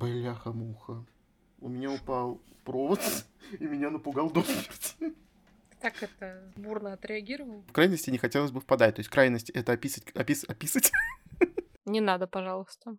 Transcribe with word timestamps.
Бляха-муха. 0.00 1.04
У 1.60 1.68
меня 1.68 1.92
упал 1.92 2.40
провод, 2.64 3.00
и 3.60 3.64
меня 3.64 3.90
напугал 3.90 4.30
до 4.30 4.42
смерти. 4.42 5.14
Так 5.78 6.02
это 6.02 6.52
бурно 6.56 6.94
отреагировал? 6.94 7.62
В 7.68 7.72
крайности 7.72 8.10
не 8.10 8.16
хотелось 8.16 8.50
бы 8.50 8.60
впадать. 8.60 8.94
То 8.94 9.00
есть 9.00 9.10
крайность— 9.10 9.50
это 9.54 9.72
описать... 9.72 10.04
Опис, 10.14 10.44
описать? 10.44 10.90
Не 11.84 12.00
надо, 12.00 12.26
пожалуйста. 12.26 12.96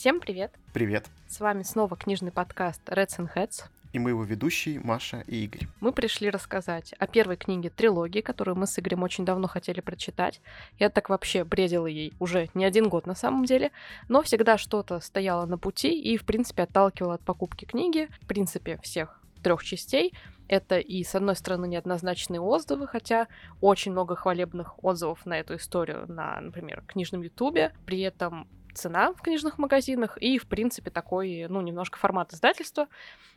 Всем 0.00 0.18
привет! 0.18 0.50
Привет! 0.72 1.10
С 1.28 1.40
вами 1.40 1.62
снова 1.62 1.94
книжный 1.94 2.32
подкаст 2.32 2.80
Reds 2.88 3.18
and 3.18 3.28
Heads. 3.36 3.64
И 3.92 3.98
мы 3.98 4.08
его 4.08 4.24
ведущие 4.24 4.80
Маша 4.80 5.22
и 5.26 5.44
Игорь. 5.44 5.68
Мы 5.80 5.92
пришли 5.92 6.30
рассказать 6.30 6.94
о 6.94 7.06
первой 7.06 7.36
книге 7.36 7.68
трилогии, 7.68 8.22
которую 8.22 8.56
мы 8.56 8.66
с 8.66 8.78
Игорем 8.78 9.02
очень 9.02 9.26
давно 9.26 9.46
хотели 9.46 9.82
прочитать. 9.82 10.40
Я 10.78 10.88
так 10.88 11.10
вообще 11.10 11.44
бредила 11.44 11.84
ей 11.84 12.14
уже 12.18 12.48
не 12.54 12.64
один 12.64 12.88
год 12.88 13.06
на 13.06 13.14
самом 13.14 13.44
деле, 13.44 13.72
но 14.08 14.22
всегда 14.22 14.56
что-то 14.56 15.00
стояло 15.00 15.44
на 15.44 15.58
пути 15.58 16.00
и, 16.00 16.16
в 16.16 16.24
принципе, 16.24 16.62
отталкивало 16.62 17.16
от 17.16 17.20
покупки 17.20 17.66
книги, 17.66 18.08
в 18.22 18.26
принципе, 18.26 18.78
всех 18.82 19.20
трех 19.42 19.62
частей. 19.62 20.14
Это 20.48 20.78
и, 20.78 21.04
с 21.04 21.14
одной 21.14 21.36
стороны, 21.36 21.66
неоднозначные 21.68 22.40
отзывы, 22.40 22.86
хотя 22.86 23.28
очень 23.60 23.92
много 23.92 24.16
хвалебных 24.16 24.82
отзывов 24.82 25.26
на 25.26 25.38
эту 25.38 25.56
историю 25.56 26.10
на, 26.10 26.40
например, 26.40 26.82
книжном 26.86 27.20
ютубе. 27.20 27.74
При 27.84 28.00
этом 28.00 28.48
цена 28.74 29.12
в 29.12 29.20
книжных 29.20 29.58
магазинах 29.58 30.16
и, 30.18 30.38
в 30.38 30.46
принципе, 30.46 30.90
такой, 30.90 31.46
ну, 31.48 31.60
немножко 31.60 31.98
формат 31.98 32.32
издательства, 32.32 32.88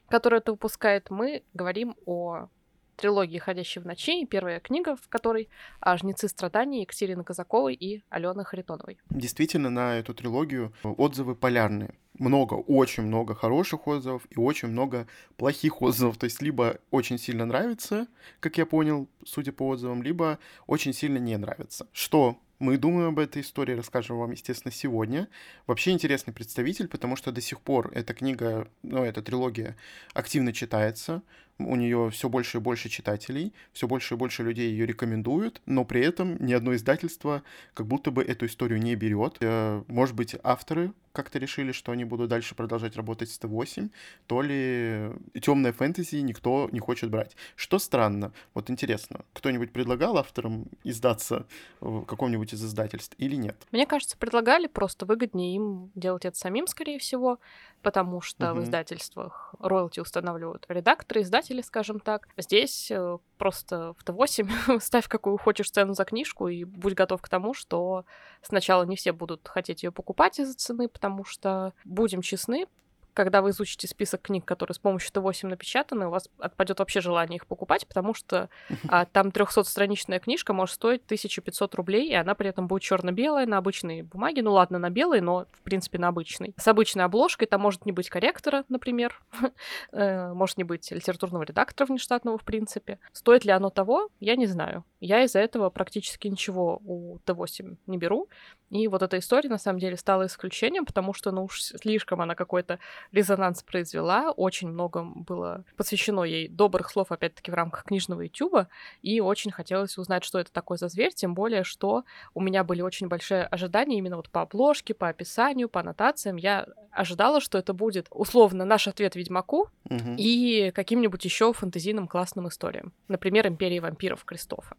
которое 0.10 0.38
это 0.38 0.52
выпускает. 0.52 1.10
Мы 1.10 1.44
говорим 1.54 1.96
о 2.06 2.48
трилогии 2.96 3.38
«Ходящие 3.38 3.84
в 3.84 3.86
ночи», 3.86 4.26
первая 4.26 4.60
книга, 4.60 4.96
в 4.96 5.08
которой 5.10 5.50
а, 5.80 5.98
«Жнецы 5.98 6.28
страданий» 6.28 6.82
Екатерины 6.82 7.24
Казаковой 7.24 7.74
и 7.74 8.04
Алены 8.10 8.44
Харитоновой. 8.44 8.98
Действительно, 9.10 9.70
на 9.70 9.98
эту 9.98 10.14
трилогию 10.14 10.74
отзывы 10.84 11.36
полярные. 11.36 11.96
Много, 12.20 12.54
очень 12.54 13.04
много 13.04 13.34
хороших 13.34 13.88
отзывов 13.88 14.28
и 14.30 14.38
очень 14.38 14.68
много 14.68 15.08
плохих 15.36 15.82
отзывов. 15.82 16.18
То 16.18 16.26
есть 16.26 16.42
либо 16.42 16.78
очень 16.92 17.18
сильно 17.18 17.46
нравится, 17.46 18.08
как 18.40 18.58
я 18.58 18.68
понял, 18.68 19.10
судя 19.26 19.52
по 19.52 19.68
отзывам, 19.70 20.04
либо 20.04 20.38
очень 20.68 20.94
сильно 20.94 21.18
не 21.18 21.36
нравится. 21.38 21.88
Что 21.92 22.38
мы 22.60 22.78
думаем 22.78 23.10
об 23.10 23.20
этой 23.20 23.42
истории, 23.42 23.74
расскажем 23.74 24.18
вам, 24.18 24.32
естественно, 24.32 24.72
сегодня. 24.72 25.28
Вообще 25.68 25.92
интересный 25.92 26.34
представитель, 26.34 26.88
потому 26.88 27.16
что 27.16 27.32
до 27.32 27.42
сих 27.42 27.62
пор 27.62 27.92
эта 27.94 28.14
книга, 28.14 28.68
ну, 28.84 29.04
эта 29.04 29.22
трилогия 29.22 29.76
активно 30.14 30.54
читается 30.54 31.22
у 31.60 31.76
нее 31.76 32.10
все 32.12 32.30
больше 32.30 32.58
и 32.58 32.62
больше 32.62 32.90
читателей, 32.90 33.54
все 33.72 33.88
больше 33.88 34.16
и 34.16 34.18
больше 34.18 34.44
людей 34.44 34.72
ее 34.72 34.86
рекомендуют, 34.86 35.62
но 35.66 35.86
при 35.86 36.02
этом 36.02 36.44
ни 36.44 36.54
одно 36.54 36.76
издательство 36.76 37.44
как 37.74 37.88
будто 37.88 38.12
бы 38.12 38.24
эту 38.24 38.46
историю 38.46 38.80
не 38.80 38.96
берет. 38.96 39.38
Э, 39.40 39.84
может 39.88 40.16
быть, 40.16 40.36
авторы 40.44 40.94
как-то 41.14 41.40
решили, 41.40 41.72
что 41.72 41.92
они 41.92 42.04
будут 42.04 42.30
дальше 42.30 42.56
продолжать 42.56 42.98
работать 42.98 43.30
с 43.30 43.40
Т8, 43.40 43.90
то 44.28 44.42
ли 44.42 45.12
темная 45.42 45.72
фэнтези 45.72 46.18
никто 46.18 46.68
не 46.72 46.80
хочет 46.80 47.10
брать. 47.10 47.36
Что 47.56 47.80
странно. 47.80 48.34
Вот 48.54 48.70
интересно, 48.70 49.22
кто-нибудь 49.34 49.72
предлагал 49.72 50.18
авторам 50.18 50.66
издаться 50.84 51.46
в 51.80 52.04
каком-нибудь 52.06 52.54
из 52.54 52.64
издательств 52.64 53.16
или 53.20 53.36
нет? 53.36 53.56
Мне 53.72 53.86
кажется, 53.86 54.18
предлагали, 54.18 54.68
просто 54.68 55.06
выгоднее 55.06 55.56
им 55.56 55.92
делать 55.96 56.26
это 56.26 56.38
самим, 56.38 56.68
скорее 56.68 56.98
всего, 57.00 57.40
потому 57.84 58.22
что 58.22 58.52
угу. 58.52 58.62
в 58.62 58.64
издательствах 58.64 59.54
роялти 59.60 60.00
устанавливают 60.00 60.66
редакторы, 60.70 61.22
издатели, 61.22 61.62
скажем 61.62 62.00
так. 62.00 62.28
Здесь 62.38 62.90
э, 62.90 63.18
просто 63.38 63.94
в 64.00 64.04
Т8 64.04 64.80
ставь 64.82 65.08
какую 65.08 65.38
хочешь 65.38 65.70
цену 65.70 65.94
за 65.94 66.06
книжку 66.06 66.48
и 66.48 66.64
будь 66.64 66.94
готов 66.94 67.22
к 67.22 67.30
тому, 67.30 67.54
что 67.54 68.06
сначала 68.42 68.84
не 68.84 68.96
все 68.96 69.12
будут 69.12 69.48
хотеть 69.48 69.84
ее 69.84 69.92
покупать 69.92 70.40
из-за 70.40 70.56
цены, 70.56 70.88
потому 71.04 71.26
что, 71.26 71.74
будем 71.84 72.22
честны, 72.22 72.66
когда 73.14 73.42
вы 73.42 73.52
изучите 73.52 73.88
список 73.88 74.22
книг, 74.22 74.46
которые 74.46 74.76
с 74.76 74.80
помощью 74.80 75.12
Т8 75.12 75.48
напечатаны, 75.48 76.08
у 76.08 76.10
вас 76.10 76.30
отпадет 76.40 76.80
вообще 76.80 77.02
желание 77.02 77.38
их 77.38 77.48
покупать, 77.48 77.88
потому 77.88 78.14
что 78.14 78.50
а, 78.90 79.06
там 79.06 79.28
300-страничная 79.28 80.20
книжка 80.20 80.54
может 80.54 80.76
стоить 80.76 81.04
1500 81.06 81.76
рублей, 81.76 82.10
и 82.10 82.14
она 82.14 82.36
при 82.36 82.50
этом 82.50 82.68
будет 82.68 82.82
черно-белая 82.82 83.46
на 83.46 83.58
обычной 83.58 84.02
бумаге. 84.02 84.42
Ну 84.42 84.54
ладно, 84.54 84.80
на 84.80 84.90
белой, 84.90 85.22
но 85.22 85.46
в 85.52 85.62
принципе 85.62 86.00
на 86.00 86.10
обычной. 86.10 86.54
С 86.58 86.68
обычной 86.68 87.06
обложкой 87.06 87.48
там 87.48 87.62
может 87.62 87.86
не 87.86 87.92
быть 87.92 88.10
корректора, 88.10 88.64
например, 88.70 89.22
э, 89.92 90.34
может 90.34 90.58
не 90.58 90.64
быть 90.64 90.92
литературного 90.92 91.44
редактора 91.44 91.88
внештатного, 91.88 92.38
в 92.38 92.44
принципе. 92.44 93.00
Стоит 93.12 93.46
ли 93.46 93.52
оно 93.52 93.70
того, 93.70 94.10
я 94.20 94.36
не 94.36 94.48
знаю. 94.48 94.84
Я 95.00 95.24
из-за 95.24 95.40
этого 95.40 95.70
практически 95.70 96.28
ничего 96.28 96.80
у 96.86 97.18
Т8 97.26 97.78
не 97.88 97.98
беру. 97.98 98.30
И 98.70 98.88
вот 98.88 99.04
эта 99.04 99.20
история, 99.20 99.50
на 99.50 99.58
самом 99.58 99.80
деле, 99.80 99.98
стала 99.98 100.26
исключением, 100.26 100.86
потому 100.86 101.14
что, 101.14 101.32
ну 101.32 101.44
уж 101.44 101.62
слишком 101.62 102.22
она 102.22 102.36
какой-то 102.36 102.80
резонанс 103.12 103.64
произвела, 103.64 104.32
очень 104.32 104.70
много 104.70 105.04
было 105.04 105.64
посвящено 105.78 106.24
ей 106.24 106.48
добрых 106.48 106.90
слов, 106.90 107.12
опять-таки, 107.12 107.52
в 107.52 107.54
рамках 107.54 107.84
книжного 107.84 108.22
ютуба, 108.22 108.68
и 109.02 109.20
очень 109.20 109.52
хотелось 109.52 109.98
узнать, 109.98 110.24
что 110.24 110.40
это 110.40 110.52
такое 110.52 110.78
за 110.78 110.88
зверь, 110.88 111.14
тем 111.14 111.34
более, 111.34 111.64
что 111.64 112.04
у 112.34 112.42
меня 112.42 112.64
были 112.64 112.82
очень 112.82 113.08
большие 113.08 113.46
ожидания 113.46 113.98
именно 113.98 114.16
вот 114.16 114.30
по 114.30 114.42
обложке, 114.42 114.94
по 114.94 115.10
описанию, 115.10 115.70
по 115.70 115.80
аннотациям. 115.80 116.38
Я 116.38 116.68
ожидала, 116.92 117.42
что 117.42 117.58
это 117.58 117.74
будет, 117.74 118.08
условно, 118.12 118.66
наш 118.66 118.88
ответ 118.88 119.16
Ведьмаку 119.16 119.70
угу. 119.90 120.16
и 120.18 120.72
каким-нибудь 120.72 121.24
еще 121.26 121.54
фэнтезийным 121.54 122.08
классным 122.08 122.48
историям. 122.48 122.94
Например, 123.08 123.48
«Империя 123.48 123.82
вампиров» 123.82 124.24
Кристофа. 124.26 124.76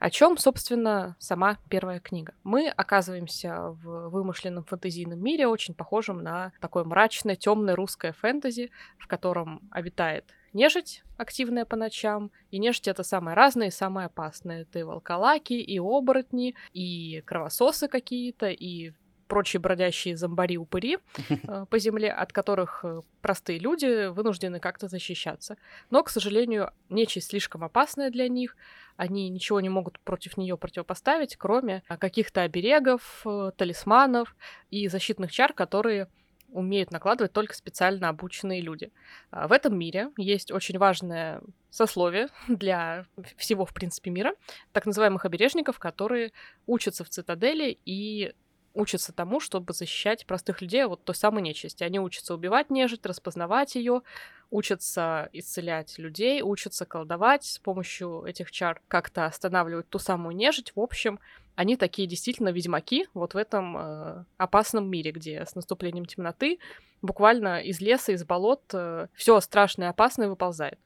О 0.00 0.08
чем, 0.08 0.38
собственно, 0.38 1.14
сама 1.18 1.58
первая 1.68 2.00
книга? 2.00 2.32
Мы 2.42 2.70
оказываемся 2.70 3.76
в 3.82 4.08
вымышленном 4.08 4.64
фэнтезийном 4.64 5.22
мире, 5.22 5.46
очень 5.46 5.74
похожем 5.74 6.22
на 6.22 6.52
такое 6.58 6.84
мрачное, 6.84 7.36
темное 7.36 7.76
русское 7.76 8.12
фэнтези, 8.12 8.70
в 8.96 9.06
котором 9.06 9.68
обитает 9.70 10.24
нежить, 10.54 11.04
активная 11.18 11.66
по 11.66 11.76
ночам. 11.76 12.30
И 12.50 12.58
нежить 12.58 12.88
это 12.88 13.02
самое 13.02 13.36
разное 13.36 13.66
и 13.66 13.70
самое 13.70 14.06
опасное. 14.06 14.62
Это 14.62 14.78
и 14.78 14.84
волколаки, 14.84 15.52
и 15.52 15.78
оборотни, 15.78 16.54
и 16.72 17.22
кровососы 17.26 17.86
какие-то, 17.86 18.48
и 18.48 18.92
прочие 19.30 19.60
бродящие 19.60 20.16
зомбари-упыри 20.16 20.98
э, 21.28 21.66
по 21.70 21.78
земле, 21.78 22.10
от 22.10 22.32
которых 22.32 22.80
э, 22.84 23.00
простые 23.20 23.58
люди 23.58 24.08
вынуждены 24.08 24.60
как-то 24.60 24.88
защищаться. 24.88 25.56
Но, 25.90 26.02
к 26.02 26.10
сожалению, 26.10 26.72
нечисть 26.88 27.28
слишком 27.28 27.64
опасная 27.64 28.10
для 28.10 28.28
них, 28.28 28.56
они 29.00 29.30
ничего 29.30 29.62
не 29.62 29.70
могут 29.70 29.98
против 30.00 30.36
нее 30.36 30.58
противопоставить, 30.58 31.36
кроме 31.36 31.82
э, 31.88 31.96
каких-то 31.96 32.42
оберегов, 32.42 33.24
талисманов 33.56 34.36
и 34.70 34.88
защитных 34.88 35.32
чар, 35.32 35.54
которые 35.54 36.08
умеют 36.52 36.90
накладывать 36.90 37.32
только 37.32 37.54
специально 37.54 38.10
обученные 38.10 38.60
люди. 38.60 38.92
А 39.30 39.48
в 39.48 39.52
этом 39.52 39.78
мире 39.78 40.10
есть 40.18 40.52
очень 40.52 40.76
важное 40.76 41.40
сословие 41.70 42.28
для 42.48 43.06
всего, 43.38 43.64
в 43.64 43.72
принципе, 43.72 44.10
мира, 44.10 44.34
так 44.72 44.84
называемых 44.84 45.24
обережников, 45.24 45.78
которые 45.78 46.32
учатся 46.66 47.02
в 47.02 47.08
цитадели 47.08 47.78
и 47.86 48.34
учатся 48.74 49.14
тому, 49.14 49.40
чтобы 49.40 49.72
защищать 49.72 50.26
простых 50.26 50.60
людей 50.60 50.84
от 50.84 51.02
той 51.04 51.14
самой 51.14 51.42
нечисти. 51.42 51.84
Они 51.84 51.98
учатся 51.98 52.34
убивать 52.34 52.68
нежить, 52.68 53.06
распознавать 53.06 53.76
ее, 53.76 54.02
учатся 54.50 55.28
исцелять 55.32 55.98
людей, 55.98 56.42
учатся 56.42 56.84
колдовать 56.84 57.44
с 57.44 57.58
помощью 57.58 58.24
этих 58.24 58.50
чар, 58.50 58.80
как-то 58.88 59.26
останавливать 59.26 59.88
ту 59.88 59.98
самую 59.98 60.34
нежить. 60.36 60.72
В 60.74 60.80
общем, 60.80 61.20
они 61.54 61.76
такие 61.76 62.08
действительно 62.08 62.50
ведьмаки 62.50 63.06
вот 63.14 63.34
в 63.34 63.36
этом 63.36 63.76
э, 63.76 64.24
опасном 64.36 64.88
мире, 64.88 65.12
где 65.12 65.44
с 65.44 65.54
наступлением 65.54 66.06
темноты 66.06 66.58
буквально 67.02 67.60
из 67.60 67.80
леса, 67.80 68.12
из 68.12 68.24
болот 68.24 68.62
э, 68.72 69.08
все 69.14 69.40
страшное 69.40 69.88
и 69.88 69.90
опасное 69.90 70.28
выползает. 70.28 70.78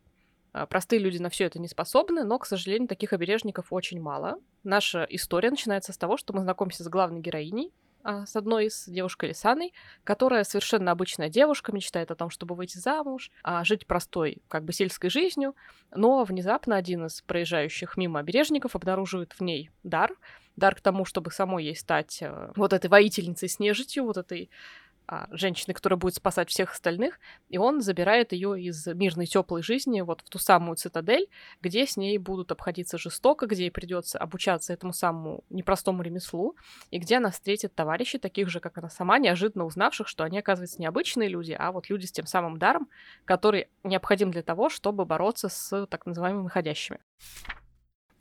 А, 0.52 0.66
простые 0.66 1.00
люди 1.00 1.18
на 1.18 1.30
все 1.30 1.44
это 1.44 1.58
не 1.58 1.68
способны, 1.68 2.24
но, 2.24 2.38
к 2.38 2.46
сожалению, 2.46 2.88
таких 2.88 3.12
обережников 3.12 3.66
очень 3.70 4.00
мало. 4.00 4.38
Наша 4.62 5.04
история 5.10 5.50
начинается 5.50 5.92
с 5.92 5.98
того, 5.98 6.16
что 6.16 6.32
мы 6.32 6.40
знакомимся 6.42 6.84
с 6.84 6.88
главной 6.88 7.20
героиней, 7.20 7.72
с 8.04 8.36
одной 8.36 8.66
из 8.66 8.84
девушкой 8.86 9.30
Лисаной, 9.30 9.72
которая 10.04 10.44
совершенно 10.44 10.92
обычная 10.92 11.28
девушка, 11.28 11.72
мечтает 11.72 12.10
о 12.10 12.14
том, 12.14 12.30
чтобы 12.30 12.54
выйти 12.54 12.78
замуж, 12.78 13.30
а 13.42 13.64
жить 13.64 13.86
простой, 13.86 14.42
как 14.48 14.64
бы 14.64 14.72
сельской 14.72 15.10
жизнью, 15.10 15.54
но 15.90 16.24
внезапно 16.24 16.76
один 16.76 17.06
из 17.06 17.22
проезжающих 17.22 17.96
мимо 17.96 18.20
обережников 18.20 18.76
обнаруживает 18.76 19.32
в 19.32 19.40
ней 19.40 19.70
дар, 19.82 20.12
дар 20.56 20.74
к 20.74 20.80
тому, 20.80 21.04
чтобы 21.04 21.30
самой 21.30 21.64
ей 21.64 21.76
стать 21.76 22.18
э, 22.20 22.52
вот 22.54 22.72
этой 22.72 22.88
воительницей 22.88 23.48
с 23.48 23.58
нежитью, 23.58 24.04
вот 24.04 24.16
этой 24.16 24.50
а, 25.06 25.28
женщины, 25.30 25.74
которая 25.74 25.98
будет 25.98 26.14
спасать 26.14 26.48
всех 26.50 26.72
остальных, 26.72 27.18
и 27.48 27.58
он 27.58 27.80
забирает 27.80 28.32
ее 28.32 28.60
из 28.60 28.86
мирной 28.86 29.26
теплой 29.26 29.62
жизни 29.62 30.00
вот 30.00 30.22
в 30.22 30.30
ту 30.30 30.38
самую 30.38 30.76
цитадель, 30.76 31.28
где 31.60 31.86
с 31.86 31.96
ней 31.96 32.16
будут 32.18 32.50
обходиться 32.52 32.96
жестоко, 32.96 33.46
где 33.46 33.64
ей 33.64 33.70
придется 33.70 34.18
обучаться 34.18 34.72
этому 34.72 34.92
самому 34.92 35.44
непростому 35.50 36.02
ремеслу, 36.02 36.56
и 36.90 36.98
где 36.98 37.18
она 37.18 37.30
встретит 37.30 37.74
товарищей, 37.74 38.18
таких 38.18 38.48
же, 38.48 38.60
как 38.60 38.78
она 38.78 38.88
сама, 38.88 39.18
неожиданно 39.18 39.64
узнавших, 39.66 40.08
что 40.08 40.24
они, 40.24 40.38
оказывается, 40.38 40.80
не 40.80 40.86
обычные 40.86 41.28
люди, 41.28 41.54
а 41.58 41.70
вот 41.72 41.90
люди 41.90 42.06
с 42.06 42.12
тем 42.12 42.26
самым 42.26 42.58
даром, 42.58 42.88
который 43.24 43.68
необходим 43.82 44.30
для 44.30 44.42
того, 44.42 44.70
чтобы 44.70 45.04
бороться 45.04 45.48
с 45.48 45.86
так 45.86 46.06
называемыми 46.06 46.44
выходящими. 46.44 47.00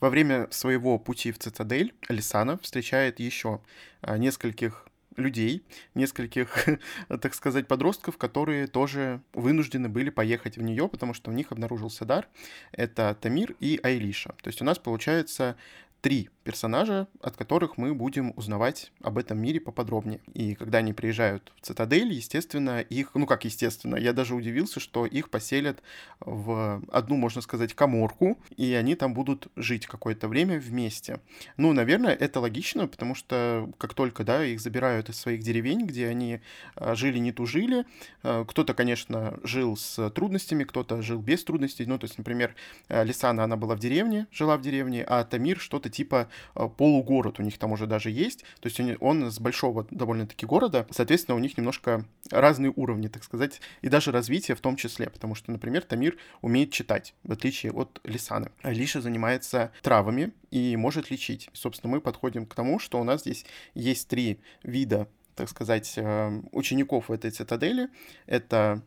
Во 0.01 0.09
время 0.09 0.47
своего 0.51 0.99
пути 0.99 1.31
в 1.31 1.39
цитадель 1.39 1.93
Алисана 2.09 2.57
встречает 2.57 3.21
еще 3.21 3.61
а, 4.01 4.17
нескольких 4.17 4.85
людей, 5.15 5.63
нескольких, 5.95 6.67
так 7.07 7.33
сказать, 7.33 7.67
подростков, 7.67 8.17
которые 8.17 8.67
тоже 8.67 9.21
вынуждены 9.33 9.89
были 9.89 10.09
поехать 10.09 10.57
в 10.57 10.61
нее, 10.61 10.87
потому 10.87 11.13
что 11.13 11.31
у 11.31 11.33
них 11.33 11.51
обнаружился 11.51 12.05
дар. 12.05 12.27
Это 12.71 13.17
Тамир 13.19 13.55
и 13.59 13.79
Айлиша. 13.83 14.35
То 14.41 14.49
есть 14.49 14.61
у 14.61 14.65
нас 14.65 14.79
получается 14.79 15.55
три 16.01 16.29
персонажа, 16.43 17.07
от 17.21 17.37
которых 17.37 17.77
мы 17.77 17.93
будем 17.93 18.33
узнавать 18.35 18.91
об 19.01 19.17
этом 19.17 19.39
мире 19.39 19.59
поподробнее. 19.59 20.19
И 20.33 20.55
когда 20.55 20.79
они 20.79 20.93
приезжают 20.93 21.51
в 21.55 21.65
Цитадель, 21.65 22.11
естественно, 22.11 22.81
их, 22.81 23.11
ну 23.15 23.25
как 23.25 23.45
естественно, 23.45 23.95
я 23.95 24.13
даже 24.13 24.35
удивился, 24.35 24.79
что 24.79 25.05
их 25.05 25.29
поселят 25.29 25.81
в 26.19 26.81
одну, 26.91 27.15
можно 27.15 27.41
сказать, 27.41 27.73
коморку, 27.73 28.37
и 28.57 28.73
они 28.73 28.95
там 28.95 29.13
будут 29.13 29.47
жить 29.55 29.87
какое-то 29.87 30.27
время 30.27 30.59
вместе. 30.59 31.19
Ну, 31.57 31.73
наверное, 31.73 32.13
это 32.13 32.39
логично, 32.39 32.87
потому 32.87 33.15
что 33.15 33.69
как 33.77 33.93
только, 33.93 34.23
да, 34.23 34.45
их 34.45 34.59
забирают 34.59 35.09
из 35.09 35.17
своих 35.17 35.41
деревень, 35.41 35.85
где 35.85 36.07
они 36.07 36.41
а, 36.75 36.95
жили, 36.95 37.17
не 37.17 37.31
тужили, 37.31 37.85
а, 38.21 38.45
кто-то, 38.45 38.73
конечно, 38.73 39.39
жил 39.43 39.77
с 39.77 40.09
трудностями, 40.11 40.63
кто-то 40.63 41.01
жил 41.01 41.21
без 41.21 41.43
трудностей, 41.43 41.85
ну, 41.85 41.97
то 41.97 42.05
есть, 42.05 42.17
например, 42.17 42.55
Лисана, 42.89 43.43
она 43.43 43.55
была 43.55 43.75
в 43.75 43.79
деревне, 43.79 44.27
жила 44.31 44.57
в 44.57 44.61
деревне, 44.61 45.03
а 45.03 45.23
Тамир 45.23 45.59
что-то 45.59 45.89
типа 45.89 46.27
полугород 46.53 47.39
у 47.39 47.43
них 47.43 47.57
там 47.57 47.71
уже 47.71 47.87
даже 47.87 48.09
есть. 48.09 48.43
То 48.59 48.69
есть 48.69 48.79
он, 48.99 49.31
с 49.31 49.39
большого 49.39 49.87
довольно-таки 49.89 50.45
города. 50.45 50.87
Соответственно, 50.91 51.35
у 51.35 51.39
них 51.39 51.57
немножко 51.57 52.05
разные 52.31 52.71
уровни, 52.75 53.07
так 53.07 53.23
сказать, 53.23 53.61
и 53.81 53.89
даже 53.89 54.11
развитие 54.11 54.55
в 54.55 54.61
том 54.61 54.75
числе. 54.75 55.09
Потому 55.09 55.35
что, 55.35 55.51
например, 55.51 55.83
Тамир 55.83 56.17
умеет 56.41 56.71
читать, 56.71 57.15
в 57.23 57.31
отличие 57.31 57.71
от 57.71 57.99
Лисаны. 58.03 58.51
Лиша 58.63 59.01
занимается 59.01 59.71
травами 59.81 60.33
и 60.51 60.75
может 60.77 61.09
лечить. 61.11 61.49
Собственно, 61.53 61.91
мы 61.91 62.01
подходим 62.01 62.45
к 62.45 62.55
тому, 62.55 62.79
что 62.79 62.99
у 62.99 63.03
нас 63.03 63.21
здесь 63.21 63.45
есть 63.73 64.07
три 64.07 64.39
вида, 64.63 65.07
так 65.35 65.49
сказать, 65.49 65.93
э, 65.97 66.41
учеников 66.51 67.09
этой 67.09 67.31
цитадели. 67.31 67.89
Это 68.25 68.81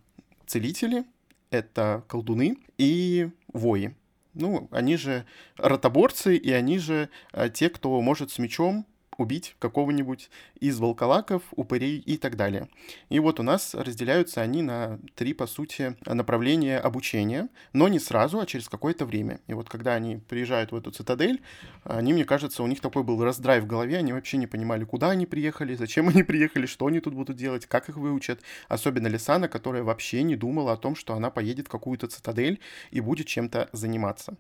целители, 0.46 1.04
это 1.50 2.04
колдуны 2.08 2.58
и 2.78 3.30
вои. 3.52 3.94
Ну, 4.38 4.68
они 4.70 4.96
же 4.96 5.24
ротоборцы, 5.56 6.36
и 6.36 6.52
они 6.52 6.78
же 6.78 7.08
а, 7.32 7.48
те, 7.48 7.70
кто 7.70 8.00
может 8.02 8.30
с 8.30 8.38
мечом 8.38 8.86
убить 9.18 9.56
какого-нибудь 9.58 10.30
из 10.60 10.78
волколаков, 10.78 11.42
упырей 11.52 11.98
и 11.98 12.16
так 12.16 12.36
далее. 12.36 12.68
И 13.08 13.18
вот 13.18 13.40
у 13.40 13.42
нас 13.42 13.74
разделяются 13.74 14.42
они 14.42 14.62
на 14.62 14.98
три, 15.14 15.32
по 15.32 15.46
сути, 15.46 15.96
направления 16.06 16.78
обучения, 16.78 17.48
но 17.72 17.88
не 17.88 17.98
сразу, 17.98 18.40
а 18.40 18.46
через 18.46 18.68
какое-то 18.68 19.04
время. 19.04 19.40
И 19.46 19.54
вот 19.54 19.68
когда 19.68 19.94
они 19.94 20.16
приезжают 20.16 20.72
в 20.72 20.76
эту 20.76 20.90
цитадель, 20.90 21.42
они, 21.84 22.12
мне 22.12 22.24
кажется, 22.24 22.62
у 22.62 22.66
них 22.66 22.80
такой 22.80 23.02
был 23.02 23.22
раздрай 23.22 23.60
в 23.60 23.66
голове, 23.66 23.98
они 23.98 24.12
вообще 24.12 24.36
не 24.36 24.46
понимали, 24.46 24.84
куда 24.84 25.10
они 25.10 25.26
приехали, 25.26 25.74
зачем 25.74 26.08
они 26.08 26.22
приехали, 26.22 26.66
что 26.66 26.86
они 26.86 27.00
тут 27.00 27.14
будут 27.14 27.36
делать, 27.36 27.66
как 27.66 27.88
их 27.88 27.96
выучат. 27.96 28.40
Особенно 28.68 29.06
Лисана, 29.06 29.48
которая 29.48 29.82
вообще 29.82 30.22
не 30.22 30.36
думала 30.36 30.72
о 30.72 30.76
том, 30.76 30.96
что 30.96 31.14
она 31.14 31.30
поедет 31.30 31.66
в 31.66 31.70
какую-то 31.70 32.06
цитадель 32.06 32.60
и 32.90 33.00
будет 33.00 33.26
чем-то 33.26 33.68
заниматься. 33.72 34.36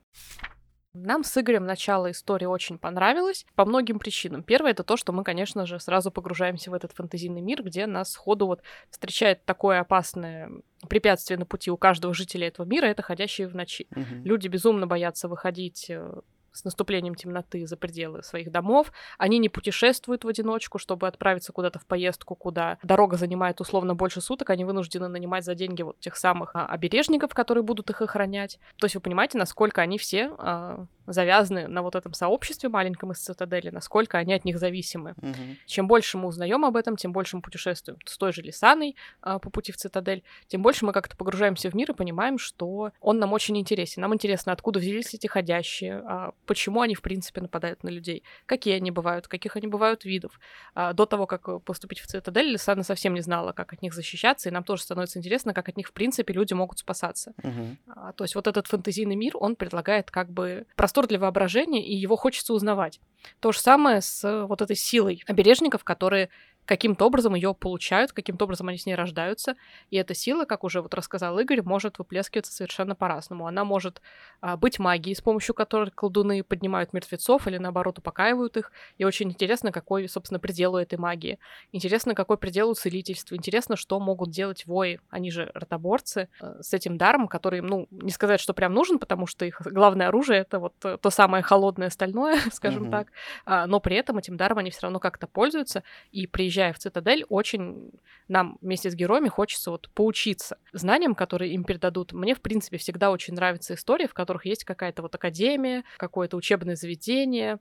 Нам 1.04 1.24
с 1.24 1.36
Игорем 1.36 1.66
начало 1.66 2.10
истории 2.10 2.46
очень 2.46 2.78
понравилось 2.78 3.46
по 3.54 3.64
многим 3.64 3.98
причинам. 3.98 4.42
Первое— 4.42 4.70
это 4.72 4.82
то, 4.82 4.96
что 4.96 5.12
мы, 5.12 5.24
конечно 5.24 5.66
же, 5.66 5.78
сразу 5.78 6.10
погружаемся 6.10 6.70
в 6.70 6.74
этот 6.74 6.92
фэнтезийный 6.92 7.40
мир, 7.40 7.62
где 7.62 7.86
нас 7.86 8.12
сходу 8.12 8.46
вот 8.46 8.62
встречает 8.90 9.44
такое 9.44 9.80
опасное 9.80 10.50
препятствие 10.88 11.38
на 11.38 11.46
пути 11.46 11.70
у 11.70 11.76
каждого 11.76 12.14
жителя 12.14 12.48
этого 12.48 12.66
мира— 12.66 12.86
это 12.86 13.02
ходящие 13.02 13.48
в 13.48 13.54
ночи. 13.54 13.86
Угу. 13.90 14.24
Люди 14.24 14.48
безумно 14.48 14.86
боятся 14.86 15.28
выходить 15.28 15.90
э, 15.90 16.20
с 16.56 16.64
наступлением 16.64 17.14
темноты 17.14 17.66
за 17.66 17.76
пределы 17.76 18.22
своих 18.22 18.50
домов. 18.50 18.92
Они 19.18 19.38
не 19.38 19.48
путешествуют 19.48 20.24
в 20.24 20.28
одиночку, 20.28 20.78
чтобы 20.78 21.06
отправиться 21.06 21.52
куда-то 21.52 21.78
в 21.78 21.86
поездку, 21.86 22.34
куда 22.34 22.78
дорога 22.82 23.16
занимает 23.16 23.60
условно 23.60 23.94
больше 23.94 24.20
суток. 24.20 24.50
Они 24.50 24.64
вынуждены 24.64 25.08
нанимать 25.08 25.44
за 25.44 25.54
деньги 25.54 25.82
вот 25.82 26.00
тех 26.00 26.16
самых 26.16 26.50
а, 26.54 26.66
обережников, 26.66 27.34
которые 27.34 27.62
будут 27.62 27.90
их 27.90 28.02
охранять. 28.02 28.58
То 28.76 28.86
есть 28.86 28.94
вы 28.94 29.00
понимаете, 29.00 29.38
насколько 29.38 29.82
они 29.82 29.98
все 29.98 30.32
а, 30.38 30.86
завязаны 31.06 31.68
на 31.68 31.82
вот 31.82 31.94
этом 31.94 32.12
сообществе 32.12 32.68
маленьком 32.68 33.12
из 33.12 33.18
цитадели, 33.18 33.70
насколько 33.70 34.18
они 34.18 34.34
от 34.34 34.44
них 34.44 34.58
зависимы. 34.58 35.14
Угу. 35.22 35.56
Чем 35.66 35.88
больше 35.88 36.18
мы 36.18 36.28
узнаем 36.28 36.64
об 36.64 36.76
этом, 36.76 36.96
тем 36.96 37.12
больше 37.12 37.36
мы 37.36 37.42
путешествуем 37.42 37.98
с 38.04 38.18
той 38.18 38.32
же 38.32 38.42
Лисаной 38.42 38.96
а, 39.20 39.38
по 39.38 39.50
пути 39.50 39.72
в 39.72 39.76
цитадель, 39.76 40.22
тем 40.48 40.62
больше 40.62 40.84
мы 40.84 40.92
как-то 40.92 41.16
погружаемся 41.16 41.70
в 41.70 41.74
мир 41.74 41.90
и 41.90 41.94
понимаем, 41.94 42.38
что 42.38 42.92
он 43.00 43.18
нам 43.18 43.32
очень 43.32 43.56
интересен. 43.58 44.02
Нам 44.02 44.14
интересно, 44.14 44.52
откуда 44.52 44.78
взялись 44.78 45.14
эти 45.14 45.26
ходящие, 45.26 46.02
а, 46.06 46.32
почему 46.46 46.80
они, 46.80 46.94
в 46.94 47.02
принципе, 47.02 47.40
нападают 47.40 47.82
на 47.84 47.88
людей, 47.88 48.22
какие 48.46 48.74
они 48.74 48.90
бывают, 48.90 49.28
каких 49.28 49.56
они 49.56 49.66
бывают 49.66 50.04
видов. 50.04 50.40
А, 50.74 50.92
до 50.92 51.06
того, 51.06 51.26
как 51.26 51.62
поступить 51.64 52.00
в 52.00 52.06
цитадель, 52.06 52.52
Лисана 52.52 52.82
совсем 52.82 53.14
не 53.14 53.20
знала, 53.20 53.52
как 53.52 53.72
от 53.72 53.82
них 53.82 53.94
защищаться, 53.94 54.48
и 54.48 54.52
нам 54.52 54.64
тоже 54.64 54.82
становится 54.82 55.18
интересно, 55.18 55.52
как 55.52 55.68
от 55.68 55.76
них, 55.76 55.88
в 55.88 55.92
принципе, 55.92 56.32
люди 56.32 56.54
могут 56.54 56.78
спасаться. 56.78 57.34
Угу. 57.42 58.12
То 58.16 58.24
есть 58.24 58.34
вот 58.34 58.46
этот 58.46 58.66
фэнтезийный 58.66 59.16
мир, 59.16 59.32
он 59.34 59.56
предлагает 59.56 60.10
как 60.10 60.30
бы 60.30 60.66
простор 60.76 61.06
для 61.06 61.18
воображения, 61.18 61.84
и 61.86 61.94
его 61.94 62.16
хочется 62.16 62.54
узнавать. 62.54 63.00
То 63.40 63.52
же 63.52 63.58
самое 63.58 64.00
с 64.00 64.46
вот 64.46 64.62
этой 64.62 64.76
силой 64.76 65.22
обережников, 65.26 65.84
которые 65.84 66.30
каким-то 66.66 67.06
образом 67.06 67.34
ее 67.34 67.54
получают, 67.54 68.12
каким-то 68.12 68.44
образом 68.44 68.68
они 68.68 68.78
с 68.78 68.86
ней 68.86 68.94
рождаются. 68.94 69.56
И 69.90 69.96
эта 69.96 70.14
сила, 70.14 70.44
как 70.44 70.64
уже 70.64 70.82
вот 70.82 70.92
рассказал 70.94 71.38
Игорь, 71.38 71.62
может 71.62 71.98
выплескиваться 71.98 72.52
совершенно 72.52 72.94
по-разному. 72.94 73.46
Она 73.46 73.64
может 73.64 74.02
а, 74.40 74.56
быть 74.56 74.78
магией, 74.78 75.16
с 75.16 75.20
помощью 75.20 75.54
которой 75.54 75.90
колдуны 75.90 76.42
поднимают 76.42 76.92
мертвецов 76.92 77.46
или 77.46 77.58
наоборот 77.58 77.98
упокаивают 77.98 78.56
их. 78.56 78.72
И 78.98 79.04
очень 79.04 79.30
интересно, 79.30 79.72
какой, 79.72 80.08
собственно, 80.08 80.40
предел 80.40 80.74
у 80.74 80.78
этой 80.78 80.98
магии. 80.98 81.38
Интересно, 81.72 82.14
какой 82.14 82.36
предел 82.36 82.70
у 82.70 82.74
целительства. 82.74 83.36
Интересно, 83.36 83.76
что 83.76 83.98
могут 84.00 84.30
делать 84.30 84.66
вои. 84.66 84.98
Они 85.08 85.30
же 85.30 85.50
ротоборцы 85.54 86.28
э, 86.40 86.60
с 86.60 86.74
этим 86.74 86.98
даром, 86.98 87.28
который, 87.28 87.60
ну, 87.60 87.86
не 87.90 88.10
сказать, 88.10 88.40
что 88.40 88.54
прям 88.54 88.74
нужен, 88.74 88.98
потому 88.98 89.26
что 89.26 89.44
их 89.44 89.60
главное 89.60 90.08
оружие 90.08 90.40
это 90.40 90.58
вот 90.58 90.74
э, 90.84 90.98
то 91.00 91.10
самое 91.10 91.42
холодное 91.42 91.90
стальное, 91.90 92.38
скажем 92.52 92.84
mm-hmm. 92.84 92.90
так. 92.90 93.08
А, 93.44 93.66
но 93.66 93.78
при 93.78 93.96
этом 93.96 94.18
этим 94.18 94.36
даром 94.36 94.58
они 94.58 94.70
все 94.70 94.82
равно 94.82 94.98
как-то 94.98 95.26
пользуются 95.26 95.84
и 96.10 96.26
приезжают 96.26 96.55
приезжая 96.56 96.72
в 96.72 96.78
Цитадель, 96.78 97.24
очень 97.28 97.90
нам 98.28 98.58
вместе 98.62 98.90
с 98.90 98.94
героями 98.94 99.28
хочется 99.28 99.70
вот 99.70 99.90
поучиться 99.94 100.56
знаниям, 100.72 101.14
которые 101.14 101.52
им 101.52 101.64
передадут. 101.64 102.12
Мне, 102.12 102.34
в 102.34 102.40
принципе, 102.40 102.78
всегда 102.78 103.10
очень 103.10 103.34
нравятся 103.34 103.74
истории, 103.74 104.06
в 104.06 104.14
которых 104.14 104.46
есть 104.46 104.64
какая-то 104.64 105.02
вот 105.02 105.14
академия, 105.14 105.84
какое-то 105.98 106.36
учебное 106.36 106.74
заведение, 106.74 107.58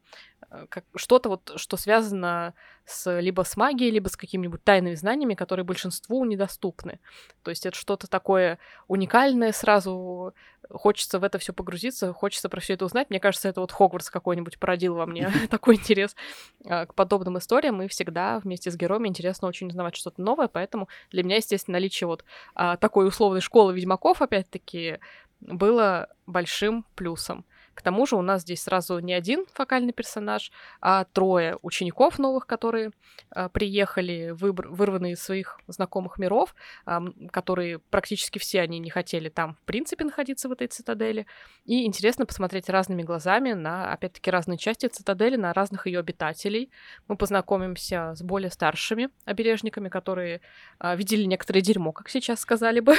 как, 0.70 0.84
что-то 0.96 1.30
вот, 1.30 1.54
что 1.56 1.78
связано 1.78 2.54
с, 2.86 3.20
либо 3.20 3.44
с 3.44 3.58
магией, 3.58 3.92
либо 3.92 4.08
с 4.08 4.16
какими-нибудь 4.16 4.64
тайными 4.64 4.96
знаниями, 4.96 5.34
которые 5.34 5.66
большинству 5.66 6.24
недоступны. 6.26 7.00
То 7.44 7.52
есть 7.52 7.66
это 7.66 7.76
что-то 7.76 8.08
такое 8.08 8.60
уникальное 8.88 9.52
сразу, 9.52 10.34
хочется 10.70 11.20
в 11.20 11.24
это 11.24 11.38
все 11.40 11.54
погрузиться, 11.54 12.14
хочется 12.14 12.50
про 12.50 12.60
все 12.62 12.74
это 12.74 12.86
узнать. 12.86 13.10
Мне 13.10 13.20
кажется, 13.20 13.50
это 13.50 13.62
вот 13.62 13.72
Хогвартс 13.72 14.10
какой-нибудь 14.10 14.60
породил 14.60 14.96
во 14.96 15.06
мне 15.06 15.32
такой 15.50 15.76
интерес 15.76 16.16
а, 16.66 16.86
к 16.86 16.94
подобным 16.94 17.38
историям, 17.38 17.82
и 17.82 17.88
всегда 17.88 18.40
вместе 18.40 18.72
с 18.72 18.76
героями 18.76 19.08
интересно 19.08 19.48
очень 19.48 19.68
узнавать 19.68 19.96
что-то 19.96 20.22
новое, 20.22 20.48
поэтому 20.48 20.88
для 21.12 21.24
меня, 21.24 21.38
естественно, 21.38 21.78
наличие 21.78 22.08
вот 22.08 22.24
а, 22.54 22.78
такой 22.78 23.08
условной 23.08 23.42
школы 23.42 23.74
ведьмаков, 23.74 24.22
опять-таки, 24.22 25.00
было 25.42 26.10
большим 26.26 26.86
плюсом. 26.96 27.46
К 27.76 27.82
тому 27.82 28.06
же 28.06 28.16
у 28.16 28.22
нас 28.22 28.42
здесь 28.42 28.64
сразу 28.64 29.00
не 29.00 29.14
один 29.14 29.46
фокальный 29.54 29.92
персонаж, 29.92 30.52
а 30.82 31.04
трое 31.04 31.58
учеников 31.62 32.18
новых, 32.18 32.48
которые 32.48 32.92
э, 33.36 33.50
приехали, 33.50 34.34
выбр- 34.34 34.70
вырванные 34.70 35.14
из 35.14 35.22
своих 35.22 35.60
знакомых 35.68 36.18
миров, 36.18 36.56
э, 36.88 37.00
которые 37.32 37.80
практически 37.80 38.40
все 38.40 38.62
они 38.62 38.80
не 38.80 38.90
хотели 38.90 39.28
там, 39.28 39.56
в 39.56 39.62
принципе, 39.66 40.06
находиться 40.06 40.48
в 40.48 40.54
этой 40.54 40.68
цитадели. 40.68 41.28
И 41.66 41.86
интересно 41.86 42.26
посмотреть 42.26 42.70
разными 42.70 43.04
глазами 43.04 43.52
на, 43.52 43.92
опять-таки, 43.92 44.32
разные 44.32 44.58
части 44.58 44.88
цитадели, 44.88 45.36
на 45.36 45.52
разных 45.52 45.86
ее 45.86 46.00
обитателей. 46.00 46.72
Мы 47.10 47.18
познакомимся 47.18 48.16
с 48.16 48.22
более 48.22 48.52
старшими 48.52 49.10
обережниками, 49.26 49.90
которые 49.90 50.40
э, 50.80 50.96
видели 50.96 51.26
некоторое 51.26 51.60
дерьмо, 51.60 51.92
как 51.92 52.08
сейчас 52.08 52.40
сказали 52.40 52.80
бы, 52.80 52.96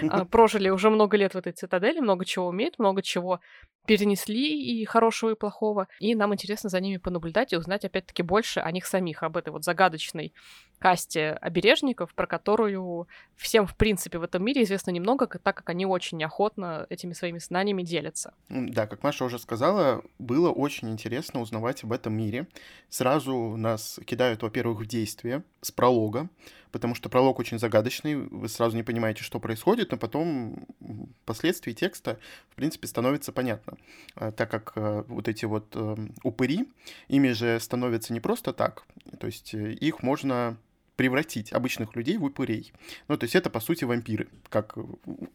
прожили 0.30 0.68
уже 0.68 0.88
много 0.88 1.16
лет 1.16 1.34
в 1.34 1.38
этой 1.38 1.52
цитадели, 1.52 1.98
много 1.98 2.24
чего 2.24 2.46
умеют, 2.46 2.78
много 2.78 3.02
чего 3.02 3.40
перенесли 3.86 4.19
и 4.28 4.84
хорошего, 4.84 5.30
и 5.30 5.34
плохого. 5.34 5.88
И 5.98 6.14
нам 6.14 6.34
интересно 6.34 6.70
за 6.70 6.80
ними 6.80 6.96
понаблюдать 6.96 7.52
и 7.52 7.56
узнать, 7.56 7.84
опять-таки, 7.84 8.22
больше 8.22 8.60
о 8.60 8.70
них 8.72 8.86
самих, 8.86 9.22
об 9.22 9.36
этой 9.36 9.50
вот 9.50 9.64
загадочной 9.64 10.32
касте 10.80 11.32
обережников, 11.32 12.14
про 12.14 12.26
которую 12.26 13.06
всем, 13.36 13.66
в 13.66 13.76
принципе, 13.76 14.18
в 14.18 14.22
этом 14.22 14.42
мире 14.42 14.62
известно 14.62 14.90
немного, 14.90 15.26
так 15.26 15.56
как 15.56 15.68
они 15.68 15.86
очень 15.86 16.18
неохотно 16.18 16.86
этими 16.88 17.12
своими 17.12 17.38
знаниями 17.38 17.82
делятся. 17.82 18.34
Да, 18.48 18.86
как 18.86 19.02
Маша 19.02 19.24
уже 19.24 19.38
сказала, 19.38 20.02
было 20.18 20.50
очень 20.50 20.90
интересно 20.90 21.40
узнавать 21.40 21.84
об 21.84 21.92
этом 21.92 22.14
мире. 22.14 22.48
Сразу 22.88 23.56
нас 23.56 24.00
кидают, 24.06 24.42
во-первых, 24.42 24.80
в 24.80 24.86
действие 24.86 25.44
с 25.60 25.70
пролога, 25.70 26.28
потому 26.72 26.94
что 26.94 27.08
пролог 27.08 27.38
очень 27.38 27.58
загадочный, 27.58 28.16
вы 28.16 28.48
сразу 28.48 28.76
не 28.76 28.82
понимаете, 28.82 29.22
что 29.22 29.40
происходит, 29.40 29.90
но 29.90 29.98
потом 29.98 30.66
впоследствии 31.22 31.72
текста, 31.72 32.18
в 32.50 32.56
принципе, 32.56 32.86
становится 32.86 33.32
понятно, 33.32 33.76
а, 34.14 34.32
так 34.32 34.50
как 34.50 34.72
э, 34.76 35.04
вот 35.08 35.28
эти 35.28 35.44
вот 35.44 35.66
э, 35.74 35.96
упыри, 36.22 36.68
ими 37.08 37.30
же 37.30 37.58
становятся 37.60 38.12
не 38.12 38.20
просто 38.20 38.52
так, 38.52 38.84
то 39.18 39.26
есть 39.26 39.54
э, 39.54 39.72
их 39.72 40.02
можно 40.02 40.56
превратить 41.00 41.50
обычных 41.54 41.96
людей 41.96 42.18
в 42.18 42.24
упырей. 42.24 42.74
Ну, 43.08 43.16
то 43.16 43.24
есть 43.24 43.34
это, 43.34 43.48
по 43.48 43.60
сути, 43.60 43.84
вампиры, 43.84 44.28
как 44.50 44.76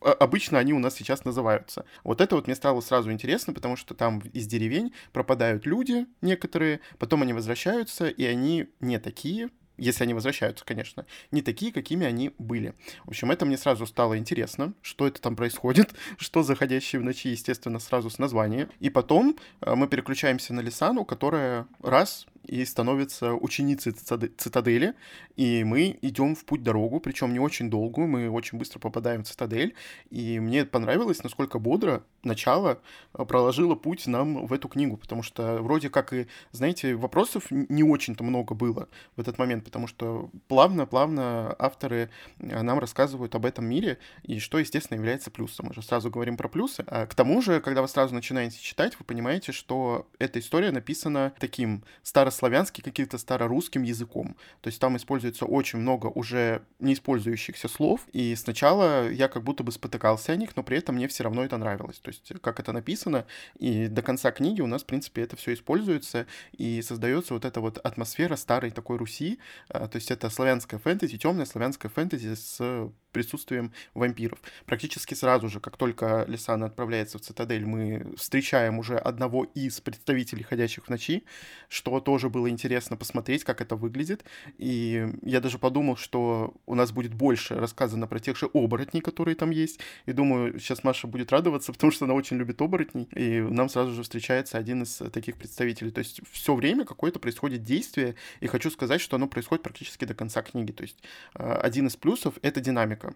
а, 0.02 0.12
обычно 0.12 0.60
они 0.60 0.74
у 0.74 0.80
нас 0.80 0.94
сейчас 0.94 1.26
называются. 1.26 1.86
Вот 2.04 2.22
это 2.22 2.36
вот 2.36 2.46
мне 2.46 2.56
стало 2.56 2.82
сразу 2.82 3.12
интересно, 3.12 3.52
потому 3.52 3.76
что 3.76 3.96
там 3.96 4.20
из 4.32 4.46
деревень 4.46 4.94
пропадают 5.12 5.66
люди 5.66 6.06
некоторые, 6.22 6.82
потом 7.00 7.24
они 7.24 7.34
возвращаются, 7.34 8.08
и 8.08 8.24
они 8.26 8.68
не 8.80 9.00
такие, 9.00 9.50
если 9.78 10.04
они 10.04 10.14
возвращаются, 10.14 10.66
конечно, 10.66 11.06
не 11.32 11.42
такие, 11.42 11.72
какими 11.72 12.06
они 12.06 12.34
были. 12.38 12.74
В 13.06 13.10
общем, 13.10 13.32
это 13.32 13.46
мне 13.46 13.58
сразу 13.58 13.86
стало 13.86 14.18
интересно, 14.18 14.74
что 14.82 15.08
это 15.08 15.22
там 15.22 15.36
происходит, 15.36 15.94
что 16.18 16.44
заходящие 16.44 17.00
в 17.00 17.04
ночи, 17.04 17.30
естественно, 17.30 17.80
сразу 17.80 18.10
с 18.10 18.20
названия. 18.20 18.70
И 18.80 18.90
потом 18.90 19.38
э, 19.62 19.76
мы 19.76 19.88
переключаемся 19.88 20.54
на 20.54 20.62
Лисану, 20.62 21.06
которая 21.06 21.68
раз 21.82 22.28
и 22.48 22.64
становится 22.66 23.34
ученицей 23.34 23.92
цитадели, 23.92 24.94
и 25.36 25.64
мы 25.64 25.98
идем 26.02 26.36
в 26.36 26.46
путь-дорогу, 26.46 27.00
причем 27.00 27.34
не 27.34 27.40
очень 27.40 27.70
долгую, 27.70 28.08
мы 28.08 28.30
очень 28.30 28.58
быстро 28.58 28.80
попадаем 28.80 29.24
в 29.24 29.28
цитадель, 29.28 29.76
и 30.10 30.40
мне 30.40 30.66
понравилось, 30.66 31.24
насколько 31.24 31.60
бодро 31.60 32.04
начало 32.24 32.80
э, 33.14 33.26
проложило 33.26 33.76
путь 33.76 34.08
нам 34.08 34.46
в 34.46 34.54
эту 34.54 34.68
книгу, 34.68 34.98
потому 34.98 35.24
что 35.24 35.62
вроде 35.62 35.90
как 35.90 36.14
и, 36.14 36.28
знаете, 36.52 36.96
вопросов 36.96 37.46
не 37.52 37.84
очень-то 37.84 38.24
много 38.24 38.56
было 38.56 38.90
в 39.16 39.22
этот 39.22 39.38
момент, 39.38 39.64
потому 39.64 39.88
что 39.88 40.30
плавно-плавно 40.48 41.56
авторы 41.60 42.10
э, 42.40 42.62
нам 42.62 42.80
рассказывают 42.80 43.36
об 43.36 43.46
этом 43.46 43.66
мире, 43.66 43.98
и 44.24 44.40
что, 44.40 44.60
естественно, 44.60 44.98
является 44.98 45.32
плюсом. 45.32 45.68
Мы 45.68 45.74
же 45.74 45.82
сразу 45.82 46.10
говорим 46.10 46.38
про 46.38 46.48
плюсы. 46.48 46.84
А 46.88 47.06
к 47.06 47.16
тому 47.16 47.42
же, 47.42 47.62
когда 47.62 47.82
вы 47.82 47.88
сразу 47.88 48.14
начинаете 48.14 48.60
читать, 48.60 48.98
вы 49.00 49.06
понимаете, 49.06 49.52
что 49.52 50.08
эта 50.20 50.40
история 50.40 50.72
написана 50.72 51.34
таким 51.40 51.84
старо 52.04 52.32
старославянский, 52.36 52.84
каким-то 52.84 53.18
старорусским 53.18 53.84
языком. 53.84 54.36
То 54.62 54.68
есть 54.68 54.80
там 54.80 54.98
используется 54.98 55.46
очень 55.46 55.80
много 55.80 56.08
уже 56.08 56.62
не 56.80 56.94
использующихся 56.94 57.68
слов, 57.68 58.02
и 58.14 58.36
сначала 58.36 59.10
я 59.10 59.28
как 59.28 59.44
будто 59.44 59.64
бы 59.64 59.72
спотыкался 59.72 60.34
о 60.34 60.36
них, 60.36 60.56
но 60.56 60.64
при 60.64 60.78
этом 60.78 60.96
мне 60.96 61.08
все 61.08 61.24
равно 61.24 61.44
это 61.44 61.58
нравилось. 61.58 62.00
То 62.00 62.10
есть 62.10 62.34
как 62.42 62.60
это 62.60 62.72
написано, 62.74 63.26
и 63.58 63.88
до 63.88 64.02
конца 64.02 64.32
книги 64.32 64.62
у 64.62 64.68
нас, 64.68 64.84
в 64.84 64.86
принципе, 64.86 65.22
это 65.22 65.36
все 65.36 65.54
используется, 65.54 66.28
и 66.58 66.82
создается 66.82 67.34
вот 67.34 67.46
эта 67.46 67.62
вот 67.62 67.78
атмосфера 67.78 68.36
старой 68.36 68.72
такой 68.72 68.98
Руси, 68.98 69.40
а, 69.70 69.88
то 69.88 69.96
есть 69.96 70.12
это 70.12 70.30
славянская 70.30 70.80
фэнтези, 70.80 71.18
темная 71.18 71.46
славянская 71.46 71.92
фэнтези 71.92 72.36
с 72.36 72.92
присутствием 73.16 73.72
вампиров. 73.94 74.40
Практически 74.66 75.14
сразу 75.14 75.48
же, 75.48 75.62
как 75.62 75.78
только 75.78 76.26
Лисана 76.28 76.66
отправляется 76.66 77.18
в 77.18 77.22
цитадель, 77.22 77.66
мы 77.66 78.14
встречаем 78.18 78.78
уже 78.78 78.98
одного 78.98 79.46
из 79.46 79.80
представителей 79.80 80.44
ходячих 80.44 80.86
в 80.86 80.90
ночи, 80.90 81.24
что 81.70 82.02
тоже 82.02 82.25
было 82.30 82.50
интересно 82.50 82.98
посмотреть, 82.98 83.44
как 83.44 83.62
это 83.62 83.76
выглядит. 83.76 84.24
И 84.58 85.08
я 85.22 85.42
даже 85.42 85.58
подумал, 85.58 85.96
что 85.96 86.54
у 86.66 86.76
нас 86.76 86.92
будет 86.92 87.14
больше 87.14 87.56
рассказано 87.56 88.08
про 88.08 88.20
тех 88.20 88.38
же 88.38 88.50
оборотней, 88.54 89.02
которые 89.02 89.36
там 89.36 89.52
есть. 89.52 89.80
И 90.06 90.12
думаю, 90.12 90.60
сейчас 90.60 90.84
Маша 90.84 91.08
будет 91.08 91.32
радоваться, 91.32 91.72
потому 91.74 91.92
что 91.92 92.06
она 92.06 92.14
очень 92.14 92.38
любит 92.38 92.62
оборотней. 92.62 93.08
И 93.16 93.42
нам 93.42 93.70
сразу 93.70 93.94
же 93.94 94.04
встречается 94.04 94.58
один 94.58 94.84
из 94.84 95.02
таких 95.12 95.38
представителей. 95.38 95.92
То 95.92 96.00
есть 96.00 96.22
все 96.32 96.56
время 96.56 96.86
какое-то 96.86 97.20
происходит 97.20 97.64
действие, 97.64 98.16
и 98.40 98.48
хочу 98.48 98.70
сказать, 98.72 99.02
что 99.02 99.16
оно 99.16 99.28
происходит 99.28 99.64
практически 99.64 100.06
до 100.06 100.14
конца 100.14 100.42
книги. 100.42 100.72
То 100.72 100.84
есть 100.84 100.98
а, 101.34 101.56
один 101.58 101.88
из 101.88 101.96
плюсов— 101.96 102.36
это 102.42 102.62
динамика. 102.62 103.16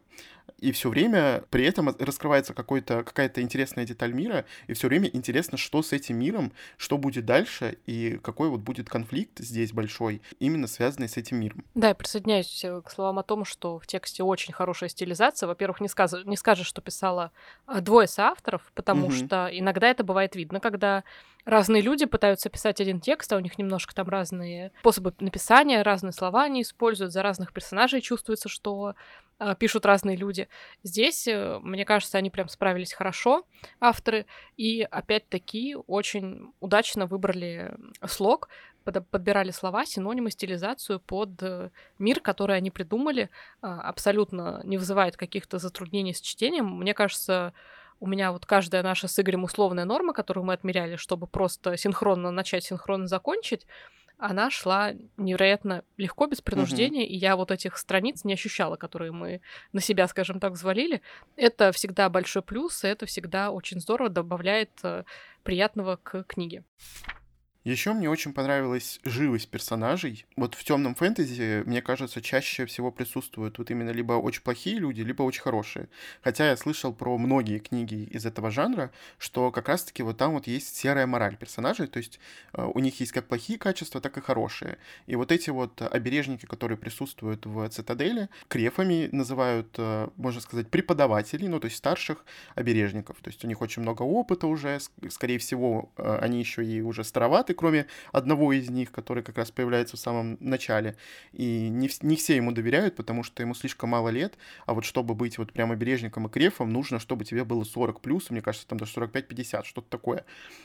И 0.60 0.72
все 0.72 0.90
время 0.90 1.44
при 1.50 1.64
этом 1.64 1.90
раскрывается 1.98 2.54
какая-то 2.54 3.42
интересная 3.42 3.86
деталь 3.86 4.14
мира, 4.14 4.46
и 4.68 4.74
все 4.74 4.88
время 4.88 5.10
интересно, 5.12 5.58
что 5.58 5.82
с 5.82 5.94
этим 5.94 6.18
миром, 6.18 6.52
что 6.78 6.98
будет 6.98 7.26
дальше, 7.26 7.78
и 7.86 8.20
какой 8.22 8.50
вот 8.50 8.62
будет 8.62 8.90
конфликт 9.00 9.40
здесь 9.40 9.72
большой, 9.72 10.22
именно 10.40 10.68
связанный 10.68 11.08
с 11.08 11.16
этим 11.16 11.40
миром. 11.40 11.64
Да, 11.74 11.90
я 11.90 11.96
присоединяюсь 11.96 12.66
э, 12.66 12.82
к 12.82 12.92
словам 12.92 13.18
о 13.20 13.24
том, 13.24 13.46
что 13.46 13.80
в 13.80 13.88
тексте 13.88 14.24
очень 14.24 14.54
хорошая 14.54 14.90
стилизация. 14.90 15.48
Во-первых, 15.48 15.80
не, 15.80 15.88
сказ... 15.88 16.16
не 16.26 16.36
скажешь, 16.36 16.68
что 16.68 16.82
писала 16.82 17.32
а, 17.66 17.80
двое 17.80 18.08
соавторов, 18.08 18.72
потому 18.76 19.08
угу. 19.08 19.14
что 19.14 19.50
иногда 19.52 19.88
это 19.88 20.04
бывает 20.04 20.36
видно, 20.36 20.60
когда 20.60 21.06
разные 21.46 21.82
люди 21.82 22.06
пытаются 22.06 22.50
писать 22.50 22.82
один 22.82 23.00
текст, 23.00 23.32
а 23.32 23.38
у 23.38 23.40
них 23.40 23.58
немножко 23.58 23.96
там 23.96 24.10
разные 24.10 24.72
способы 24.82 25.14
написания, 25.20 25.82
разные 25.82 26.12
слова 26.12 26.44
они 26.44 26.62
используют, 26.62 27.14
за 27.14 27.24
разных 27.24 27.54
персонажей 27.54 28.02
чувствуется, 28.02 28.50
что 28.50 28.96
э, 29.40 29.56
пишут 29.58 29.86
разные 29.86 30.18
люди. 30.18 30.50
Здесь, 30.84 31.26
э, 31.28 31.60
мне 31.62 31.86
кажется, 31.86 32.18
они 32.18 32.30
прям 32.30 32.50
справились 32.50 32.94
хорошо, 32.94 33.46
авторы, 33.80 34.26
и 34.58 34.82
опять-таки 34.82 35.78
очень 35.88 36.52
удачно 36.60 37.06
выбрали 37.06 37.74
слог, 38.06 38.50
подбирали 38.92 39.52
слова, 39.52 39.86
синонимы, 39.86 40.32
стилизацию 40.32 41.00
под 41.00 41.42
э, 41.42 41.70
мир, 41.98 42.20
который 42.20 42.58
они 42.58 42.72
придумали, 42.72 43.24
э, 43.24 43.68
абсолютно 43.68 44.62
не 44.64 44.78
вызывает 44.78 45.18
каких-то 45.18 45.60
затруднений 45.60 46.14
с 46.14 46.22
чтением. 46.22 46.66
Мне 46.78 46.94
кажется, 46.94 47.54
у 48.00 48.08
меня 48.08 48.32
вот 48.32 48.46
каждая 48.46 48.84
наша 48.84 49.08
с 49.08 49.20
Игорем 49.20 49.44
условная 49.44 49.86
норма, 49.86 50.14
которую 50.14 50.46
мы 50.46 50.54
отмеряли, 50.54 50.96
чтобы 50.96 51.28
просто 51.28 51.78
синхронно 51.78 52.32
начать, 52.32 52.64
синхронно 52.64 53.08
закончить, 53.08 53.66
она 54.20 54.50
шла 54.50 54.94
невероятно 55.16 55.84
легко, 55.96 56.28
без 56.28 56.42
принуждения, 56.42 57.04
угу. 57.04 57.10
и 57.10 57.16
я 57.16 57.38
вот 57.38 57.52
этих 57.52 57.78
страниц 57.78 58.26
не 58.26 58.34
ощущала, 58.34 58.76
которые 58.76 59.14
мы 59.14 59.42
на 59.72 59.80
себя, 59.80 60.08
скажем 60.08 60.42
так, 60.42 60.54
взвалили. 60.54 61.02
Это 61.38 61.72
всегда 61.72 62.10
большой 62.10 62.42
плюс, 62.42 62.84
и 62.84 62.88
это 62.88 63.06
всегда 63.06 63.52
очень 63.52 63.80
здорово 63.80 64.10
добавляет 64.10 64.72
э, 64.84 65.06
приятного 65.44 65.96
к 66.04 66.24
книге. 66.24 66.66
Еще 67.70 67.94
мне 67.94 68.10
очень 68.10 68.34
понравилась 68.34 69.00
живость 69.04 69.48
персонажей. 69.48 70.26
Вот 70.36 70.56
в 70.56 70.64
темном 70.64 70.96
фэнтези, 70.96 71.62
мне 71.68 71.84
кажется, 71.84 72.20
чаще 72.20 72.66
всего 72.66 72.92
присутствуют 72.92 73.60
вот 73.60 73.70
именно 73.70 73.92
либо 73.92 74.14
очень 74.14 74.42
плохие 74.42 74.80
люди, 74.80 75.02
либо 75.02 75.22
очень 75.22 75.44
хорошие. 75.44 75.88
Хотя 76.24 76.50
я 76.50 76.58
слышал 76.58 76.92
про 76.92 77.16
многие 77.20 77.60
книги 77.60 78.06
из 78.10 78.26
этого 78.26 78.50
жанра, 78.50 78.90
что 79.20 79.52
как 79.52 79.70
раз-таки 79.70 80.02
вот 80.02 80.18
там 80.18 80.34
вот 80.34 80.48
есть 80.48 80.76
серая 80.76 81.06
мораль 81.06 81.38
персонажей, 81.38 81.86
то 81.86 81.98
есть 81.98 82.20
э, 82.54 82.66
у 82.66 82.80
них 82.80 83.00
есть 83.02 83.12
как 83.12 83.28
плохие 83.28 83.60
качества, 83.60 84.02
так 84.02 84.18
и 84.18 84.22
хорошие. 84.22 84.80
И 85.06 85.16
вот 85.16 85.32
эти 85.32 85.52
вот 85.52 85.80
обережники, 85.80 86.48
которые 86.48 86.76
присутствуют 86.80 87.46
в 87.46 87.70
цитадели, 87.70 88.30
крефами 88.48 89.10
называют, 89.12 89.76
э, 89.78 90.10
можно 90.16 90.42
сказать, 90.42 90.70
преподавателей, 90.70 91.48
ну 91.48 91.60
то 91.60 91.66
есть 91.66 91.78
старших 91.78 92.26
обережников. 92.56 93.18
То 93.22 93.30
есть 93.30 93.46
у 93.46 93.48
них 93.48 93.62
очень 93.62 93.84
много 93.84 94.02
опыта 94.02 94.48
уже, 94.48 94.80
скорее 95.10 95.38
всего, 95.38 95.92
э, 95.98 96.18
они 96.20 96.40
еще 96.40 96.66
и 96.66 96.82
уже 96.82 97.04
староваты, 97.04 97.59
кроме 97.60 97.88
одного 98.14 98.54
из 98.54 98.70
них, 98.70 98.90
который 98.90 99.22
как 99.22 99.38
раз 99.38 99.52
появляется 99.52 99.98
в 99.98 100.00
самом 100.00 100.38
начале. 100.40 100.96
И 101.34 101.68
не, 101.68 101.90
не 102.02 102.16
все 102.16 102.38
ему 102.38 102.54
доверяют, 102.54 102.96
потому 102.96 103.22
что 103.22 103.44
ему 103.44 103.54
слишком 103.54 103.90
мало 103.90 104.08
лет, 104.08 104.38
а 104.66 104.74
вот 104.74 104.86
чтобы 104.86 105.14
быть 105.14 105.38
вот 105.38 105.52
прямо 105.52 105.76
бережником 105.76 106.26
и 106.26 106.30
крефом, 106.30 106.70
нужно, 106.70 107.00
чтобы 107.00 107.26
тебе 107.26 107.44
было 107.44 107.66
40 107.66 108.00
плюс, 108.00 108.30
мне 108.30 108.42
кажется, 108.42 108.66
там 108.66 108.78
даже 108.78 108.94
45-50, 108.94 109.66
что-то 109.66 109.90
такое. 109.90 110.24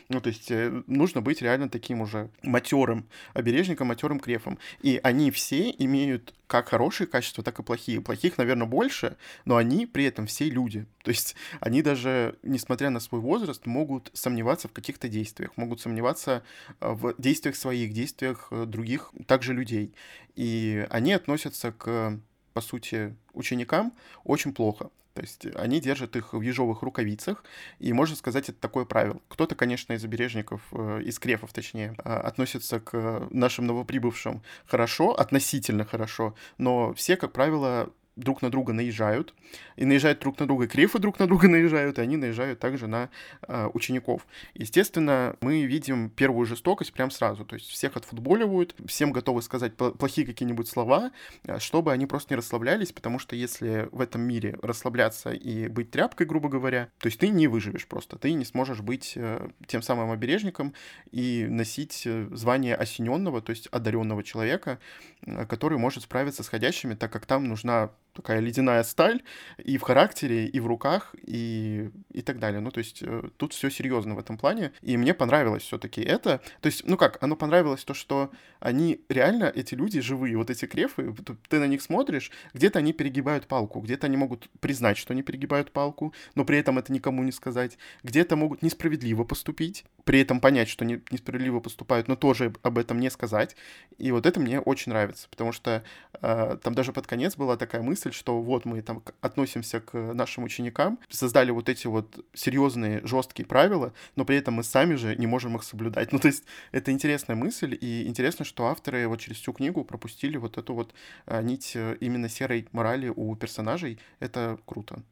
Ну, 0.09 0.21
то 0.21 0.29
есть 0.29 0.53
э, 0.53 0.83
нужно 0.87 1.21
быть 1.21 1.43
реально 1.43 1.69
таким 1.69 2.01
уже 2.01 2.31
матерым 2.45 3.09
обережником, 3.33 3.89
матерым 3.89 4.21
крефом. 4.21 4.61
И 4.81 5.01
они 5.03 5.33
все 5.33 5.71
имеют 5.71 6.33
как 6.47 6.69
хорошие 6.69 7.07
качества, 7.07 7.43
так 7.43 7.59
и 7.59 7.63
плохие. 7.63 8.01
Плохих, 8.01 8.39
наверное, 8.39 8.67
больше, 8.67 9.17
но 9.45 9.57
они 9.57 9.87
при 9.87 10.05
этом 10.05 10.27
все 10.27 10.49
люди. 10.49 10.87
То 11.03 11.11
есть 11.11 11.35
они 11.61 11.83
даже, 11.83 12.37
несмотря 12.43 12.91
на 12.91 13.01
свой 13.01 13.21
возраст, 13.21 13.67
могут 13.67 14.11
сомневаться 14.13 14.69
в 14.69 14.73
каких-то 14.73 15.09
действиях, 15.09 15.57
могут 15.57 15.81
сомневаться 15.81 16.45
в 16.81 17.14
действиях 17.19 17.57
своих, 17.57 17.93
действиях 17.93 18.49
э, 18.50 18.64
других 18.66 19.12
также 19.26 19.52
людей. 19.52 19.95
И 20.37 20.87
они 20.90 21.12
относятся 21.12 21.73
к, 21.73 22.19
по 22.52 22.61
сути, 22.61 23.14
ученикам 23.33 23.93
очень 24.25 24.52
плохо. 24.52 24.90
То 25.14 25.23
есть 25.23 25.47
они 25.54 25.81
держат 25.81 26.16
их 26.16 26.33
в 26.33 26.40
ежовых 26.40 26.83
рукавицах, 26.83 27.45
и 27.78 27.93
можно 27.93 28.16
сказать, 28.16 28.49
это 28.49 28.59
такое 28.59 28.85
правило. 28.85 29.21
Кто-то, 29.28 29.54
конечно, 29.54 29.93
из 29.93 30.04
обережников, 30.04 30.62
э, 30.73 31.02
из 31.04 31.19
крефов, 31.19 31.52
точнее, 31.52 31.95
относится 31.99 32.81
к 32.81 33.28
нашим 33.31 33.66
новоприбывшим 33.66 34.43
хорошо, 34.66 35.12
относительно 35.12 35.85
хорошо, 35.85 36.35
но 36.59 36.93
все, 36.95 37.16
как 37.16 37.33
правило, 37.33 37.93
друг 38.16 38.42
на 38.42 38.50
друга 38.50 38.73
наезжают, 38.73 39.35
и 39.76 39.85
наезжают 39.85 40.21
друг 40.21 40.38
на 40.38 40.47
друга, 40.47 40.66
крефы 40.66 40.99
друг 40.99 41.18
на 41.18 41.26
друга 41.26 41.49
наезжают, 41.54 41.99
и 41.99 42.02
они 42.02 42.16
наезжают 42.16 42.59
также 42.61 42.87
на 42.87 43.11
э, 43.47 43.68
учеников. 43.75 44.26
Естественно, 44.54 45.37
мы 45.40 45.64
видим 45.64 46.11
первую 46.11 46.47
жестокость 46.47 46.92
прям 46.92 47.11
сразу, 47.11 47.44
то 47.44 47.54
есть 47.54 47.68
всех 47.68 47.97
отфутболивают, 47.97 48.75
всем 48.87 49.12
готовы 49.12 49.42
сказать 49.42 49.76
плохие 49.76 50.26
какие-нибудь 50.26 50.68
слова, 50.68 51.11
а, 51.47 51.59
чтобы 51.59 51.92
они 51.92 52.06
просто 52.06 52.35
не 52.35 52.37
расслаблялись, 52.37 52.92
потому 52.92 53.18
что 53.18 53.37
если 53.37 53.88
в 53.92 54.00
этом 54.00 54.23
мире 54.23 54.59
расслабляться 54.62 55.33
и 55.33 55.68
быть 55.68 55.90
тряпкой, 55.90 56.26
грубо 56.26 56.49
говоря, 56.49 56.88
то 56.99 57.06
есть 57.06 57.18
ты 57.18 57.28
не 57.28 57.49
выживешь 57.49 57.87
просто, 57.87 58.18
ты 58.18 58.33
не 58.33 58.44
сможешь 58.44 58.80
быть 58.80 59.14
э, 59.16 59.49
тем 59.66 59.83
самым 59.83 60.11
обережником 60.11 60.75
и 61.11 61.47
носить 61.49 62.02
э, 62.06 62.28
звание 62.33 62.75
осененного, 62.75 63.42
то 63.42 63.50
есть 63.50 63.66
одаренного 63.68 64.23
человека, 64.23 64.78
э, 65.26 65.47
который 65.47 65.78
может 65.78 66.04
справиться 66.04 66.42
с 66.42 66.49
ходящими, 66.49 66.94
так 66.94 67.12
как 67.12 67.26
там 67.26 67.44
нужна 67.44 67.90
такая 68.14 68.40
ледяная 68.40 68.83
сталь 68.83 69.23
и 69.59 69.76
в 69.76 69.83
характере, 69.83 70.47
и 70.47 70.61
в 70.61 70.66
руках, 70.66 71.14
и, 71.26 71.90
и 72.12 72.23
так 72.23 72.38
далее. 72.38 72.61
Ну, 72.61 72.71
то 72.71 72.78
есть 72.78 73.02
э, 73.02 73.23
тут 73.37 73.52
все 73.52 73.71
серьезно 73.71 74.14
в 74.14 74.18
этом 74.18 74.38
плане. 74.38 74.73
И 74.80 74.97
мне 74.97 75.14
понравилось 75.14 75.64
все-таки 75.64 76.00
это. 76.00 76.40
То 76.61 76.66
есть, 76.66 76.87
ну 76.87 76.97
как, 76.97 77.23
оно 77.23 77.37
понравилось 77.37 77.85
то, 77.85 77.94
что 77.94 78.30
они 78.61 79.00
реально, 79.09 79.44
эти 79.44 79.75
люди 79.75 80.00
живые, 80.00 80.37
вот 80.37 80.50
эти 80.50 80.66
крефы, 80.66 81.14
ты 81.49 81.59
на 81.59 81.66
них 81.66 81.83
смотришь, 81.83 82.30
где-то 82.54 82.78
они 82.78 82.92
перегибают 82.92 83.47
палку, 83.47 83.80
где-то 83.80 84.06
они 84.06 84.16
могут 84.16 84.49
признать, 84.61 84.97
что 84.97 85.12
они 85.12 85.23
перегибают 85.23 85.73
палку, 85.73 86.14
но 86.35 86.44
при 86.44 86.59
этом 86.59 86.78
это 86.78 86.92
никому 86.92 87.23
не 87.25 87.33
сказать, 87.33 87.78
где-то 88.02 88.37
могут 88.37 88.62
несправедливо 88.62 89.25
поступить, 89.25 89.85
при 90.04 90.21
этом 90.21 90.40
понять, 90.40 90.68
что 90.68 90.85
не, 90.85 91.02
несправедливо 91.11 91.61
поступают, 91.61 92.09
но 92.09 92.16
тоже 92.16 92.52
об 92.62 92.78
этом 92.78 93.00
не 93.00 93.11
сказать. 93.11 93.56
И 93.99 94.12
вот 94.12 94.26
это 94.26 94.40
мне 94.40 94.61
очень 94.61 94.92
нравится, 94.92 95.28
потому 95.28 95.52
что 95.52 95.83
э, 96.21 96.59
там 96.62 96.75
даже 96.75 96.92
под 96.92 97.06
конец 97.06 97.37
была 97.37 97.56
такая 97.56 97.83
мысль, 97.83 98.03
что 98.12 98.40
вот 98.42 98.64
мы 98.64 98.82
там 98.82 99.02
относимся 99.20 99.80
к 99.80 99.94
нашим 99.94 100.44
ученикам, 100.44 100.99
создали 101.08 101.50
вот 101.50 101.68
эти 101.68 101.87
вот 101.87 102.25
серьезные, 102.34 103.00
жесткие 103.06 103.46
правила, 103.46 103.92
но 104.16 104.25
при 104.25 104.37
этом 104.37 104.54
мы 104.54 104.64
сами 104.64 104.96
же 104.96 105.16
не 105.16 105.26
можем 105.26 105.56
их 105.56 105.62
соблюдать. 105.62 106.12
Ну, 106.14 106.20
то 106.20 106.28
есть 106.28 106.44
это 106.70 106.92
интересная 106.92 107.34
мысль, 107.34 107.76
и 107.80 108.06
интересно, 108.06 108.44
что 108.44 108.66
авторы 108.66 109.08
вот 109.08 109.18
через 109.20 109.38
всю 109.38 109.52
книгу 109.52 109.84
пропустили 109.84 110.37
вот 110.37 110.58
эту 110.58 110.75
вот 110.75 110.94
э, 111.26 111.42
нить 111.42 111.73
э, 111.75 111.96
именно 112.00 112.28
серой 112.28 112.68
морали 112.70 113.12
у 113.14 113.34
персонажей. 113.34 113.99
Это 114.20 114.58
круто. 114.64 115.02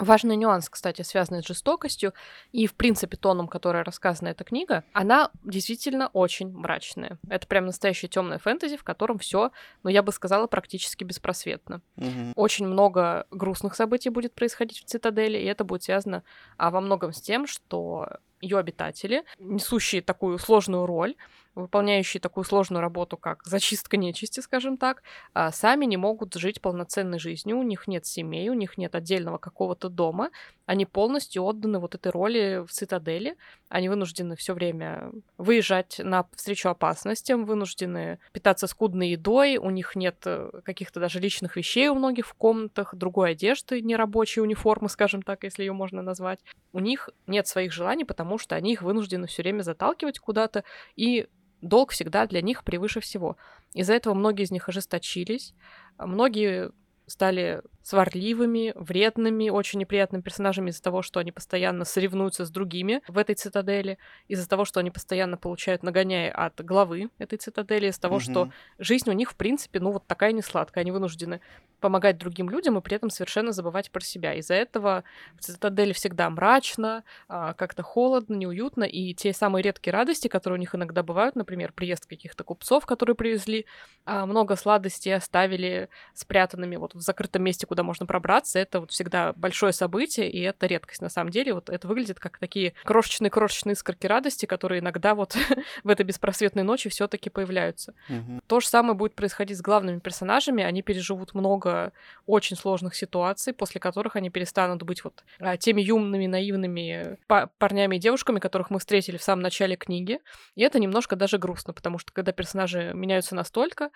Важный 0.00 0.36
нюанс, 0.36 0.68
кстати, 0.68 1.02
связанный 1.02 1.42
с 1.42 1.46
жестокостью 1.46 2.14
и, 2.52 2.66
в 2.66 2.74
принципе, 2.74 3.16
тоном, 3.16 3.48
который 3.48 3.82
рассказана 3.82 4.28
эта 4.28 4.44
книга, 4.44 4.84
она 4.92 5.30
действительно 5.44 6.08
очень 6.08 6.50
мрачная. 6.50 7.18
Это 7.28 7.46
прям 7.46 7.66
настоящая 7.66 8.08
темная 8.08 8.38
фэнтези, 8.38 8.76
в 8.76 8.84
котором 8.84 9.18
все, 9.18 9.50
ну, 9.82 9.90
я 9.90 10.02
бы 10.02 10.12
сказала, 10.12 10.46
практически 10.46 11.04
беспросветно. 11.04 11.82
Угу. 11.96 12.32
Очень 12.36 12.66
много 12.66 13.26
грустных 13.30 13.74
событий 13.74 14.10
будет 14.10 14.34
происходить 14.34 14.78
в 14.80 14.84
цитадели, 14.84 15.38
и 15.38 15.44
это 15.44 15.64
будет 15.64 15.82
связано 15.82 16.24
а, 16.56 16.70
во 16.70 16.80
многом 16.80 17.12
с 17.12 17.20
тем, 17.20 17.46
что 17.46 18.08
ее 18.40 18.58
обитатели, 18.58 19.24
несущие 19.38 20.02
такую 20.02 20.38
сложную 20.38 20.86
роль, 20.86 21.14
выполняющие 21.54 22.20
такую 22.20 22.44
сложную 22.44 22.80
работу, 22.80 23.16
как 23.16 23.44
зачистка 23.44 23.96
нечисти, 23.96 24.40
скажем 24.40 24.76
так, 24.76 25.02
а, 25.34 25.50
сами 25.50 25.84
не 25.84 25.96
могут 25.96 26.34
жить 26.34 26.60
полноценной 26.60 27.18
жизнью, 27.18 27.58
у 27.58 27.62
них 27.62 27.86
нет 27.86 28.06
семей, 28.06 28.48
у 28.48 28.54
них 28.54 28.78
нет 28.78 28.94
отдельного 28.94 29.38
какого-то 29.38 29.88
дома, 29.88 30.30
они 30.70 30.86
полностью 30.86 31.42
отданы 31.42 31.80
вот 31.80 31.96
этой 31.96 32.12
роли 32.12 32.64
в 32.64 32.70
цитадели, 32.70 33.36
они 33.68 33.88
вынуждены 33.88 34.36
все 34.36 34.54
время 34.54 35.10
выезжать 35.36 35.98
на 35.98 36.28
встречу 36.36 36.68
опасностям, 36.68 37.44
вынуждены 37.44 38.20
питаться 38.30 38.68
скудной 38.68 39.08
едой, 39.08 39.56
у 39.56 39.68
них 39.70 39.96
нет 39.96 40.22
э, 40.26 40.48
каких-то 40.62 41.00
даже 41.00 41.18
личных 41.18 41.56
вещей 41.56 41.88
у 41.88 41.96
многих 41.96 42.24
в 42.24 42.34
комнатах, 42.34 42.94
другой 42.94 43.32
одежды, 43.32 43.82
нерабочей 43.82 44.42
униформы, 44.42 44.88
скажем 44.88 45.22
так, 45.22 45.42
если 45.42 45.64
ее 45.64 45.72
можно 45.72 46.02
назвать. 46.02 46.38
У 46.72 46.78
них 46.78 47.10
нет 47.26 47.48
своих 47.48 47.72
желаний, 47.72 48.04
потому 48.04 48.38
что 48.38 48.54
они 48.54 48.74
их 48.74 48.82
вынуждены 48.82 49.26
все 49.26 49.42
время 49.42 49.62
заталкивать 49.62 50.20
куда-то, 50.20 50.62
и 50.94 51.26
долг 51.62 51.90
всегда 51.90 52.28
для 52.28 52.42
них 52.42 52.62
превыше 52.62 53.00
всего. 53.00 53.36
Из-за 53.74 53.94
этого 53.94 54.14
многие 54.14 54.44
из 54.44 54.52
них 54.52 54.68
ожесточились, 54.68 55.52
многие 55.98 56.70
стали 57.10 57.60
сварливыми, 57.82 58.72
вредными, 58.74 59.48
очень 59.48 59.80
неприятными 59.80 60.22
персонажами 60.22 60.70
из-за 60.70 60.82
того, 60.82 61.02
что 61.02 61.20
они 61.20 61.32
постоянно 61.32 61.84
соревнуются 61.84 62.44
с 62.44 62.50
другими 62.50 63.02
в 63.08 63.18
этой 63.18 63.34
цитадели, 63.34 63.98
из-за 64.28 64.48
того, 64.48 64.64
что 64.64 64.80
они 64.80 64.90
постоянно 64.90 65.36
получают 65.36 65.82
нагоняя 65.82 66.30
от 66.30 66.62
главы 66.64 67.10
этой 67.18 67.38
цитадели, 67.38 67.88
из-за 67.88 68.00
того, 68.00 68.16
угу. 68.16 68.22
что 68.22 68.50
жизнь 68.78 69.08
у 69.08 69.12
них, 69.12 69.32
в 69.32 69.36
принципе, 69.36 69.80
ну 69.80 69.92
вот 69.92 70.06
такая 70.06 70.32
не 70.32 70.42
сладкая. 70.42 70.82
Они 70.82 70.92
вынуждены 70.92 71.40
помогать 71.80 72.18
другим 72.18 72.50
людям 72.50 72.78
и 72.78 72.80
при 72.80 72.96
этом 72.96 73.10
совершенно 73.10 73.52
забывать 73.52 73.90
про 73.90 74.00
себя. 74.00 74.34
Из-за 74.34 74.54
этого 74.54 75.02
в 75.36 75.40
цитадели 75.40 75.92
всегда 75.92 76.28
мрачно, 76.30 77.04
а, 77.28 77.54
как-то 77.54 77.82
холодно, 77.82 78.34
неуютно, 78.34 78.84
и 78.84 79.14
те 79.14 79.32
самые 79.32 79.62
редкие 79.62 79.92
радости, 79.92 80.28
которые 80.28 80.58
у 80.58 80.60
них 80.60 80.74
иногда 80.74 81.02
бывают, 81.02 81.36
например, 81.36 81.72
приезд 81.72 82.06
каких-то 82.06 82.44
купцов, 82.44 82.86
которые 82.86 83.16
привезли 83.16 83.66
а, 84.04 84.26
много 84.26 84.56
сладостей, 84.56 85.14
оставили 85.14 85.88
спрятанными 86.14 86.76
вот 86.76 86.94
в 86.94 87.00
закрытом 87.00 87.42
месте, 87.42 87.66
куда 87.70 87.84
можно 87.84 88.04
пробраться, 88.04 88.58
это 88.58 88.80
вот 88.80 88.90
всегда 88.90 89.32
большое 89.34 89.72
событие, 89.72 90.28
и 90.28 90.40
это 90.40 90.66
редкость 90.66 91.02
на 91.02 91.08
самом 91.08 91.30
деле. 91.30 91.54
Вот 91.54 91.70
это 91.70 91.86
выглядит 91.86 92.18
как 92.18 92.38
такие 92.38 92.74
крошечные-крошечные 92.82 93.74
искорки 93.74 94.08
радости, 94.08 94.44
которые 94.44 94.80
иногда 94.80 95.14
вот 95.14 95.36
в 95.84 95.88
этой 95.88 96.04
беспросветной 96.04 96.64
ночи 96.64 96.90
все 96.90 97.06
таки 97.06 97.30
появляются. 97.30 97.94
Угу. 98.08 98.40
То 98.48 98.58
же 98.58 98.66
самое 98.66 98.94
будет 98.94 99.14
происходить 99.14 99.56
с 99.56 99.62
главными 99.62 100.00
персонажами. 100.00 100.64
Они 100.64 100.82
переживут 100.82 101.32
много 101.32 101.92
очень 102.26 102.56
сложных 102.56 102.96
ситуаций, 102.96 103.52
после 103.52 103.80
которых 103.80 104.16
они 104.16 104.30
перестанут 104.30 104.82
быть 104.82 105.04
вот 105.04 105.22
а, 105.38 105.56
теми 105.56 105.80
юмными, 105.80 106.26
наивными 106.26 107.18
парнями 107.58 107.96
и 107.96 107.98
девушками, 108.00 108.40
которых 108.40 108.70
мы 108.70 108.80
встретили 108.80 109.16
в 109.16 109.22
самом 109.22 109.42
начале 109.42 109.76
книги. 109.76 110.18
И 110.56 110.62
это 110.62 110.80
немножко 110.80 111.14
даже 111.14 111.38
грустно, 111.38 111.72
потому 111.72 111.98
что 111.98 112.12
когда 112.12 112.32
персонажи 112.32 112.90
меняются 112.94 113.36
настолько, 113.36 113.90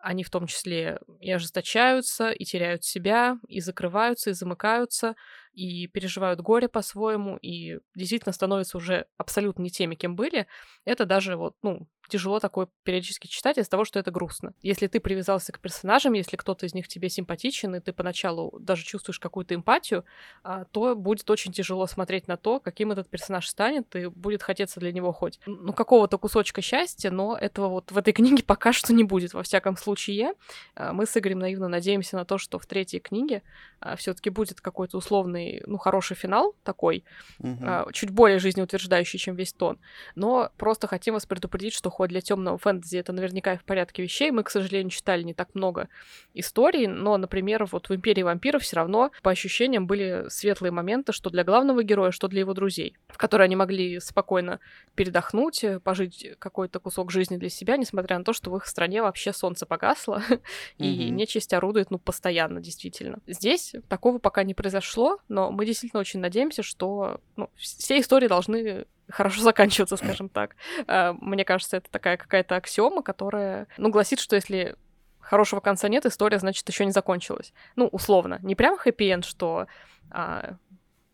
они 0.00 0.24
в 0.24 0.30
том 0.30 0.46
числе 0.46 0.98
и 1.20 1.30
ожесточаются, 1.30 2.30
и 2.30 2.44
теряют 2.44 2.84
себя, 2.84 3.19
и 3.48 3.60
закрываются, 3.60 4.30
и 4.30 4.32
замыкаются, 4.34 5.14
и 5.52 5.86
переживают 5.88 6.40
горе 6.40 6.68
по-своему, 6.68 7.36
и 7.38 7.78
действительно 7.94 8.32
становятся 8.32 8.78
уже 8.78 9.06
абсолютно 9.18 9.62
не 9.62 9.70
теми, 9.70 9.94
кем 9.94 10.16
были, 10.16 10.46
это 10.84 11.06
даже 11.06 11.36
вот, 11.36 11.54
ну, 11.62 11.88
тяжело 12.10 12.40
такое 12.40 12.68
периодически 12.82 13.26
читать 13.26 13.58
из-за 13.58 13.70
того, 13.70 13.84
что 13.84 13.98
это 13.98 14.10
грустно. 14.10 14.52
Если 14.62 14.86
ты 14.86 15.00
привязался 15.00 15.52
к 15.52 15.60
персонажам, 15.60 16.12
если 16.12 16.36
кто-то 16.36 16.66
из 16.66 16.74
них 16.74 16.88
тебе 16.88 17.08
симпатичен, 17.08 17.74
и 17.76 17.80
ты 17.80 17.92
поначалу 17.92 18.58
даже 18.60 18.84
чувствуешь 18.84 19.18
какую-то 19.18 19.54
эмпатию, 19.54 20.04
а, 20.42 20.64
то 20.64 20.94
будет 20.94 21.28
очень 21.30 21.52
тяжело 21.52 21.86
смотреть 21.86 22.28
на 22.28 22.36
то, 22.36 22.60
каким 22.60 22.92
этот 22.92 23.08
персонаж 23.08 23.48
станет, 23.48 23.94
и 23.96 24.06
будет 24.06 24.42
хотеться 24.42 24.80
для 24.80 24.92
него 24.92 25.12
хоть, 25.12 25.40
ну, 25.46 25.72
какого-то 25.72 26.18
кусочка 26.18 26.60
счастья, 26.60 27.10
но 27.10 27.36
этого 27.36 27.68
вот 27.68 27.92
в 27.92 27.96
этой 27.96 28.12
книге 28.12 28.42
пока 28.46 28.72
что 28.72 28.92
не 28.92 29.04
будет, 29.04 29.32
во 29.32 29.42
всяком 29.42 29.76
случае. 29.76 30.34
А, 30.74 30.92
мы 30.92 31.06
с 31.06 31.16
Игорем 31.16 31.38
наивно 31.38 31.68
надеемся 31.68 32.16
на 32.16 32.24
то, 32.24 32.36
что 32.38 32.58
в 32.58 32.66
третьей 32.66 33.00
книге 33.00 33.42
а, 33.80 33.96
все 33.96 34.12
таки 34.12 34.30
будет 34.30 34.60
какой-то 34.60 34.98
условный, 34.98 35.62
ну, 35.66 35.78
хороший 35.78 36.16
финал 36.16 36.54
такой, 36.64 37.04
угу. 37.38 37.92
чуть 37.92 38.10
более 38.10 38.38
жизнеутверждающий, 38.38 39.18
чем 39.18 39.36
весь 39.36 39.52
тон. 39.52 39.78
Но 40.14 40.50
просто 40.56 40.86
хотим 40.86 41.14
вас 41.14 41.26
предупредить, 41.26 41.74
что 41.74 41.90
хоть 42.00 42.08
для 42.08 42.22
темного 42.22 42.56
фэнтези 42.56 42.96
это 42.96 43.12
наверняка 43.12 43.58
в 43.58 43.64
порядке 43.64 44.02
вещей. 44.02 44.30
Мы, 44.30 44.42
к 44.42 44.48
сожалению, 44.48 44.88
читали 44.88 45.22
не 45.22 45.34
так 45.34 45.54
много 45.54 45.90
историй, 46.32 46.86
но, 46.86 47.18
например, 47.18 47.66
вот 47.66 47.90
в 47.90 47.94
«Империи 47.94 48.22
вампиров» 48.22 48.62
все 48.62 48.76
равно 48.76 49.10
по 49.20 49.30
ощущениям 49.30 49.86
были 49.86 50.24
светлые 50.30 50.72
моменты, 50.72 51.12
что 51.12 51.28
для 51.28 51.44
главного 51.44 51.82
героя, 51.82 52.10
что 52.10 52.26
для 52.26 52.40
его 52.40 52.54
друзей, 52.54 52.96
в 53.08 53.18
которые 53.18 53.44
они 53.44 53.56
могли 53.56 54.00
спокойно 54.00 54.60
передохнуть, 54.94 55.62
пожить 55.84 56.26
какой-то 56.38 56.80
кусок 56.80 57.10
жизни 57.10 57.36
для 57.36 57.50
себя, 57.50 57.76
несмотря 57.76 58.16
на 58.16 58.24
то, 58.24 58.32
что 58.32 58.50
в 58.50 58.56
их 58.56 58.64
стране 58.64 59.02
вообще 59.02 59.34
солнце 59.34 59.66
погасло, 59.66 60.22
и 60.78 61.10
нечисть 61.10 61.52
орудует, 61.52 61.90
ну, 61.90 61.98
постоянно, 61.98 62.62
действительно. 62.62 63.18
Здесь 63.26 63.74
такого 63.90 64.16
пока 64.16 64.42
не 64.42 64.54
произошло, 64.54 65.18
но 65.28 65.50
мы 65.50 65.66
действительно 65.66 66.00
очень 66.00 66.20
надеемся, 66.20 66.62
что 66.62 67.20
ну, 67.36 67.50
все 67.56 68.00
истории 68.00 68.26
должны 68.26 68.86
хорошо 69.10 69.40
заканчиваться, 69.42 69.96
скажем 69.96 70.28
так. 70.28 70.56
А, 70.86 71.14
мне 71.20 71.44
кажется, 71.44 71.76
это 71.78 71.90
такая 71.90 72.16
какая-то 72.16 72.56
аксиома, 72.56 73.02
которая, 73.02 73.66
ну, 73.76 73.90
гласит, 73.90 74.20
что 74.20 74.36
если 74.36 74.76
хорошего 75.20 75.60
конца 75.60 75.88
нет, 75.88 76.06
история, 76.06 76.38
значит, 76.38 76.68
еще 76.68 76.84
не 76.84 76.92
закончилась. 76.92 77.52
Ну, 77.76 77.86
условно. 77.86 78.38
Не 78.42 78.54
прям 78.54 78.76
хэппи-энд, 78.76 79.24
что 79.24 79.66
а, 80.10 80.56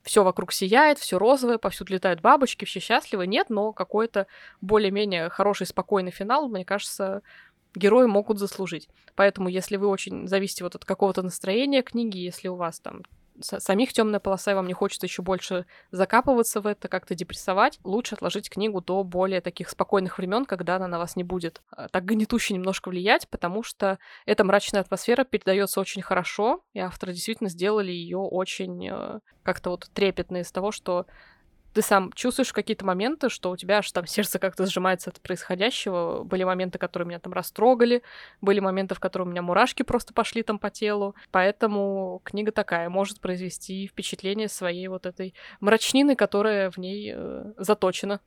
все 0.03 0.23
вокруг 0.23 0.53
сияет, 0.53 0.99
все 0.99 1.19
розовое, 1.19 1.59
повсюду 1.59 1.93
летают 1.93 2.21
бабочки, 2.21 2.65
все 2.65 2.81
счастливы. 2.81 3.27
Нет, 3.27 3.51
но 3.51 3.73
какой-то 3.73 4.27
более-менее 4.61 5.29
хороший, 5.29 5.67
спокойный 5.67 6.13
финал, 6.13 6.49
мне 6.49 6.65
кажется, 6.65 7.23
герои 7.75 8.07
могут 8.07 8.39
заслужить. 8.39 8.89
Поэтому, 9.17 9.49
если 9.49 9.77
вы 9.77 9.89
очень 9.89 10.29
зависите 10.29 10.65
вот 10.65 10.77
от 10.77 10.85
какого-то 10.85 11.23
настроения 11.23 11.83
книги, 11.83 12.19
если 12.19 12.49
у 12.49 12.55
вас 12.55 12.81
там 12.81 13.03
самих 13.41 13.93
темная 13.93 14.21
полоса, 14.21 14.53
и 14.53 14.55
вам 14.55 14.67
не 14.67 14.73
хочется 14.73 15.07
еще 15.07 15.23
больше 15.23 15.67
закапываться 15.91 16.61
в 16.61 16.67
это, 16.67 16.89
как-то 16.89 17.15
депрессовать, 17.15 17.79
лучше 17.85 18.15
отложить 18.15 18.51
книгу 18.51 18.81
до 18.81 19.03
более 19.05 19.41
таких 19.41 19.69
спокойных 19.69 20.19
времен, 20.19 20.45
когда 20.45 20.77
она 20.77 20.89
на 20.89 20.99
вас 20.99 21.17
не 21.17 21.25
будет 21.25 21.63
а, 21.71 21.89
так 21.89 22.05
гнетуще 22.05 22.55
немножко 22.55 22.89
влиять, 22.89 23.29
потому 23.29 23.63
что 23.63 23.99
эта 24.25 24.45
мрачная 24.45 24.81
атмосфера 24.81 25.25
передается 25.25 25.81
очень 25.81 26.03
хорошо, 26.03 26.63
и 26.73 26.81
авторы 26.81 27.13
действительно 27.13 27.51
сделали 27.51 27.91
ее 27.91 28.19
очень 28.19 28.89
э, 28.89 29.21
как-то 29.43 29.71
вот 29.71 29.89
трепетно 29.93 30.39
из 30.39 30.51
того, 30.53 30.73
что 30.73 31.07
ты 31.77 31.83
сам 31.83 32.11
чувствуешь 32.15 32.55
какие-то 32.55 32.87
моменты, 32.87 33.29
что 33.29 33.51
у 33.51 33.57
тебя 33.59 33.79
аж 33.79 33.93
там 33.93 34.07
сердце 34.07 34.39
как-то 34.39 34.65
сжимается 34.65 35.11
от 35.11 35.21
происходящего. 35.21 36.25
Были 36.25 36.43
моменты, 36.43 36.79
которые 36.79 37.07
меня 37.07 37.19
там 37.19 37.35
растрогали, 37.35 38.03
были 38.41 38.61
моменты, 38.61 38.95
в 38.95 38.99
которые 38.99 39.29
у 39.29 39.31
меня 39.31 39.43
мурашки 39.43 39.83
просто 39.83 40.15
пошли 40.15 40.43
там 40.43 40.59
по 40.59 40.71
телу. 40.71 41.15
Поэтому 41.31 42.23
книга 42.25 42.51
такая 42.51 42.89
может 42.89 43.21
произвести 43.21 43.89
впечатление 43.89 44.49
своей 44.49 44.89
вот 44.89 45.05
этой 45.05 45.35
мрачнины, 45.61 46.17
которая 46.17 46.71
в 46.71 46.79
ней 46.79 47.13
э, 47.15 47.53
заточена. 47.59 48.23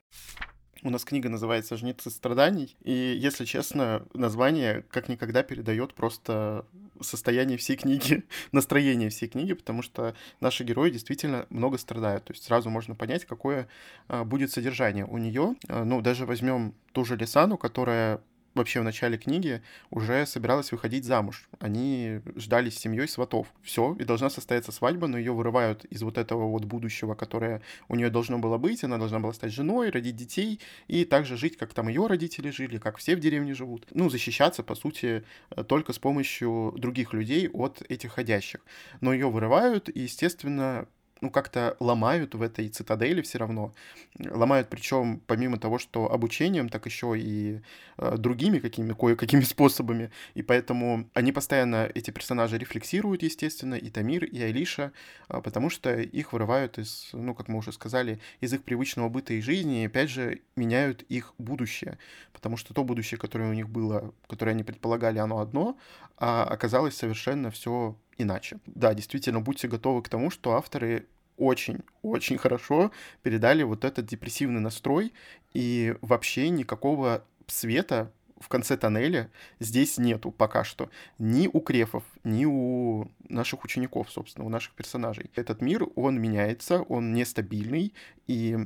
У 0.81 0.89
нас 0.89 1.03
книга 1.03 1.27
называется 1.27 1.75
«Жнецы 1.75 2.09
страданий», 2.09 2.77
и, 2.83 2.93
если 2.93 3.43
честно, 3.43 4.05
название 4.13 4.85
как 4.89 5.09
никогда 5.09 5.43
передает 5.43 5.93
просто 5.93 6.65
состояние 7.01 7.57
всей 7.57 7.75
книги, 7.75 8.23
настроение 8.51 9.09
всей 9.09 9.27
книги, 9.27 9.53
потому 9.53 9.81
что 9.81 10.15
наши 10.39 10.63
герои 10.63 10.89
действительно 10.89 11.45
много 11.49 11.77
страдают. 11.77 12.25
То 12.25 12.33
есть 12.33 12.43
сразу 12.43 12.69
можно 12.69 12.95
понять, 12.95 13.25
какое 13.25 13.67
а, 14.07 14.23
будет 14.23 14.51
содержание 14.51 15.05
у 15.05 15.17
нее. 15.17 15.55
А, 15.67 15.83
ну, 15.83 16.01
даже 16.01 16.25
возьмем 16.25 16.73
ту 16.93 17.03
же 17.03 17.15
Лисану, 17.15 17.57
которая 17.57 18.21
вообще 18.59 18.81
в 18.81 18.83
начале 18.83 19.17
книги 19.17 19.61
уже 19.89 20.25
собиралась 20.25 20.71
выходить 20.71 21.05
замуж. 21.05 21.49
Они 21.59 22.21
ждали 22.35 22.69
с 22.69 22.77
семьей 22.77 23.07
сватов. 23.07 23.47
Все, 23.63 23.95
и 23.99 24.03
должна 24.03 24.29
состояться 24.29 24.71
свадьба, 24.71 25.07
но 25.07 25.17
ее 25.17 25.33
вырывают 25.33 25.85
из 25.85 26.03
вот 26.03 26.17
этого 26.17 26.47
вот 26.47 26.65
будущего, 26.65 27.15
которое 27.15 27.61
у 27.87 27.95
нее 27.95 28.09
должно 28.09 28.37
было 28.37 28.57
быть. 28.57 28.83
Она 28.83 28.97
должна 28.97 29.19
была 29.19 29.33
стать 29.33 29.51
женой, 29.51 29.89
родить 29.89 30.15
детей 30.15 30.59
и 30.87 31.05
также 31.05 31.37
жить, 31.37 31.57
как 31.57 31.73
там 31.73 31.87
ее 31.87 32.05
родители 32.07 32.49
жили, 32.51 32.77
как 32.77 32.97
все 32.97 33.15
в 33.15 33.19
деревне 33.19 33.53
живут. 33.53 33.87
Ну, 33.91 34.09
защищаться, 34.09 34.61
по 34.61 34.75
сути, 34.75 35.23
только 35.67 35.93
с 35.93 35.99
помощью 35.99 36.73
других 36.77 37.13
людей 37.13 37.49
от 37.49 37.81
этих 37.89 38.13
ходящих. 38.13 38.61
Но 39.01 39.13
ее 39.13 39.29
вырывают, 39.29 39.89
и, 39.89 40.01
естественно, 40.01 40.87
ну, 41.21 41.29
как-то 41.29 41.75
ломают 41.79 42.35
в 42.35 42.41
этой 42.41 42.69
цитадели 42.69 43.21
все 43.21 43.37
равно. 43.39 43.73
Ломают, 44.17 44.69
причем 44.69 45.21
помимо 45.27 45.57
того, 45.57 45.77
что 45.77 46.11
обучением, 46.11 46.69
так 46.69 46.85
еще 46.85 47.13
и 47.17 47.61
э, 47.97 48.17
другими 48.17 48.59
какими, 48.59 48.93
кое-какими 48.93 49.41
способами. 49.43 50.11
И 50.33 50.41
поэтому 50.41 51.09
они 51.13 51.31
постоянно, 51.31 51.89
эти 51.93 52.11
персонажи, 52.11 52.57
рефлексируют, 52.57 53.23
естественно, 53.23 53.75
и 53.75 53.89
Тамир, 53.89 54.23
и 54.25 54.41
Алиша, 54.41 54.91
э, 55.29 55.41
потому 55.41 55.69
что 55.69 55.99
их 55.99 56.33
вырывают 56.33 56.77
из, 56.77 57.09
ну, 57.13 57.35
как 57.35 57.47
мы 57.47 57.57
уже 57.57 57.71
сказали, 57.71 58.19
из 58.39 58.53
их 58.53 58.63
привычного 58.63 59.09
быта 59.09 59.33
и 59.33 59.41
жизни, 59.41 59.83
и 59.83 59.87
опять 59.87 60.09
же 60.09 60.41
меняют 60.55 61.03
их 61.03 61.33
будущее. 61.37 61.97
Потому 62.33 62.57
что 62.57 62.73
то 62.73 62.83
будущее, 62.83 63.17
которое 63.17 63.49
у 63.49 63.53
них 63.53 63.69
было, 63.69 64.13
которое 64.27 64.51
они 64.51 64.63
предполагали, 64.63 65.19
оно 65.19 65.39
одно, 65.39 65.77
а 66.17 66.43
оказалось 66.43 66.95
совершенно 66.95 67.51
все 67.51 67.95
иначе. 68.19 68.59
Да, 68.67 68.93
действительно, 68.93 69.41
будьте 69.41 69.67
готовы 69.67 70.03
к 70.03 70.09
тому, 70.09 70.29
что 70.29 70.53
авторы 70.53 71.07
очень-очень 71.37 72.37
хорошо 72.37 72.91
передали 73.23 73.63
вот 73.63 73.85
этот 73.85 74.05
депрессивный 74.05 74.59
настрой, 74.59 75.13
и 75.53 75.95
вообще 76.01 76.49
никакого 76.49 77.23
света 77.47 78.11
в 78.39 78.47
конце 78.47 78.77
тоннеля 78.77 79.29
здесь 79.59 79.97
нету 79.97 80.31
пока 80.31 80.63
что. 80.63 80.89
Ни 81.17 81.49
у 81.51 81.59
крефов, 81.59 82.03
ни 82.23 82.45
у 82.45 83.09
наших 83.27 83.63
учеников, 83.63 84.11
собственно, 84.11 84.45
у 84.45 84.49
наших 84.49 84.73
персонажей. 84.75 85.29
Этот 85.35 85.61
мир, 85.61 85.87
он 85.95 86.21
меняется, 86.21 86.81
он 86.83 87.13
нестабильный, 87.13 87.93
и 88.27 88.57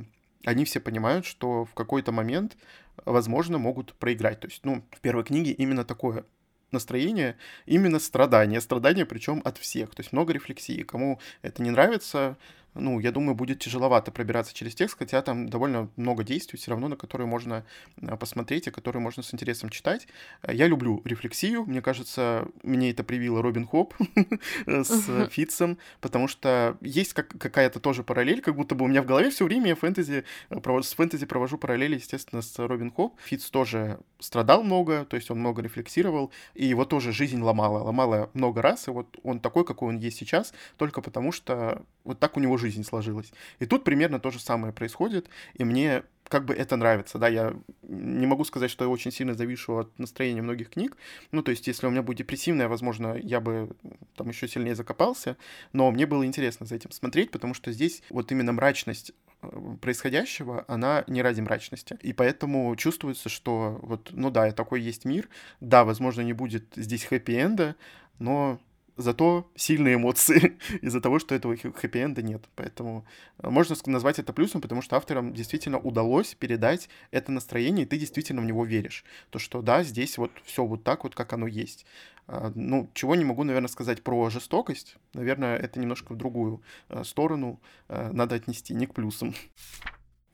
они 0.44 0.64
все 0.64 0.80
понимают, 0.80 1.26
что 1.26 1.64
в 1.64 1.74
какой-то 1.74 2.12
момент, 2.12 2.56
возможно, 3.04 3.58
могут 3.58 3.94
проиграть. 3.94 4.40
То 4.40 4.48
есть, 4.48 4.64
ну, 4.64 4.84
в 4.90 5.00
первой 5.00 5.24
книге 5.24 5.52
именно 5.52 5.84
такое 5.84 6.24
настроение 6.70 7.36
именно 7.66 7.98
страдания. 7.98 8.60
Страдания 8.60 9.06
причем 9.06 9.42
от 9.44 9.58
всех. 9.58 9.94
То 9.94 10.02
есть 10.02 10.12
много 10.12 10.32
рефлексии. 10.32 10.82
Кому 10.82 11.20
это 11.42 11.62
не 11.62 11.70
нравится, 11.70 12.36
ну, 12.74 12.98
я 12.98 13.12
думаю, 13.12 13.34
будет 13.34 13.60
тяжеловато 13.60 14.10
пробираться 14.10 14.52
через 14.52 14.74
текст, 14.74 14.98
хотя 14.98 15.22
там 15.22 15.48
довольно 15.48 15.88
много 15.96 16.24
действий 16.24 16.58
все 16.58 16.72
равно, 16.72 16.88
на 16.88 16.96
которые 16.96 17.26
можно 17.26 17.64
а, 18.02 18.16
посмотреть 18.16 18.66
и 18.66 18.70
которые 18.70 19.00
можно 19.00 19.22
с 19.22 19.32
интересом 19.32 19.68
читать. 19.68 20.08
Я 20.46 20.66
люблю 20.66 21.00
рефлексию, 21.04 21.64
мне 21.64 21.80
кажется, 21.80 22.48
мне 22.62 22.90
это 22.90 23.04
привило 23.04 23.42
Робин 23.42 23.66
Хоп 23.66 23.94
с 24.66 25.28
Фитцем, 25.30 25.78
потому 26.00 26.26
что 26.26 26.76
есть 26.80 27.14
как, 27.14 27.28
какая-то 27.28 27.78
тоже 27.78 28.02
параллель, 28.02 28.40
как 28.40 28.56
будто 28.56 28.74
бы 28.74 28.84
у 28.84 28.88
меня 28.88 29.02
в 29.02 29.06
голове 29.06 29.30
все 29.30 29.44
время 29.44 29.68
я 29.68 29.76
фэнтези, 29.76 30.24
э, 30.50 30.82
с 30.82 30.94
фэнтези 30.94 31.26
провожу 31.26 31.58
параллели, 31.58 31.94
естественно, 31.94 32.42
с 32.42 32.58
Робин 32.58 32.90
Хоп. 32.90 33.18
Фитц 33.20 33.50
тоже 33.50 34.00
страдал 34.24 34.62
много, 34.62 35.04
то 35.04 35.16
есть 35.16 35.30
он 35.30 35.38
много 35.38 35.62
рефлексировал, 35.62 36.32
и 36.54 36.64
его 36.66 36.84
тоже 36.84 37.12
жизнь 37.12 37.40
ломала, 37.40 37.78
ломала 37.78 38.30
много 38.34 38.62
раз, 38.62 38.88
и 38.88 38.90
вот 38.90 39.18
он 39.22 39.40
такой, 39.40 39.64
какой 39.64 39.90
он 39.90 39.98
есть 39.98 40.18
сейчас, 40.18 40.54
только 40.76 41.00
потому 41.00 41.32
что 41.32 41.82
вот 42.04 42.18
так 42.18 42.36
у 42.36 42.40
него 42.40 42.56
жизнь 42.56 42.84
сложилась. 42.84 43.32
И 43.58 43.66
тут 43.66 43.84
примерно 43.84 44.18
то 44.18 44.30
же 44.30 44.40
самое 44.40 44.72
происходит, 44.72 45.28
и 45.54 45.64
мне 45.64 46.04
как 46.28 46.44
бы 46.44 46.54
это 46.54 46.76
нравится, 46.76 47.18
да, 47.18 47.28
я 47.28 47.54
не 47.82 48.26
могу 48.26 48.44
сказать, 48.44 48.70
что 48.70 48.84
я 48.84 48.90
очень 48.90 49.12
сильно 49.12 49.34
завишу 49.34 49.76
от 49.76 49.98
настроения 49.98 50.42
многих 50.42 50.70
книг, 50.70 50.96
ну, 51.32 51.42
то 51.42 51.50
есть, 51.50 51.66
если 51.66 51.86
у 51.86 51.90
меня 51.90 52.02
будет 52.02 52.18
депрессивное, 52.18 52.68
возможно, 52.68 53.16
я 53.16 53.40
бы 53.40 53.70
там 54.16 54.28
еще 54.28 54.48
сильнее 54.48 54.74
закопался, 54.74 55.36
но 55.72 55.90
мне 55.90 56.06
было 56.06 56.24
интересно 56.24 56.66
за 56.66 56.76
этим 56.76 56.90
смотреть, 56.90 57.30
потому 57.30 57.54
что 57.54 57.72
здесь 57.72 58.02
вот 58.10 58.32
именно 58.32 58.52
мрачность 58.52 59.12
э, 59.42 59.76
происходящего, 59.80 60.64
она 60.68 61.04
не 61.06 61.22
ради 61.22 61.40
мрачности. 61.40 61.98
И 62.02 62.12
поэтому 62.12 62.74
чувствуется, 62.76 63.28
что 63.28 63.78
вот, 63.82 64.10
ну 64.12 64.30
да, 64.30 64.50
такой 64.52 64.80
есть 64.80 65.04
мир, 65.04 65.28
да, 65.60 65.84
возможно, 65.84 66.22
не 66.22 66.32
будет 66.32 66.64
здесь 66.76 67.04
хэппи-энда, 67.04 67.76
но 68.18 68.60
зато 68.96 69.50
сильные 69.56 69.96
эмоции 69.96 70.56
из-за 70.82 71.00
того, 71.00 71.18
что 71.18 71.34
этого 71.34 71.54
хэппи-энда 71.56 72.22
нет. 72.22 72.44
Поэтому 72.54 73.04
э, 73.38 73.48
можно 73.48 73.76
назвать 73.86 74.18
это 74.18 74.32
плюсом, 74.32 74.60
потому 74.60 74.82
что 74.82 74.96
авторам 74.96 75.34
действительно 75.34 75.78
удалось 75.78 76.34
передать 76.34 76.88
это 77.10 77.32
настроение, 77.32 77.84
и 77.84 77.88
ты 77.88 77.98
действительно 77.98 78.42
в 78.42 78.44
него 78.44 78.64
веришь. 78.64 79.04
То, 79.30 79.38
что 79.38 79.62
да, 79.62 79.82
здесь 79.82 80.18
вот 80.18 80.30
все 80.44 80.64
вот 80.64 80.84
так 80.84 81.04
вот, 81.04 81.14
как 81.14 81.32
оно 81.32 81.46
есть. 81.46 81.86
А, 82.26 82.52
ну, 82.54 82.90
чего 82.94 83.14
не 83.14 83.24
могу, 83.24 83.44
наверное, 83.44 83.68
сказать 83.68 84.02
про 84.02 84.30
жестокость. 84.30 84.96
Наверное, 85.12 85.56
это 85.56 85.78
немножко 85.78 86.12
в 86.12 86.16
другую 86.16 86.62
э, 86.88 87.04
сторону 87.04 87.60
э, 87.88 88.10
надо 88.12 88.36
отнести, 88.36 88.74
не 88.74 88.86
к 88.86 88.94
плюсам. 88.94 89.34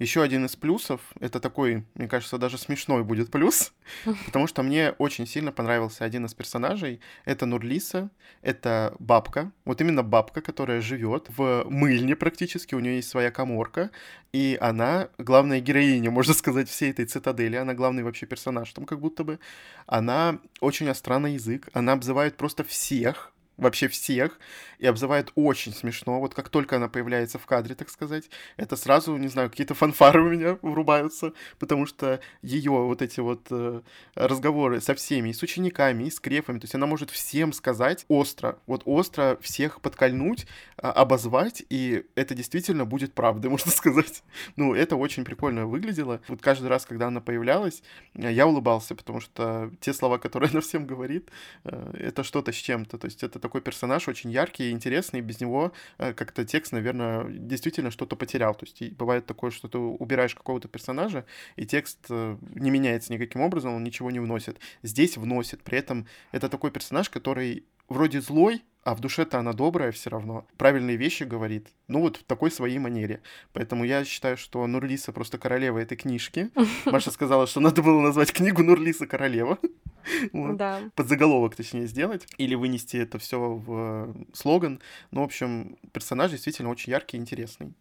Еще 0.01 0.23
один 0.23 0.47
из 0.47 0.57
плюсов, 0.57 1.03
это 1.21 1.41
такой, 1.41 1.85
мне 1.95 2.09
кажется, 2.09 2.39
даже 2.39 2.57
смешной 2.57 3.05
будет 3.05 3.31
плюс, 3.31 3.75
потому 4.25 4.47
что 4.47 4.63
мне 4.63 4.93
очень 4.93 5.27
сильно 5.27 5.53
понравился 5.53 6.07
один 6.07 6.25
из 6.25 6.33
персонажей. 6.33 7.01
Это 7.27 7.45
Нурлиса, 7.45 8.09
это 8.41 8.97
бабка, 8.99 9.53
вот 9.67 9.83
именно 9.83 10.03
бабка, 10.03 10.41
которая 10.41 10.81
живет 10.81 11.27
в 11.37 11.67
мыльне 11.69 12.17
практически, 12.17 12.75
у 12.75 12.81
нее 12.81 12.97
есть 12.97 13.11
своя 13.11 13.31
коморка, 13.31 13.91
и 14.33 14.57
она 14.59 15.11
главная 15.19 15.61
героиня, 15.61 16.11
можно 16.21 16.33
сказать, 16.33 16.71
всей 16.71 16.93
этой 16.93 17.05
цитадели, 17.05 17.57
она 17.57 17.75
главный 17.75 18.03
вообще 18.03 18.25
персонаж 18.25 18.73
там 18.73 18.87
как 18.87 19.01
будто 19.01 19.23
бы. 19.23 19.39
Она 19.85 20.39
очень 20.61 20.89
остра 20.89 21.19
на 21.19 21.27
язык, 21.27 21.69
она 21.75 21.93
обзывает 21.93 22.39
просто 22.39 22.65
всех, 22.65 23.35
вообще 23.61 23.89
всех, 23.89 24.39
и 24.79 24.87
обзывает 24.87 25.31
очень 25.35 25.73
смешно. 25.73 26.19
Вот 26.19 26.35
как 26.35 26.49
только 26.49 26.77
она 26.77 26.89
появляется 26.89 27.39
в 27.39 27.47
кадре, 27.47 27.75
так 27.75 27.91
сказать, 27.91 28.31
это 28.57 28.77
сразу, 28.77 29.17
не 29.17 29.29
знаю, 29.29 29.51
какие-то 29.51 29.75
фанфары 29.81 30.23
у 30.23 30.31
меня 30.31 30.59
врубаются, 30.63 31.33
потому 31.59 31.87
что 31.87 32.21
ее 32.43 32.71
вот 32.71 33.03
эти 33.03 33.21
вот 33.21 33.47
э, 33.51 33.83
разговоры 34.15 34.81
со 34.81 34.95
всеми, 34.95 35.29
и 35.29 35.33
с 35.33 35.43
учениками, 35.43 36.05
и 36.05 36.11
с 36.11 36.19
крефами, 36.19 36.59
то 36.59 36.65
есть 36.65 36.75
она 36.75 36.87
может 36.87 37.11
всем 37.11 37.53
сказать 37.53 38.07
остро, 38.09 38.59
вот 38.67 38.83
остро 38.87 39.39
всех 39.43 39.81
подкольнуть, 39.81 40.47
э, 40.79 40.87
обозвать, 40.87 41.63
и 41.69 42.07
это 42.15 42.35
действительно 42.35 42.87
будет 42.87 43.13
правдой, 43.13 43.51
можно 43.51 43.71
сказать. 43.71 44.23
Ну, 44.57 44.75
это 44.75 44.97
очень 44.97 45.25
прикольно 45.25 45.67
выглядело. 45.67 46.21
Вот 46.29 46.41
каждый 46.41 46.69
раз, 46.69 46.87
когда 46.87 47.09
она 47.09 47.21
появлялась, 47.21 47.83
я 48.15 48.47
улыбался, 48.47 48.95
потому 48.95 49.21
что 49.21 49.71
те 49.81 49.93
слова, 49.93 50.19
которые 50.19 50.51
она 50.53 50.63
всем 50.63 50.87
говорит, 50.87 51.31
э, 51.65 51.93
это 51.99 52.25
что-то 52.25 52.53
с 52.53 52.57
чем-то, 52.57 52.97
то 52.97 53.07
есть 53.07 53.23
это 53.23 53.39
такой 53.39 53.50
персонаж 53.59 54.07
очень 54.09 54.31
яркий 54.31 54.69
и 54.69 54.71
интересный, 54.71 55.19
и 55.19 55.23
без 55.23 55.41
него 55.41 55.73
э, 55.99 56.13
как-то 56.13 56.45
текст, 56.45 56.73
наверное, 56.73 57.27
действительно 57.29 57.91
что-то 57.91 58.17
потерял. 58.17 58.55
То 58.55 58.67
есть 58.67 58.93
бывает 58.93 59.27
такое, 59.27 59.51
что 59.51 59.69
ты 59.69 59.79
убираешь 59.79 60.35
какого-то 60.35 60.69
персонажа, 60.69 61.25
и 61.57 61.67
текст 61.67 62.07
э, 62.09 62.37
не 62.55 62.71
меняется 62.71 63.13
никаким 63.13 63.41
образом, 63.41 63.75
он 63.75 63.83
ничего 63.83 64.11
не 64.11 64.21
вносит. 64.21 64.61
Здесь 64.83 65.17
вносит. 65.17 65.63
При 65.63 65.79
этом 65.79 66.07
это 66.31 66.49
такой 66.49 66.71
персонаж, 66.71 67.11
который 67.11 67.65
вроде 67.89 68.21
злой, 68.21 68.63
а 68.83 68.95
в 68.95 69.01
душе-то 69.01 69.39
она 69.39 69.53
добрая 69.53 69.93
все 69.93 70.09
равно, 70.09 70.47
правильные 70.57 70.97
вещи 70.97 71.25
говорит, 71.25 71.69
ну 71.87 72.01
вот 72.01 72.17
в 72.17 72.25
такой 72.25 72.51
своей 72.51 72.79
манере. 72.79 73.21
Поэтому 73.53 73.85
я 73.85 74.05
считаю, 74.05 74.37
что 74.37 74.67
Нурлиса 74.67 75.13
просто 75.13 75.37
королева 75.37 75.79
этой 75.79 75.97
книжки. 75.97 76.51
Маша 76.87 77.11
сказала, 77.11 77.47
что 77.47 77.61
надо 77.61 77.83
было 77.83 78.01
назвать 78.01 78.33
книгу 78.33 78.63
Нурлиса 78.63 79.07
королева. 79.07 79.59
Вот. 80.33 80.57
Да. 80.57 80.91
Подзаголовок, 80.95 81.57
точнее, 81.57 81.87
сделать. 81.87 82.27
Или 82.39 82.55
вынести 82.55 82.97
это 82.97 83.19
все 83.19 83.39
в 83.39 84.15
слоган. 84.33 84.81
Ну, 85.11 85.21
в 85.23 85.25
общем, 85.25 85.77
персонаж 85.93 86.31
действительно 86.31 86.71
очень 86.71 86.93
яркий 86.93 87.17
и 87.17 87.21
интересный. 87.21 87.75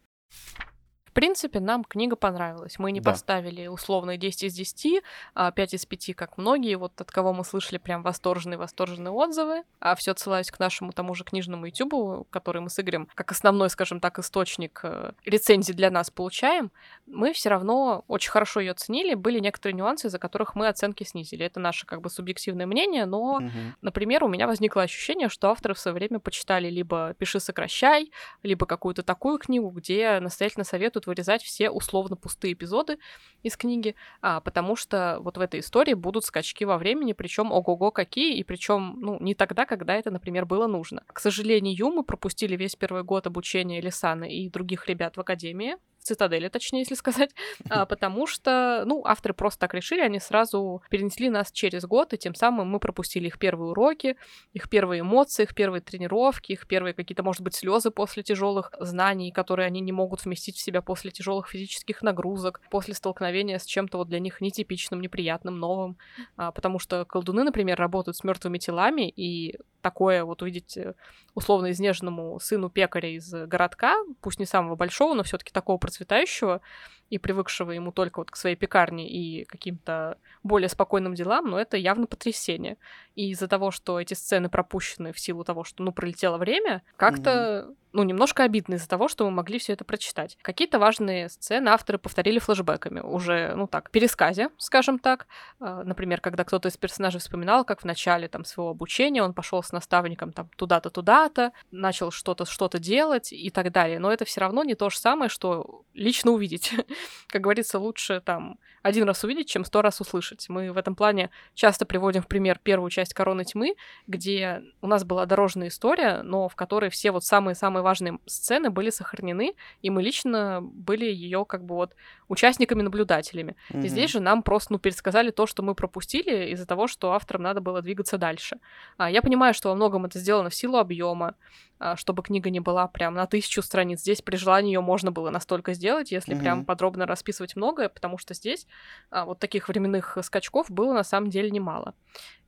В 1.19 1.21
принципе, 1.21 1.59
нам 1.59 1.83
книга 1.83 2.15
понравилась. 2.15 2.79
Мы 2.79 2.93
не 2.93 3.01
да. 3.01 3.11
поставили 3.11 3.67
условные 3.67 4.17
10 4.17 4.43
из 4.43 4.53
10, 4.53 5.03
а 5.35 5.51
5 5.51 5.73
из 5.73 5.85
5, 5.85 6.15
как 6.15 6.37
многие, 6.37 6.75
вот 6.75 6.93
от 7.01 7.11
кого 7.11 7.33
мы 7.33 7.43
слышали 7.43 7.77
прям 7.77 8.03
восторженные-восторженные 8.03 9.11
отзывы. 9.11 9.63
А 9.81 9.95
все 9.95 10.11
отсылаюсь 10.11 10.49
к 10.49 10.59
нашему 10.59 10.93
тому 10.93 11.13
же 11.15 11.25
книжному 11.25 11.65
ютубу, 11.65 12.25
который 12.29 12.61
мы 12.61 12.69
с 12.69 12.79
Игорем 12.79 13.09
как 13.15 13.33
основной, 13.33 13.69
скажем 13.69 13.99
так, 13.99 14.17
источник 14.17 14.79
э, 14.83 15.11
рецензий 15.25 15.73
для 15.73 15.91
нас 15.91 16.09
получаем. 16.09 16.71
Мы 17.05 17.33
все 17.33 17.49
равно 17.49 18.05
очень 18.07 18.31
хорошо 18.31 18.61
ее 18.61 18.71
оценили. 18.71 19.13
Были 19.13 19.39
некоторые 19.39 19.75
нюансы, 19.75 20.07
из-за 20.07 20.19
которых 20.19 20.55
мы 20.55 20.69
оценки 20.69 21.03
снизили. 21.03 21.45
Это 21.45 21.59
наше 21.59 21.85
как 21.85 21.99
бы 21.99 22.09
субъективное 22.09 22.65
мнение, 22.65 23.05
но, 23.05 23.39
угу. 23.39 23.51
например, 23.81 24.23
у 24.23 24.29
меня 24.29 24.47
возникло 24.47 24.83
ощущение, 24.83 25.27
что 25.27 25.49
авторы 25.49 25.73
в 25.73 25.79
свое 25.79 25.95
время 25.95 26.21
почитали 26.21 26.69
либо 26.69 27.13
«Пиши, 27.17 27.41
сокращай», 27.41 28.09
либо 28.41 28.65
какую-то 28.65 29.03
такую 29.03 29.37
книгу, 29.37 29.69
где 29.69 30.21
настоятельно 30.21 30.63
советуют 30.63 31.08
вырезать 31.09 31.43
все 31.43 31.69
условно 31.69 32.15
пустые 32.15 32.53
эпизоды 32.53 32.97
из 33.43 33.57
книги, 33.57 33.95
а, 34.21 34.39
потому 34.39 34.75
что 34.75 35.17
вот 35.21 35.37
в 35.37 35.41
этой 35.41 35.59
истории 35.59 35.93
будут 35.93 36.23
скачки 36.23 36.63
во 36.63 36.77
времени, 36.77 37.13
причем 37.13 37.51
ого-го 37.51 37.91
какие, 37.91 38.37
и 38.37 38.43
причем 38.43 38.95
ну, 39.01 39.17
не 39.19 39.35
тогда, 39.35 39.65
когда 39.65 39.95
это, 39.95 40.11
например, 40.11 40.45
было 40.45 40.67
нужно. 40.67 41.03
К 41.07 41.19
сожалению, 41.19 41.89
мы 41.89 42.03
пропустили 42.03 42.55
весь 42.55 42.75
первый 42.75 43.03
год 43.03 43.27
обучения 43.27 43.81
Лисаны 43.81 44.31
и 44.33 44.49
других 44.49 44.87
ребят 44.87 45.17
в 45.17 45.19
Академии, 45.19 45.75
цитадели, 46.09 46.49
точнее, 46.49 46.79
если 46.79 46.95
сказать, 46.95 47.31
а, 47.69 47.85
потому 47.85 48.27
что, 48.27 48.83
ну, 48.85 49.03
авторы 49.05 49.33
просто 49.33 49.59
так 49.59 49.73
решили, 49.73 50.01
они 50.01 50.19
сразу 50.19 50.81
перенесли 50.89 51.29
нас 51.29 51.51
через 51.51 51.85
год, 51.85 52.13
и 52.13 52.17
тем 52.17 52.35
самым 52.35 52.67
мы 52.67 52.79
пропустили 52.79 53.27
их 53.27 53.37
первые 53.37 53.71
уроки, 53.71 54.15
их 54.53 54.69
первые 54.69 55.01
эмоции, 55.01 55.43
их 55.43 55.55
первые 55.55 55.81
тренировки, 55.81 56.53
их 56.53 56.67
первые 56.67 56.93
какие-то, 56.93 57.23
может 57.23 57.41
быть, 57.41 57.55
слезы 57.55 57.91
после 57.91 58.23
тяжелых 58.23 58.73
знаний, 58.79 59.31
которые 59.31 59.67
они 59.67 59.81
не 59.81 59.91
могут 59.91 60.25
вместить 60.25 60.57
в 60.57 60.61
себя 60.61 60.81
после 60.81 61.11
тяжелых 61.11 61.47
физических 61.47 62.01
нагрузок, 62.01 62.61
после 62.71 62.93
столкновения 62.93 63.59
с 63.59 63.65
чем-то 63.65 63.97
вот 63.97 64.07
для 64.09 64.19
них 64.19 64.41
нетипичным, 64.41 65.01
неприятным, 65.01 65.59
новым, 65.59 65.97
а, 66.37 66.51
потому 66.51 66.79
что 66.79 67.05
колдуны, 67.05 67.43
например, 67.43 67.77
работают 67.77 68.17
с 68.17 68.23
мертвыми 68.23 68.57
телами, 68.57 69.09
и 69.09 69.55
такое 69.81 70.23
вот 70.23 70.41
увидеть 70.41 70.77
э, 70.77 70.93
условно 71.35 71.71
изнеженному 71.71 72.39
сыну 72.39 72.69
пекаря 72.69 73.09
из 73.09 73.31
городка, 73.31 73.95
пусть 74.21 74.39
не 74.39 74.45
самого 74.45 74.75
большого, 74.75 75.13
но 75.13 75.23
все-таки 75.23 75.51
такого 75.51 75.77
процветающего, 75.77 76.61
и 77.09 77.17
привыкшего 77.17 77.71
ему 77.71 77.91
только 77.91 78.19
вот 78.19 78.31
к 78.31 78.35
своей 78.35 78.55
пекарне 78.55 79.09
и 79.09 79.45
каким-то 79.45 80.17
более 80.43 80.69
спокойным 80.69 81.15
делам, 81.15 81.49
но 81.49 81.59
это 81.59 81.75
явно 81.75 82.05
потрясение. 82.05 82.77
И 83.15 83.31
из-за 83.31 83.47
того, 83.47 83.71
что 83.71 83.99
эти 83.99 84.13
сцены 84.13 84.49
пропущены 84.49 85.11
в 85.11 85.19
силу 85.19 85.43
того, 85.43 85.63
что, 85.63 85.83
ну, 85.83 85.91
пролетело 85.91 86.37
время, 86.37 86.83
как-то, 86.97 87.29
mm-hmm. 87.29 87.75
Ну, 87.91 88.03
немножко 88.03 88.43
обидно 88.43 88.75
из-за 88.75 88.87
того, 88.87 89.07
что 89.07 89.25
мы 89.25 89.31
могли 89.31 89.59
все 89.59 89.73
это 89.73 89.83
прочитать. 89.83 90.37
Какие-то 90.41 90.79
важные 90.79 91.29
сцены 91.29 91.69
авторы 91.69 91.97
повторили 91.97 92.39
флэшбэками, 92.39 92.99
уже, 92.99 93.53
ну, 93.55 93.67
так, 93.67 93.89
пересказе, 93.89 94.49
скажем 94.57 94.99
так. 94.99 95.27
А, 95.59 95.83
например, 95.83 96.21
когда 96.21 96.43
кто-то 96.43 96.69
из 96.69 96.77
персонажей 96.77 97.19
вспоминал, 97.19 97.65
как 97.65 97.81
в 97.81 97.85
начале, 97.85 98.27
там, 98.27 98.45
своего 98.45 98.69
обучения 98.69 99.23
он 99.23 99.33
пошел 99.33 99.63
с 99.63 99.71
наставником, 99.71 100.31
там, 100.33 100.49
туда-то, 100.55 100.89
туда-то, 100.89 101.51
начал 101.71 102.11
что-то, 102.11 102.45
что-то 102.45 102.79
делать 102.79 103.33
и 103.33 103.49
так 103.49 103.71
далее. 103.71 103.99
Но 103.99 104.11
это 104.11 104.25
все 104.25 104.41
равно 104.41 104.63
не 104.63 104.75
то 104.75 104.89
же 104.89 104.97
самое, 104.97 105.29
что 105.29 105.83
лично 105.93 106.31
увидеть. 106.31 106.73
как 107.27 107.41
говорится, 107.41 107.79
лучше 107.79 108.21
там 108.21 108.59
один 108.81 109.05
раз 109.05 109.23
увидеть, 109.23 109.49
чем 109.49 109.65
сто 109.65 109.81
раз 109.81 109.99
услышать. 110.01 110.47
Мы 110.49 110.71
в 110.71 110.77
этом 110.77 110.95
плане 110.95 111.29
часто 111.53 111.85
приводим 111.85 112.21
в 112.21 112.27
пример 112.27 112.59
первую 112.61 112.89
часть 112.89 113.13
«Короны 113.13 113.43
тьмы», 113.43 113.75
где 114.07 114.63
у 114.81 114.87
нас 114.87 115.03
была 115.03 115.25
дорожная 115.25 115.67
история, 115.67 116.21
но 116.23 116.47
в 116.47 116.55
которой 116.55 116.89
все 116.89 117.11
вот 117.11 117.23
самые-самые 117.23 117.78
важные 117.81 118.19
сцены 118.25 118.69
были 118.69 118.89
сохранены, 118.89 119.55
и 119.81 119.89
мы 119.89 120.01
лично 120.03 120.61
были 120.61 121.05
ее 121.05 121.45
как 121.45 121.63
бы 121.65 121.75
вот 121.75 121.95
участниками-наблюдателями. 122.27 123.55
Mm-hmm. 123.71 123.85
И 123.85 123.87
здесь 123.87 124.11
же 124.11 124.19
нам 124.19 124.43
просто, 124.43 124.73
ну, 124.73 124.79
пересказали 124.79 125.31
то, 125.31 125.45
что 125.47 125.63
мы 125.63 125.75
пропустили 125.75 126.51
из-за 126.51 126.65
того, 126.65 126.87
что 126.87 127.13
авторам 127.13 127.43
надо 127.43 127.61
было 127.61 127.81
двигаться 127.81 128.17
дальше. 128.17 128.59
А, 128.97 129.09
я 129.09 129.21
понимаю, 129.21 129.53
что 129.53 129.69
во 129.69 129.75
многом 129.75 130.05
это 130.05 130.19
сделано 130.19 130.49
в 130.49 130.55
силу 130.55 130.77
объема, 130.77 131.35
а, 131.79 131.95
чтобы 131.95 132.23
книга 132.23 132.49
не 132.49 132.59
была 132.59 132.87
прям 132.87 133.13
на 133.13 133.25
тысячу 133.25 133.61
страниц. 133.61 134.01
Здесь 134.01 134.21
при 134.21 134.35
желании 134.35 134.73
ее 134.73 134.81
можно 134.81 135.11
было 135.11 135.29
настолько 135.29 135.73
сделать, 135.73 136.11
если 136.11 136.35
mm-hmm. 136.35 136.39
прям 136.39 136.65
подробно 136.65 137.05
расписывать 137.05 137.55
многое, 137.55 137.89
потому 137.89 138.17
что 138.17 138.33
здесь 138.33 138.67
а, 139.09 139.25
вот 139.25 139.39
таких 139.39 139.69
временных 139.69 140.17
скачков 140.21 140.69
было 140.69 140.93
на 140.93 141.03
самом 141.03 141.29
деле 141.29 141.49
немало. 141.49 141.93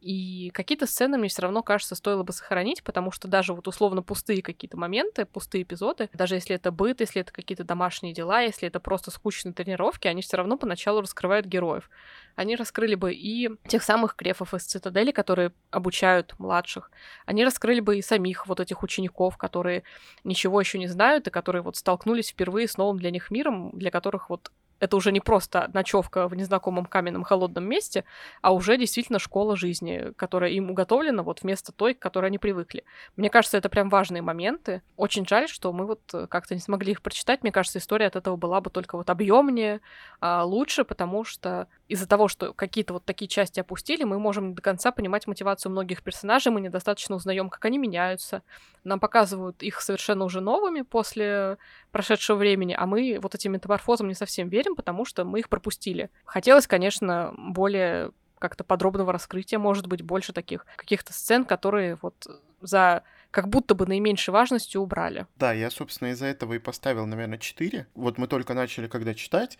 И 0.01 0.49
какие-то 0.53 0.87
сцены 0.87 1.17
мне 1.17 1.29
все 1.29 1.43
равно, 1.43 1.61
кажется, 1.61 1.95
стоило 1.95 2.23
бы 2.23 2.33
сохранить, 2.33 2.83
потому 2.83 3.11
что 3.11 3.27
даже 3.27 3.53
вот 3.53 3.67
условно 3.67 4.01
пустые 4.01 4.41
какие-то 4.41 4.75
моменты, 4.75 5.20
пустые 5.25 5.63
эпизоды, 5.63 6.09
даже 6.13 6.35
если 6.35 6.55
это 6.55 6.71
быт, 6.71 7.01
если 7.01 7.21
это 7.21 7.31
какие-то 7.31 7.63
домашние 7.63 8.13
дела, 8.13 8.41
если 8.41 8.67
это 8.67 8.79
просто 8.79 9.11
скучные 9.11 9.53
тренировки, 9.53 10.07
они 10.07 10.21
все 10.21 10.37
равно 10.37 10.57
поначалу 10.57 11.01
раскрывают 11.01 11.45
героев. 11.45 11.89
Они 12.35 12.55
раскрыли 12.55 12.95
бы 12.95 13.13
и 13.13 13.49
тех 13.67 13.83
самых 13.83 14.15
крефов 14.15 14.53
из 14.53 14.63
цитадели, 14.63 15.11
которые 15.11 15.51
обучают 15.69 16.33
младших. 16.39 16.91
Они 17.25 17.43
раскрыли 17.43 17.79
бы 17.79 17.97
и 17.97 18.01
самих 18.01 18.47
вот 18.47 18.59
этих 18.59 18.83
учеников, 18.83 19.37
которые 19.37 19.83
ничего 20.23 20.59
еще 20.59 20.79
не 20.79 20.87
знают 20.87 21.27
и 21.27 21.31
которые 21.31 21.61
вот 21.61 21.75
столкнулись 21.75 22.29
впервые 22.29 22.67
с 22.67 22.77
новым 22.77 22.97
для 22.97 23.11
них 23.11 23.31
миром, 23.31 23.71
для 23.73 23.91
которых 23.91 24.29
вот 24.29 24.51
это 24.81 24.97
уже 24.97 25.11
не 25.11 25.21
просто 25.21 25.69
ночевка 25.73 26.27
в 26.27 26.35
незнакомом 26.35 26.85
каменном 26.85 27.23
холодном 27.23 27.63
месте, 27.65 28.03
а 28.41 28.51
уже 28.51 28.77
действительно 28.77 29.19
школа 29.19 29.55
жизни, 29.55 30.11
которая 30.15 30.49
им 30.49 30.71
уготовлена 30.71 31.21
вот 31.21 31.43
вместо 31.43 31.71
той, 31.71 31.93
к 31.93 31.99
которой 31.99 32.25
они 32.25 32.39
привыкли. 32.39 32.83
Мне 33.15 33.29
кажется, 33.29 33.57
это 33.57 33.69
прям 33.69 33.89
важные 33.89 34.23
моменты. 34.23 34.81
Очень 34.97 35.25
жаль, 35.27 35.47
что 35.47 35.71
мы 35.71 35.85
вот 35.85 36.01
как-то 36.29 36.55
не 36.55 36.61
смогли 36.61 36.93
их 36.93 37.03
прочитать. 37.03 37.43
Мне 37.43 37.51
кажется, 37.51 37.77
история 37.77 38.07
от 38.07 38.15
этого 38.15 38.35
была 38.37 38.59
бы 38.59 38.71
только 38.71 38.97
вот 38.97 39.09
объемнее, 39.11 39.81
а, 40.19 40.43
лучше, 40.43 40.83
потому 40.83 41.23
что 41.23 41.67
из-за 41.87 42.07
того, 42.07 42.27
что 42.27 42.53
какие-то 42.53 42.93
вот 42.93 43.05
такие 43.05 43.27
части 43.27 43.59
опустили, 43.59 44.03
мы 44.03 44.17
можем 44.17 44.49
не 44.49 44.53
до 44.55 44.63
конца 44.63 44.91
понимать 44.91 45.27
мотивацию 45.27 45.71
многих 45.71 46.01
персонажей, 46.01 46.51
мы 46.51 46.59
недостаточно 46.59 47.15
узнаем, 47.15 47.49
как 47.49 47.63
они 47.65 47.77
меняются. 47.77 48.41
Нам 48.83 48.99
показывают 48.99 49.61
их 49.61 49.79
совершенно 49.81 50.25
уже 50.25 50.41
новыми 50.41 50.81
после 50.81 51.57
прошедшего 51.91 52.37
времени, 52.37 52.75
а 52.77 52.85
мы 52.85 53.19
вот 53.21 53.35
этим 53.35 53.53
метаморфозам 53.53 54.07
не 54.07 54.13
совсем 54.13 54.49
верим, 54.49 54.75
потому 54.75 55.05
что 55.05 55.25
мы 55.25 55.39
их 55.39 55.49
пропустили. 55.49 56.09
Хотелось, 56.25 56.67
конечно, 56.67 57.33
более 57.37 58.11
как-то 58.39 58.63
подробного 58.63 59.13
раскрытия, 59.13 59.59
может 59.59 59.87
быть, 59.87 60.01
больше 60.01 60.33
таких 60.33 60.65
каких-то 60.75 61.13
сцен, 61.13 61.45
которые 61.45 61.97
вот 62.01 62.15
за 62.61 63.03
как 63.29 63.47
будто 63.47 63.75
бы 63.75 63.85
наименьшей 63.85 64.33
важностью 64.33 64.81
убрали. 64.81 65.25
Да, 65.37 65.53
я, 65.53 65.69
собственно, 65.69 66.09
из-за 66.09 66.25
этого 66.25 66.53
и 66.53 66.59
поставил, 66.59 67.05
наверное, 67.05 67.37
4. 67.37 67.87
Вот 67.95 68.17
мы 68.17 68.27
только 68.27 68.53
начали, 68.53 68.87
когда 68.87 69.13
читать, 69.13 69.57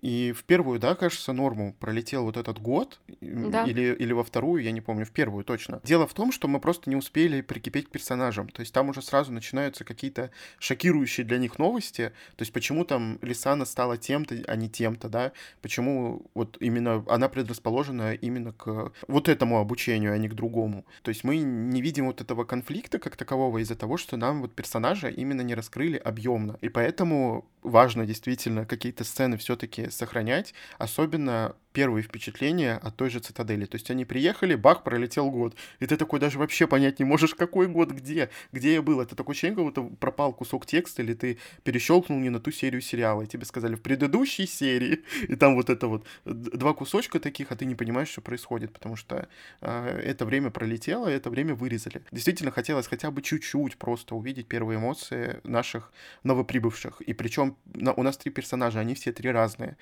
и 0.00 0.32
в 0.32 0.44
первую, 0.44 0.78
да, 0.78 0.94
кажется, 0.94 1.32
норму 1.32 1.74
пролетел 1.78 2.24
вот 2.24 2.36
этот 2.36 2.60
год, 2.60 3.00
да. 3.20 3.64
или, 3.64 3.94
или 3.94 4.12
во 4.12 4.24
вторую, 4.24 4.62
я 4.62 4.72
не 4.72 4.80
помню, 4.80 5.04
в 5.04 5.10
первую 5.10 5.44
точно. 5.44 5.80
Дело 5.84 6.06
в 6.06 6.14
том, 6.14 6.32
что 6.32 6.48
мы 6.48 6.60
просто 6.60 6.90
не 6.90 6.96
успели 6.96 7.40
прикипеть 7.40 7.88
к 7.88 7.90
персонажам. 7.90 8.48
То 8.48 8.60
есть 8.60 8.72
там 8.72 8.88
уже 8.88 9.02
сразу 9.02 9.32
начинаются 9.32 9.84
какие-то 9.84 10.30
шокирующие 10.58 11.24
для 11.24 11.38
них 11.38 11.58
новости. 11.58 12.12
То 12.36 12.42
есть 12.42 12.52
почему 12.52 12.84
там 12.84 13.18
Лисана 13.22 13.64
стала 13.64 13.96
тем-то, 13.96 14.36
а 14.46 14.56
не 14.56 14.68
тем-то, 14.68 15.08
да? 15.08 15.32
Почему 15.62 16.26
вот 16.34 16.56
именно 16.60 17.04
она 17.08 17.28
предрасположена 17.28 18.14
именно 18.14 18.52
к 18.52 18.92
вот 19.08 19.28
этому 19.28 19.58
обучению, 19.58 20.12
а 20.12 20.18
не 20.18 20.28
к 20.28 20.34
другому. 20.34 20.84
То 21.02 21.10
есть 21.10 21.24
мы 21.24 21.38
не 21.38 21.80
видим 21.82 22.06
вот 22.06 22.20
этого 22.20 22.44
конфликта 22.44 22.98
как 22.98 23.16
такового 23.16 23.58
из-за 23.58 23.74
того, 23.74 23.96
что 23.96 24.16
нам 24.16 24.42
вот 24.42 24.54
персонажа 24.54 25.08
именно 25.08 25.42
не 25.42 25.54
раскрыли 25.54 25.96
объемно. 25.96 26.58
И 26.60 26.68
поэтому 26.68 27.46
важно 27.62 28.06
действительно 28.06 28.66
какие-то 28.66 29.04
сцены 29.04 29.36
все-таки 29.36 29.83
сохранять, 29.92 30.54
особенно 30.78 31.56
первые 31.74 32.04
впечатления 32.04 32.76
от 32.76 32.96
той 32.96 33.10
же 33.10 33.18
цитадели. 33.18 33.66
То 33.66 33.74
есть 33.74 33.90
они 33.90 34.04
приехали, 34.04 34.54
бах, 34.54 34.84
пролетел 34.84 35.30
год. 35.30 35.56
И 35.80 35.86
ты 35.86 35.96
такой 35.96 36.20
даже 36.20 36.38
вообще 36.38 36.66
понять 36.66 37.00
не 37.00 37.04
можешь, 37.04 37.34
какой 37.34 37.66
год, 37.66 37.90
где, 37.90 38.30
где 38.52 38.74
я 38.74 38.82
был. 38.82 39.00
Это 39.00 39.16
такое 39.16 39.34
ощущение, 39.34 39.56
как 39.56 39.64
будто 39.64 39.82
пропал 39.96 40.32
кусок 40.32 40.66
текста, 40.66 41.02
или 41.02 41.14
ты 41.14 41.38
перещелкнул 41.64 42.18
не 42.20 42.30
на 42.30 42.38
ту 42.38 42.52
серию 42.52 42.80
сериала. 42.80 43.22
И 43.22 43.26
тебе 43.26 43.44
сказали 43.44 43.74
в 43.74 43.82
предыдущей 43.82 44.46
серии, 44.46 45.02
и 45.28 45.34
там 45.34 45.56
вот 45.56 45.68
это 45.68 45.88
вот 45.88 46.06
два 46.24 46.74
кусочка 46.74 47.18
таких, 47.18 47.50
а 47.50 47.56
ты 47.56 47.64
не 47.64 47.74
понимаешь, 47.74 48.08
что 48.08 48.20
происходит, 48.20 48.72
потому 48.72 48.94
что 48.94 49.28
э, 49.60 50.00
это 50.04 50.24
время 50.24 50.50
пролетело, 50.50 51.08
это 51.08 51.28
время 51.28 51.56
вырезали. 51.56 52.02
Действительно 52.12 52.52
хотелось 52.52 52.86
хотя 52.86 53.10
бы 53.10 53.20
чуть-чуть 53.20 53.76
просто 53.78 54.14
увидеть 54.14 54.46
первые 54.46 54.78
эмоции 54.78 55.40
наших 55.42 55.92
новоприбывших. 56.22 57.00
И 57.00 57.12
причем 57.14 57.56
у 57.74 58.02
нас 58.04 58.16
три 58.16 58.30
персонажа, 58.30 58.78
они 58.78 58.94
все 58.94 59.12
три 59.12 59.32
разные 59.32 59.76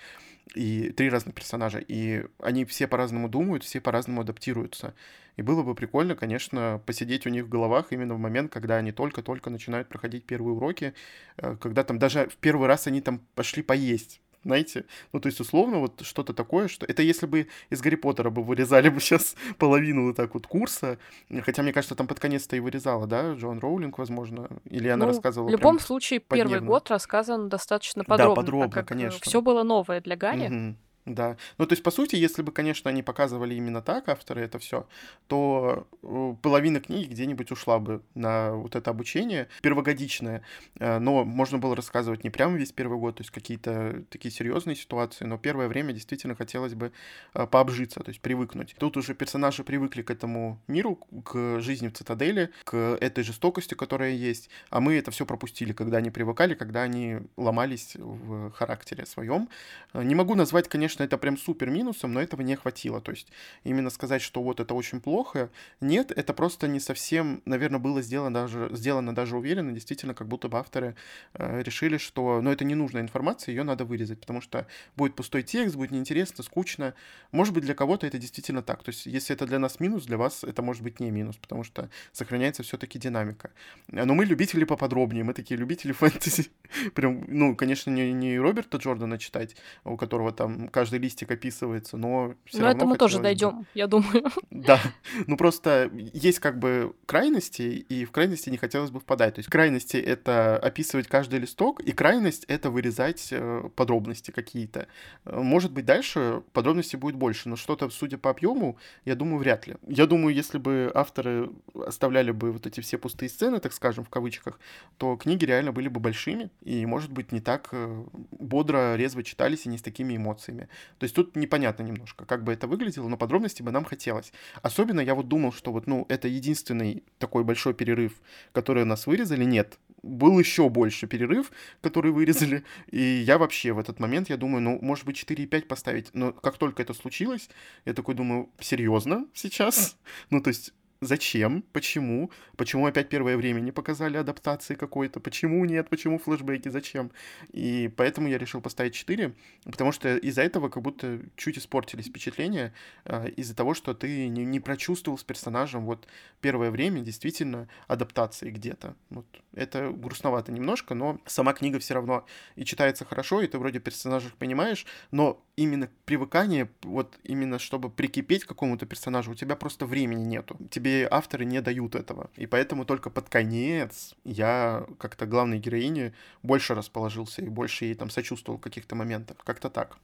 и 0.55 0.91
три 0.91 1.09
разных 1.09 1.35
персонажа, 1.35 1.79
и 1.79 2.25
они 2.39 2.65
все 2.65 2.87
по-разному 2.87 3.29
думают, 3.29 3.65
все 3.65 3.81
по-разному 3.81 4.21
адаптируются. 4.21 4.95
И 5.37 5.43
было 5.43 5.63
бы 5.63 5.75
прикольно, 5.75 6.15
конечно, 6.15 6.83
посидеть 6.85 7.27
у 7.27 7.31
них 7.31 7.45
в 7.45 7.49
головах 7.49 7.87
именно 7.91 8.15
в 8.15 8.19
момент, 8.19 8.53
когда 8.53 8.77
они 8.77 8.93
только-только 8.93 9.49
начинают 9.51 9.89
проходить 9.89 10.25
первые 10.25 10.55
уроки, 10.55 10.93
э, 11.39 11.57
когда 11.61 11.85
там 11.85 11.99
даже 11.99 12.29
в 12.29 12.37
первый 12.37 12.69
раз 12.69 12.87
они 12.87 13.01
там 13.01 13.21
пошли 13.35 13.63
поесть, 13.63 14.21
знаете? 14.45 14.85
Ну, 15.13 15.21
то 15.21 15.29
есть, 15.29 15.41
условно, 15.41 15.79
вот 15.79 16.01
что-то 16.03 16.33
такое, 16.33 16.69
что... 16.69 16.87
Это 16.87 17.03
если 17.03 17.27
бы 17.27 17.49
из 17.71 17.81
Гарри 17.81 17.97
Поттера 17.97 18.31
бы 18.31 18.43
вырезали 18.43 18.89
бы 18.89 19.01
сейчас 19.01 19.37
половину 19.59 20.07
вот 20.07 20.17
так 20.17 20.35
вот 20.35 20.47
курса, 20.47 20.99
хотя, 21.43 21.63
мне 21.63 21.73
кажется, 21.73 21.95
там 21.95 22.07
под 22.07 22.21
конец-то 22.21 22.57
и 22.57 22.61
вырезала, 22.61 23.07
да, 23.07 23.35
Джон 23.35 23.59
Роулинг, 23.59 23.99
возможно, 23.99 24.49
или 24.65 24.89
она 24.89 25.07
ну, 25.07 25.13
рассказывала 25.13 25.49
В 25.49 25.53
любом 25.53 25.79
случае, 25.79 26.21
первый 26.21 26.61
год 26.61 26.91
рассказан 26.91 27.49
достаточно 27.49 28.05
подробно, 28.05 28.35
да, 28.35 28.41
подробно, 28.41 28.67
так 28.67 28.75
как 28.75 28.89
конечно. 28.89 29.21
все 29.21 29.41
было 29.41 29.63
новое 29.63 30.01
для 30.01 30.17
Гарри. 30.17 30.47
Угу. 30.47 30.77
Да. 31.05 31.37
Ну, 31.59 31.67
то 31.67 31.73
есть, 31.73 31.83
по 31.83 31.91
сути, 31.91 32.15
если 32.15 32.43
бы, 32.43 32.53
конечно, 32.53 32.89
они 32.89 33.03
показывали 33.03 33.55
именно 33.55 33.83
так, 33.83 34.09
авторы, 34.09 34.43
это 34.43 34.61
все, 34.61 34.87
то 35.27 35.89
э, 36.03 36.35
половина 36.41 36.81
книги 36.81 37.09
где-нибудь 37.09 37.51
ушла 37.51 37.81
бы 37.81 38.03
на 38.15 38.53
вот 38.53 38.77
это 38.77 38.91
обучение 38.91 39.49
первогодичное. 39.63 40.43
Э, 40.79 40.99
но 41.01 41.25
можно 41.25 41.59
было 41.59 41.75
рассказывать 41.75 42.23
не 42.23 42.31
прямо 42.31 42.57
весь 42.57 42.71
первый 42.71 42.99
год, 42.99 43.17
то 43.17 43.23
есть 43.23 43.33
какие-то 43.33 44.05
такие 44.11 44.31
серьезные 44.31 44.77
ситуации, 44.77 45.25
но 45.25 45.39
первое 45.39 45.67
время 45.67 45.93
действительно 45.93 46.37
хотелось 46.37 46.75
бы 46.75 46.93
э, 47.35 47.47
пообжиться, 47.49 47.99
то 47.99 48.11
есть 48.11 48.21
привыкнуть. 48.21 48.77
Тут 48.79 48.97
уже 48.97 49.15
персонажи 49.15 49.65
привыкли 49.65 50.03
к 50.03 50.11
этому 50.11 50.61
миру, 50.69 51.01
к 51.25 51.59
жизни 51.61 51.89
в 51.89 51.95
цитадели, 51.95 52.51
к 52.63 52.77
этой 52.77 53.25
жестокости, 53.25 53.75
которая 53.75 54.13
есть, 54.13 54.51
а 54.71 54.79
мы 54.79 54.95
это 54.95 55.11
все 55.11 55.27
пропустили, 55.27 55.73
когда 55.73 55.99
они 55.99 56.13
привыкали, 56.13 56.55
когда 56.55 56.83
они 56.83 57.19
ломались 57.37 57.97
в 57.97 58.53
характере 58.53 59.05
своем. 59.05 59.49
Не 59.95 60.15
могу 60.15 60.37
назвать, 60.37 60.69
конечно, 60.69 60.92
конечно, 60.93 61.05
это 61.05 61.19
прям 61.19 61.39
супер 61.39 61.71
минусом, 61.71 62.13
но 62.13 62.21
этого 62.21 62.43
не 62.43 62.57
хватило. 62.57 63.01
То 63.01 63.13
есть 63.13 63.29
именно 63.65 63.91
сказать, 63.91 64.23
что 64.23 64.43
вот 64.43 64.61
это 64.61 64.75
очень 64.75 65.01
плохо, 65.01 65.49
нет, 65.81 66.13
это 66.13 66.35
просто 66.35 66.69
не 66.69 66.81
совсем, 66.81 67.41
наверное, 67.47 67.81
было 67.81 68.03
сделано 68.03 68.35
даже, 68.35 68.69
сделано 68.73 69.15
даже 69.15 69.37
уверенно, 69.37 69.73
действительно, 69.73 70.15
как 70.15 70.29
будто 70.29 70.49
бы 70.49 70.59
авторы 70.59 70.95
э, 71.35 71.63
решили, 71.63 71.99
что, 71.99 72.43
ну, 72.43 72.51
это 72.51 72.65
не 72.65 72.75
нужная 72.75 73.03
информация, 73.03 73.55
ее 73.55 73.65
надо 73.65 73.85
вырезать, 73.85 74.21
потому 74.21 74.41
что 74.43 74.67
будет 74.97 75.15
пустой 75.15 75.43
текст, 75.43 75.77
будет 75.77 75.93
неинтересно, 75.93 76.45
скучно. 76.45 76.95
Может 77.33 77.55
быть, 77.55 77.65
для 77.65 77.75
кого-то 77.75 78.07
это 78.07 78.19
действительно 78.19 78.63
так. 78.63 78.83
То 78.83 78.91
есть 78.91 79.07
если 79.07 79.35
это 79.35 79.47
для 79.47 79.59
нас 79.59 79.81
минус, 79.81 80.05
для 80.07 80.17
вас 80.17 80.45
это 80.45 80.63
может 80.63 80.83
быть 80.83 81.01
не 81.01 81.11
минус, 81.11 81.37
потому 81.37 81.65
что 81.65 81.89
сохраняется 82.13 82.63
все-таки 82.63 82.99
динамика. 82.99 83.51
Но 83.89 84.15
мы 84.15 84.27
любители 84.27 84.65
поподробнее, 84.65 85.25
мы 85.25 85.33
такие 85.33 85.59
любители 85.61 85.93
фэнтези. 86.03 86.51
Прям, 86.95 87.25
ну, 87.29 87.57
конечно, 87.57 87.91
не, 87.91 88.13
не 88.13 88.39
Роберта 88.39 88.79
Джордана 88.79 89.19
читать, 89.19 89.57
у 89.85 89.97
которого 89.97 90.33
там 90.33 90.69
каждый 90.83 90.99
листик 90.99 91.31
описывается, 91.31 91.97
но 91.97 92.35
все 92.45 92.61
но 92.61 92.69
это 92.69 92.85
мы 92.85 92.97
тоже 92.97 93.21
дойдем, 93.21 93.61
бы... 93.61 93.67
я 93.75 93.87
думаю. 93.87 94.25
Да, 94.51 94.81
ну 95.27 95.37
просто 95.37 95.91
есть 96.13 96.39
как 96.39 96.59
бы 96.59 96.95
крайности, 97.07 97.63
и 97.63 98.05
в 98.05 98.11
крайности 98.11 98.51
не 98.51 98.57
хотелось 98.57 98.91
бы 98.91 98.99
впадать. 99.01 99.35
То 99.35 99.39
есть 99.41 99.49
крайности— 99.49 99.97
это 100.15 100.57
описывать 100.57 101.07
каждый 101.07 101.39
листок, 101.39 101.81
и 101.81 101.93
крайность— 101.93 102.45
это 102.49 102.71
вырезать 102.71 103.29
э, 103.31 103.69
подробности 103.77 104.31
какие-то. 104.31 104.87
Может 105.25 105.73
быть, 105.73 105.85
дальше 105.85 106.43
подробностей 106.53 106.99
будет 106.99 107.15
больше, 107.15 107.49
но 107.49 107.57
что-то, 107.57 107.89
судя 107.91 108.19
по 108.19 108.31
объему, 108.31 108.77
я 109.05 109.15
думаю, 109.15 109.39
вряд 109.39 109.69
ли. 109.69 109.77
Я 109.87 110.07
думаю, 110.07 110.35
если 110.35 110.59
бы 110.59 110.91
авторы 110.95 111.51
оставляли 111.75 112.33
бы 112.33 112.53
вот 112.53 112.67
эти 112.67 112.81
все 112.81 112.99
пустые 112.99 113.29
сцены, 113.29 113.61
так 113.61 113.73
скажем, 113.73 114.05
в 114.05 114.09
кавычках, 114.09 114.59
то 114.97 115.17
книги 115.17 115.45
реально 115.45 115.73
были 115.73 115.89
бы 115.89 116.01
большими, 116.01 116.51
и, 116.63 116.87
может 116.87 117.13
быть, 117.13 117.33
не 117.33 117.41
так 117.41 117.69
э, 117.73 118.05
бодро, 118.33 118.97
резво 118.97 119.23
читались 119.23 119.67
и 119.67 119.69
не 119.69 119.79
с 119.79 119.83
такими 119.83 120.17
эмоциями. 120.17 120.69
То 120.99 121.05
есть 121.05 121.15
тут 121.15 121.37
непонятно 121.37 121.83
немножко, 121.83 122.25
как 122.25 122.45
бы 122.45 122.53
это 122.53 122.67
выглядело, 122.67 123.09
но 123.09 123.17
подробности 123.17 123.63
бы 123.63 123.71
нам 123.71 123.85
хотелось. 123.85 124.33
Особенно 124.63 125.01
я 125.01 125.15
вот 125.15 125.29
думал, 125.29 125.53
что 125.53 125.73
вот, 125.73 125.87
ну, 125.87 126.07
это 126.09 126.29
единственный 126.29 127.03
такой 127.19 127.45
большой 127.45 127.75
перерыв, 127.75 128.21
который 128.53 128.83
у 128.83 128.87
нас 128.87 129.07
вырезали. 129.07 129.45
Нет, 129.45 129.79
был 130.03 130.39
еще 130.39 130.69
больше 130.69 131.07
перерыв, 131.07 131.53
который 131.81 132.11
вырезали, 132.11 132.65
и 132.91 133.01
я 133.01 133.39
вообще 133.39 133.73
в 133.73 133.79
этот 133.79 134.01
момент, 134.01 134.29
я 134.31 134.37
думаю, 134.37 134.63
ну, 134.63 134.79
может 134.83 135.05
быть, 135.07 135.17
4,5 135.17 135.67
поставить, 135.67 136.11
но 136.13 136.33
как 136.33 136.59
только 136.59 136.83
это 136.83 136.95
случилось, 136.95 137.49
я 137.85 137.95
такой 137.95 138.15
думаю, 138.15 138.51
серьезно 138.59 139.27
сейчас? 139.33 139.97
Ну, 140.31 140.43
то 140.43 140.49
есть 140.49 140.73
Зачем? 141.03 141.65
Почему? 141.73 142.31
Почему 142.57 142.87
опять 142.87 143.09
первое 143.09 143.37
время 143.37 143.59
не 143.59 143.73
показали 143.73 144.17
адаптации 144.17 144.77
какой-то? 144.77 145.19
Почему 145.19 145.65
нет? 145.65 145.91
Почему 145.91 146.17
флешбеки? 146.17 146.69
Зачем? 146.69 147.11
И 147.51 147.93
поэтому 147.97 148.29
я 148.29 148.39
решил 148.39 148.61
поставить 148.61 148.95
4, 148.95 149.35
потому 149.65 149.91
что 149.91 150.17
из-за 150.17 150.43
этого 150.43 150.69
как 150.69 150.81
будто 150.81 151.19
чуть 151.35 151.59
испортились 151.59 152.07
впечатления, 152.07 152.73
э, 153.05 153.31
из-за 153.31 153.57
того, 153.57 153.75
что 153.75 153.95
ты 153.95 154.29
не, 154.29 154.45
не 154.45 154.61
прочувствовал 154.61 155.19
с 155.19 155.25
персонажем 155.25 155.87
вот 155.87 156.07
первое 156.41 156.71
время 156.71 157.01
действительно 157.01 157.67
адаптации 157.89 158.51
где-то. 158.51 158.95
Вот. 159.11 159.27
Это 159.55 159.91
грустновато 159.91 160.53
немножко, 160.53 160.95
но 160.95 161.19
сама 161.27 161.53
книга 161.53 161.81
все 161.81 161.95
равно 161.95 162.25
и 162.55 162.65
читается 162.65 163.05
хорошо, 163.05 163.43
и 163.43 163.49
ты 163.49 163.59
вроде 163.59 163.81
персонажей 163.81 164.31
понимаешь, 164.39 164.87
но 165.11 165.43
именно 165.57 165.89
привыкание, 166.05 166.71
вот 166.83 167.19
именно 167.25 167.59
чтобы 167.59 167.91
прикипеть 167.91 168.45
к 168.45 168.49
какому-то 168.49 168.87
персонажу, 168.87 169.33
у 169.33 169.35
тебя 169.35 169.57
просто 169.57 169.85
времени 169.85 170.23
нету. 170.23 170.57
Тебе 170.71 170.92
авторы 171.11 171.45
не 171.45 171.61
дают 171.61 171.95
этого. 171.95 172.31
И 172.37 172.47
поэтому 172.47 172.85
только 172.85 173.11
под 173.11 173.29
конец 173.29 174.15
я 174.25 174.87
как-то 174.99 175.27
главной 175.27 175.59
героине 175.59 176.13
больше 176.43 176.75
расположился 176.75 177.43
и 177.43 177.49
больше 177.49 177.87
ей 177.87 177.95
там 177.95 178.11
сочувствовал 178.11 178.59
в 178.59 178.63
каких-то 178.63 178.95
моментах. 178.95 179.37
Как-то 179.45 179.71
так 179.71 179.97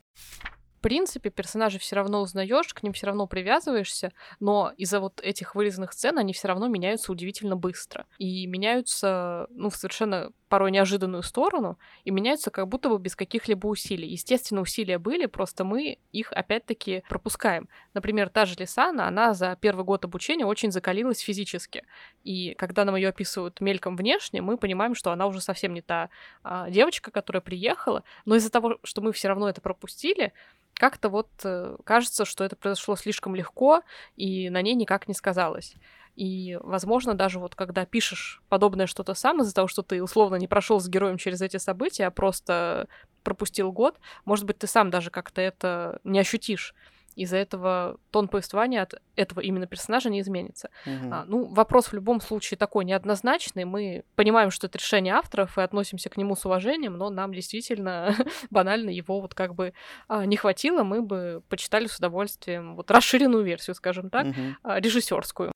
в 0.79 0.81
принципе, 0.81 1.31
персонажей 1.31 1.81
все 1.81 1.97
равно 1.97 2.21
узнаешь, 2.21 2.73
к 2.73 2.85
ним 2.85 2.93
все 2.93 3.07
равно 3.07 3.27
привязываешься, 3.27 4.13
но 4.39 4.73
из-за 4.77 5.01
вот 5.01 5.21
этих 5.21 5.57
вырезанных 5.57 5.93
сцен 5.93 6.19
они 6.19 6.33
все 6.33 6.47
равно 6.47 6.69
меняются 6.69 7.11
удивительно 7.11 7.57
быстро. 7.57 8.07
И 8.19 8.47
меняются, 8.47 9.49
ну, 9.51 9.71
в 9.71 9.77
совершенно 9.77 10.31
порой 10.49 10.71
неожиданную 10.71 11.25
сторону, 11.25 11.79
и 12.05 12.13
меняются 12.13 12.51
как 12.51 12.69
будто 12.69 12.89
бы 12.89 12.99
без 12.99 13.17
каких-либо 13.17 13.67
усилий. 13.67 14.09
Естественно, 14.09 14.61
усилия 14.61 14.99
были, 14.99 15.27
просто 15.27 15.65
мы 15.65 15.99
их 16.13 16.33
опять-таки 16.33 17.03
пропускаем. 17.09 17.69
Например, 17.93 18.29
та 18.29 18.47
же 18.47 18.55
Лисана, 18.57 19.09
она 19.09 19.35
за 19.35 19.59
первый 19.61 19.85
год 19.85 20.05
обучения 20.05 20.47
очень 20.47 20.71
закалилась 20.71 21.19
физически. 21.19 21.85
И 22.23 22.55
когда 22.55 22.85
нам 22.85 22.95
ее 22.95 23.09
описывают 23.09 23.61
мельком 23.61 23.97
внешне, 23.97 24.41
мы 24.41 24.57
понимаем, 24.57 24.95
что 24.95 25.11
она 25.11 25.27
уже 25.27 25.41
совсем 25.41 25.75
не 25.75 25.83
та 25.83 26.09
а, 26.45 26.71
девочка, 26.71 27.11
которая 27.11 27.41
приехала. 27.41 28.05
Но 28.25 28.37
из-за 28.37 28.51
того, 28.51 28.79
что 28.85 29.03
мы 29.03 29.13
все 29.13 29.27
равно 29.27 29.49
это 29.49 29.61
пропустили, 29.61 30.33
как-то 30.79 31.09
вот 31.09 31.29
э, 31.45 31.77
кажется, 31.85 32.25
что 32.25 32.45
это 32.45 32.57
произошло 32.57 32.97
слишком 32.97 33.35
легко, 33.35 33.83
и 34.17 34.49
на 34.49 34.63
ней 34.63 34.75
никак 34.75 35.09
не 35.09 35.15
сказалось. 35.15 35.75
И, 36.17 36.59
возможно, 36.63 37.15
даже 37.15 37.39
вот 37.39 37.55
когда 37.55 37.87
пишешь 37.87 38.43
подобное 38.49 38.87
что-то 38.87 39.15
сам, 39.15 39.41
из-за 39.43 39.55
того, 39.55 39.69
что 39.69 39.83
ты 39.83 40.03
условно 40.03 40.37
не 40.37 40.49
прошел 40.49 40.81
с 40.81 40.89
героем 40.89 41.17
через 41.17 41.43
эти 41.43 41.59
события, 41.59 42.07
а 42.07 42.11
просто 42.11 42.89
пропустил 43.23 43.71
год, 43.73 43.99
может 44.25 44.45
быть, 44.45 44.59
ты 44.59 44.67
сам 44.67 44.91
даже 44.91 45.11
как-то 45.11 45.41
это 45.41 46.01
не 46.05 46.19
ощутишь 46.19 46.75
из-за 47.19 47.37
этого 47.37 47.99
тон 48.11 48.29
повествования 48.29 48.83
от 48.83 48.95
этого 49.17 49.41
именно 49.41 49.67
персонажа 49.67 50.09
не 50.11 50.21
изменится. 50.21 50.71
Угу. 50.87 51.13
А, 51.13 51.25
ну, 51.27 51.47
вопрос 51.47 51.89
в 51.89 51.93
любом 51.93 52.21
случае 52.21 52.57
такой 52.57 52.85
неоднозначный. 52.85 53.65
Мы 53.65 54.05
понимаем, 54.15 54.51
что 54.51 54.67
это 54.67 54.79
решение 54.79 55.15
авторов 55.15 55.59
и 55.59 55.63
относимся 55.63 56.09
к 56.09 56.17
нему 56.17 56.37
с 56.37 56.47
уважением, 56.47 56.97
но 56.97 57.11
нам 57.11 57.35
действительно 57.35 58.15
банально 58.51 58.91
его 58.91 59.21
вот 59.21 59.35
как 59.35 59.55
бы 59.55 59.73
а, 60.07 60.25
не 60.25 60.37
хватило. 60.37 60.85
Мы 60.85 61.03
бы 61.03 61.43
почитали 61.49 61.87
с 61.87 61.97
удовольствием 61.99 62.77
вот 62.77 62.91
расширенную 62.91 63.45
версию, 63.45 63.75
скажем 63.75 64.11
так, 64.11 64.27
угу. 64.27 64.41
а, 64.63 64.81
режиссерскую. 64.81 65.53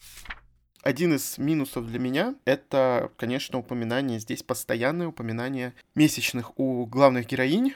Один 0.82 1.14
из 1.14 1.38
минусов 1.38 1.86
для 1.86 2.00
меня— 2.00 2.34
это, 2.44 3.12
конечно, 3.16 3.58
упоминание, 3.60 4.18
здесь 4.18 4.42
постоянное 4.42 5.06
упоминание 5.06 5.74
месячных 5.94 6.58
у 6.58 6.86
главных 6.86 7.28
героинь, 7.28 7.74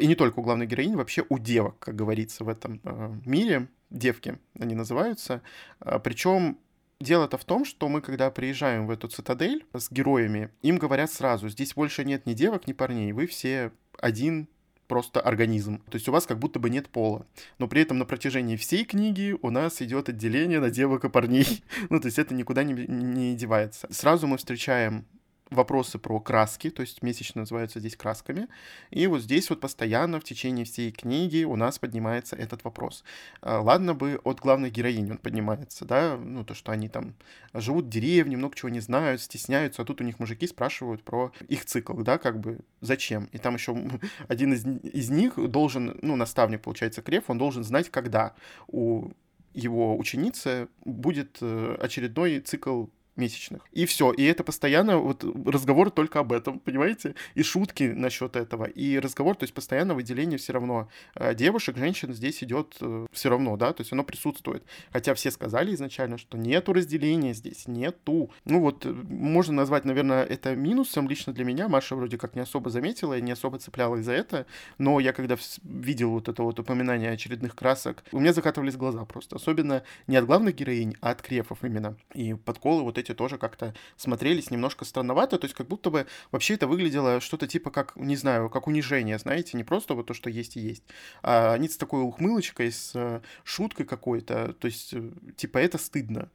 и 0.00 0.06
не 0.06 0.14
только 0.14 0.40
у 0.40 0.42
главных 0.42 0.68
героинь, 0.68 0.96
вообще 0.96 1.24
у 1.28 1.38
девок, 1.38 1.78
как 1.78 1.96
говорится 1.96 2.44
в 2.44 2.48
этом 2.48 2.80
э, 2.84 3.14
мире, 3.24 3.68
девки 3.90 4.38
они 4.58 4.74
называются. 4.74 5.42
Э, 5.80 5.98
Причем 6.02 6.58
Дело-то 7.00 7.38
в 7.38 7.44
том, 7.44 7.64
что 7.64 7.88
мы, 7.88 8.00
когда 8.00 8.28
приезжаем 8.28 8.88
в 8.88 8.90
эту 8.90 9.06
цитадель 9.06 9.64
с 9.72 9.88
героями, 9.88 10.50
им 10.62 10.78
говорят 10.78 11.12
сразу, 11.12 11.48
здесь 11.48 11.74
больше 11.74 12.04
нет 12.04 12.26
ни 12.26 12.34
девок, 12.34 12.66
ни 12.66 12.72
парней, 12.72 13.12
вы 13.12 13.28
все 13.28 13.70
один 14.00 14.48
просто 14.88 15.20
организм. 15.20 15.80
То 15.90 15.94
есть 15.94 16.08
у 16.08 16.12
вас 16.12 16.26
как 16.26 16.40
будто 16.40 16.58
бы 16.58 16.70
нет 16.70 16.88
пола. 16.88 17.24
Но 17.58 17.68
при 17.68 17.82
этом 17.82 17.98
на 17.98 18.04
протяжении 18.04 18.56
всей 18.56 18.84
книги 18.84 19.36
у 19.42 19.50
нас 19.50 19.80
идет 19.80 20.08
отделение 20.08 20.58
на 20.58 20.70
девок 20.70 21.04
и 21.04 21.08
парней. 21.08 21.62
ну, 21.90 22.00
то 22.00 22.06
есть 22.06 22.18
это 22.18 22.34
никуда 22.34 22.64
не, 22.64 22.86
не 22.86 23.36
девается. 23.36 23.86
Сразу 23.92 24.26
мы 24.26 24.38
встречаем 24.38 25.06
вопросы 25.50 25.98
про 25.98 26.20
краски, 26.20 26.70
то 26.70 26.82
есть 26.82 27.02
месячно 27.02 27.42
называются 27.42 27.80
здесь 27.80 27.96
красками. 27.96 28.48
И 28.90 29.06
вот 29.06 29.22
здесь 29.22 29.50
вот 29.50 29.60
постоянно 29.60 30.20
в 30.20 30.24
течение 30.24 30.64
всей 30.64 30.92
книги 30.92 31.44
у 31.44 31.56
нас 31.56 31.78
поднимается 31.78 32.36
этот 32.36 32.64
вопрос. 32.64 33.04
А, 33.40 33.60
ладно 33.60 33.94
бы 33.94 34.20
от 34.24 34.40
главной 34.40 34.70
героини 34.70 35.12
он 35.12 35.18
поднимается, 35.18 35.84
да, 35.84 36.16
ну 36.16 36.44
то, 36.44 36.54
что 36.54 36.72
они 36.72 36.88
там 36.88 37.14
живут 37.54 37.86
в 37.86 37.88
деревне, 37.88 38.36
много 38.36 38.56
чего 38.56 38.68
не 38.68 38.80
знают, 38.80 39.20
стесняются, 39.20 39.82
а 39.82 39.84
тут 39.84 40.00
у 40.00 40.04
них 40.04 40.18
мужики 40.18 40.46
спрашивают 40.46 41.02
про 41.02 41.32
их 41.48 41.64
цикл, 41.64 41.94
да, 42.02 42.18
как 42.18 42.40
бы 42.40 42.60
зачем. 42.80 43.28
И 43.32 43.38
там 43.38 43.54
еще 43.54 43.76
один 44.28 44.52
из, 44.52 44.66
из 44.66 45.10
них 45.10 45.34
должен, 45.50 45.98
ну 46.02 46.16
наставник, 46.16 46.62
получается, 46.62 47.02
Креф, 47.02 47.24
он 47.28 47.38
должен 47.38 47.64
знать, 47.64 47.90
когда 47.90 48.34
у 48.66 49.10
его 49.54 49.96
ученицы 49.96 50.68
будет 50.84 51.38
э, 51.40 51.76
очередной 51.80 52.40
цикл 52.40 52.86
месячных. 53.18 53.62
И 53.72 53.84
все. 53.86 54.12
И 54.12 54.24
это 54.24 54.44
постоянно 54.44 54.98
вот 54.98 55.24
разговор 55.46 55.90
только 55.90 56.20
об 56.20 56.32
этом, 56.32 56.58
понимаете? 56.58 57.14
И 57.34 57.42
шутки 57.42 57.84
насчет 57.84 58.36
этого. 58.36 58.64
И 58.64 58.98
разговор, 58.98 59.36
то 59.36 59.44
есть 59.44 59.54
постоянно 59.54 59.94
выделение 59.94 60.38
все 60.38 60.52
равно 60.52 60.88
э, 61.14 61.34
девушек, 61.34 61.76
женщин 61.76 62.14
здесь 62.14 62.42
идет 62.42 62.76
э, 62.80 63.06
все 63.12 63.28
равно, 63.28 63.56
да, 63.56 63.72
то 63.72 63.82
есть 63.82 63.92
оно 63.92 64.04
присутствует. 64.04 64.64
Хотя 64.90 65.14
все 65.14 65.30
сказали 65.30 65.74
изначально, 65.74 66.18
что 66.18 66.38
нету 66.38 66.72
разделения 66.72 67.34
здесь, 67.34 67.66
нету. 67.66 68.30
Ну 68.44 68.60
вот, 68.60 68.86
э, 68.86 68.90
можно 68.90 69.54
назвать, 69.54 69.84
наверное, 69.84 70.24
это 70.24 70.54
минусом 70.54 71.08
лично 71.08 71.32
для 71.32 71.44
меня. 71.44 71.68
Маша 71.68 71.96
вроде 71.96 72.18
как 72.18 72.34
не 72.34 72.40
особо 72.40 72.70
заметила 72.70 73.18
и 73.18 73.22
не 73.22 73.32
особо 73.32 73.58
цеплялась 73.58 74.04
за 74.04 74.12
это. 74.12 74.46
Но 74.78 75.00
я 75.00 75.12
когда 75.12 75.36
видел 75.64 76.10
вот 76.10 76.28
это 76.28 76.42
вот 76.42 76.58
упоминание 76.58 77.10
очередных 77.10 77.54
красок, 77.54 78.04
у 78.12 78.20
меня 78.20 78.32
закатывались 78.32 78.76
глаза 78.76 79.04
просто. 79.04 79.36
Особенно 79.36 79.82
не 80.06 80.16
от 80.16 80.26
главных 80.26 80.54
героинь, 80.54 80.94
а 81.00 81.10
от 81.10 81.22
крефов 81.22 81.64
именно. 81.64 81.96
И 82.14 82.34
подколы 82.34 82.82
вот 82.82 82.98
эти 82.98 83.07
тоже 83.14 83.38
как-то 83.38 83.74
смотрелись 83.96 84.50
немножко 84.50 84.84
странновато, 84.84 85.38
то 85.38 85.44
есть 85.44 85.54
как 85.54 85.68
будто 85.68 85.90
бы 85.90 86.06
вообще 86.30 86.54
это 86.54 86.66
выглядело 86.66 87.20
что-то 87.20 87.46
типа 87.46 87.70
как, 87.70 87.96
не 87.96 88.16
знаю, 88.16 88.50
как 88.50 88.66
унижение, 88.66 89.18
знаете, 89.18 89.56
не 89.56 89.64
просто 89.64 89.94
вот 89.94 90.06
то, 90.06 90.14
что 90.14 90.30
есть 90.30 90.56
и 90.56 90.60
есть, 90.60 90.84
а 91.22 91.52
они 91.54 91.68
с 91.68 91.76
такой 91.76 92.02
ухмылочкой, 92.02 92.72
с 92.72 92.92
э, 92.94 93.20
шуткой 93.44 93.86
какой-то, 93.86 94.52
то 94.54 94.66
есть 94.66 94.94
э, 94.94 95.10
типа 95.36 95.58
это 95.58 95.78
стыдно 95.78 96.28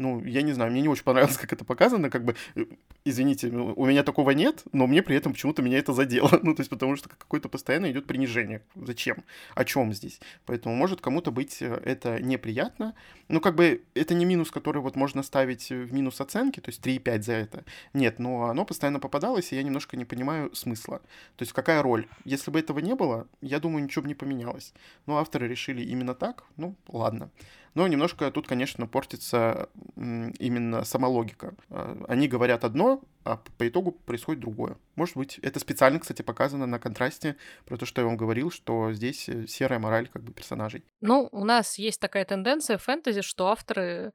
ну, 0.00 0.24
я 0.24 0.42
не 0.42 0.52
знаю, 0.52 0.72
мне 0.72 0.80
не 0.80 0.88
очень 0.88 1.04
понравилось, 1.04 1.36
как 1.36 1.52
это 1.52 1.64
показано, 1.64 2.10
как 2.10 2.24
бы, 2.24 2.34
э, 2.56 2.64
извините, 3.04 3.48
ну, 3.52 3.74
у 3.76 3.86
меня 3.86 4.02
такого 4.02 4.30
нет, 4.30 4.64
но 4.72 4.86
мне 4.86 5.02
при 5.02 5.14
этом 5.14 5.32
почему-то 5.32 5.62
меня 5.62 5.78
это 5.78 5.92
задело, 5.92 6.30
ну, 6.42 6.54
то 6.54 6.60
есть 6.60 6.70
потому 6.70 6.96
что 6.96 7.08
какое-то 7.08 7.48
постоянно 7.48 7.90
идет 7.90 8.06
принижение. 8.06 8.62
Зачем? 8.74 9.18
О 9.54 9.64
чем 9.64 9.92
здесь? 9.92 10.20
Поэтому 10.46 10.74
может 10.74 11.00
кому-то 11.00 11.30
быть 11.30 11.60
э, 11.60 11.80
это 11.84 12.20
неприятно, 12.20 12.94
ну, 13.28 13.40
как 13.40 13.54
бы, 13.54 13.82
это 13.94 14.14
не 14.14 14.24
минус, 14.24 14.50
который 14.50 14.82
вот 14.82 14.96
можно 14.96 15.22
ставить 15.22 15.70
в 15.70 15.92
минус 15.92 16.20
оценки, 16.20 16.60
то 16.60 16.70
есть 16.70 16.84
3,5 16.84 17.22
за 17.22 17.32
это. 17.34 17.64
Нет, 17.92 18.18
но 18.18 18.46
оно 18.46 18.64
постоянно 18.64 18.98
попадалось, 18.98 19.52
и 19.52 19.56
я 19.56 19.62
немножко 19.62 19.96
не 19.96 20.04
понимаю 20.04 20.52
смысла. 20.54 20.98
То 21.36 21.42
есть 21.42 21.52
какая 21.52 21.82
роль? 21.82 22.08
Если 22.24 22.50
бы 22.50 22.58
этого 22.58 22.80
не 22.80 22.94
было, 22.94 23.28
я 23.40 23.60
думаю, 23.60 23.84
ничего 23.84 24.02
бы 24.02 24.08
не 24.08 24.14
поменялось. 24.14 24.72
Но 25.06 25.18
авторы 25.18 25.46
решили 25.46 25.82
именно 25.82 26.14
так, 26.14 26.44
ну, 26.56 26.74
ладно. 26.88 27.30
Но 27.74 27.86
немножко 27.86 28.30
тут, 28.30 28.46
конечно, 28.46 28.86
портится 28.86 29.68
именно 29.96 30.84
сама 30.84 31.08
логика. 31.08 31.54
А, 31.68 32.02
они 32.08 32.28
говорят 32.28 32.64
одно, 32.64 33.02
а 33.24 33.36
по 33.58 33.68
итогу 33.68 33.92
происходит 33.92 34.40
другое. 34.40 34.76
Может 34.96 35.16
быть, 35.16 35.38
это 35.38 35.60
специально, 35.60 35.98
кстати, 35.98 36.22
показано 36.22 36.66
на 36.66 36.78
контрасте 36.78 37.36
про 37.66 37.76
то, 37.76 37.86
что 37.86 38.00
я 38.00 38.06
вам 38.06 38.16
говорил, 38.16 38.50
что 38.50 38.92
здесь 38.92 39.28
э, 39.28 39.46
серая 39.46 39.78
мораль 39.78 40.08
как 40.08 40.22
бы 40.22 40.32
персонажей. 40.32 40.84
Ну, 41.00 41.28
у 41.30 41.44
нас 41.44 41.78
есть 41.78 42.00
такая 42.00 42.24
тенденция 42.24 42.78
в 42.78 42.82
фэнтези, 42.82 43.22
что 43.22 43.48
авторы 43.48 44.12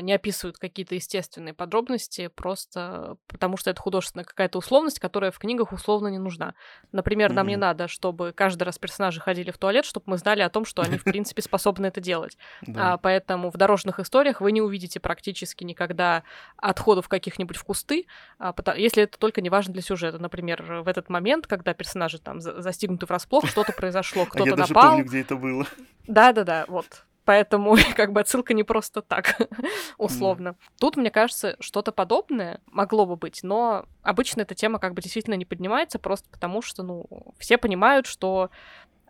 не 0.00 0.12
описывают 0.12 0.58
какие-то 0.58 0.94
естественные 0.94 1.54
подробности, 1.54 2.28
просто 2.28 3.16
потому 3.26 3.56
что 3.56 3.70
это 3.70 3.80
художественная 3.80 4.24
какая-то 4.24 4.58
условность, 4.58 5.00
которая 5.00 5.30
в 5.30 5.38
книгах 5.38 5.72
условно 5.72 6.08
не 6.08 6.18
нужна. 6.18 6.54
Например, 6.92 7.30
mm-hmm. 7.30 7.34
нам 7.34 7.46
не 7.48 7.56
надо, 7.56 7.88
чтобы 7.88 8.32
каждый 8.32 8.62
раз 8.62 8.78
персонажи 8.78 9.20
ходили 9.20 9.50
в 9.50 9.58
туалет, 9.58 9.84
чтобы 9.84 10.04
мы 10.06 10.18
знали 10.18 10.42
о 10.42 10.50
том, 10.50 10.64
что 10.64 10.82
они, 10.82 10.98
в 10.98 11.04
принципе, 11.04 11.42
способны 11.42 11.86
это 11.86 12.00
делать. 12.00 12.36
А, 12.76 12.96
поэтому 12.98 13.50
в 13.50 13.56
дорожных 13.56 13.98
историях 13.98 14.40
вы 14.40 14.52
не 14.52 14.60
увидите 14.60 15.00
практически 15.00 15.64
никогда 15.64 16.22
отходов 16.56 17.08
каких-нибудь 17.08 17.56
в 17.56 17.64
кусты, 17.64 18.06
а, 18.38 18.54
если 18.76 19.04
это 19.04 19.18
только 19.18 19.40
не 19.40 19.50
важно 19.50 19.72
для 19.72 19.82
сюжета. 19.82 20.18
Например, 20.18 20.82
в 20.82 20.88
этот 20.88 21.08
момент, 21.08 21.46
когда 21.46 21.74
персонажи 21.74 22.18
там 22.18 22.40
застигнуты 22.40 23.06
врасплох, 23.06 23.46
что-то 23.48 23.72
произошло, 23.72 24.26
кто-то 24.26 24.44
напал. 24.44 24.56
Я 24.56 24.56
даже 24.56 24.74
помню, 24.74 25.04
где 25.04 25.20
это 25.20 25.36
было. 25.36 25.66
Да-да-да, 26.06 26.64
вот. 26.68 27.04
Поэтому 27.24 27.76
как 27.96 28.12
бы 28.12 28.20
отсылка 28.20 28.54
не 28.54 28.64
просто 28.64 29.02
так, 29.02 29.36
условно. 29.98 30.48
Mm. 30.48 30.56
Тут, 30.80 30.96
мне 30.96 31.10
кажется, 31.10 31.56
что-то 31.60 31.92
подобное 31.92 32.60
могло 32.66 33.06
бы 33.06 33.16
быть, 33.16 33.40
но 33.42 33.86
обычно 34.02 34.42
эта 34.42 34.54
тема 34.54 34.78
как 34.78 34.94
бы 34.94 35.02
действительно 35.02 35.34
не 35.34 35.44
поднимается, 35.44 35.98
просто 35.98 36.28
потому 36.30 36.62
что, 36.62 36.82
ну, 36.82 37.06
все 37.38 37.58
понимают, 37.58 38.06
что 38.06 38.50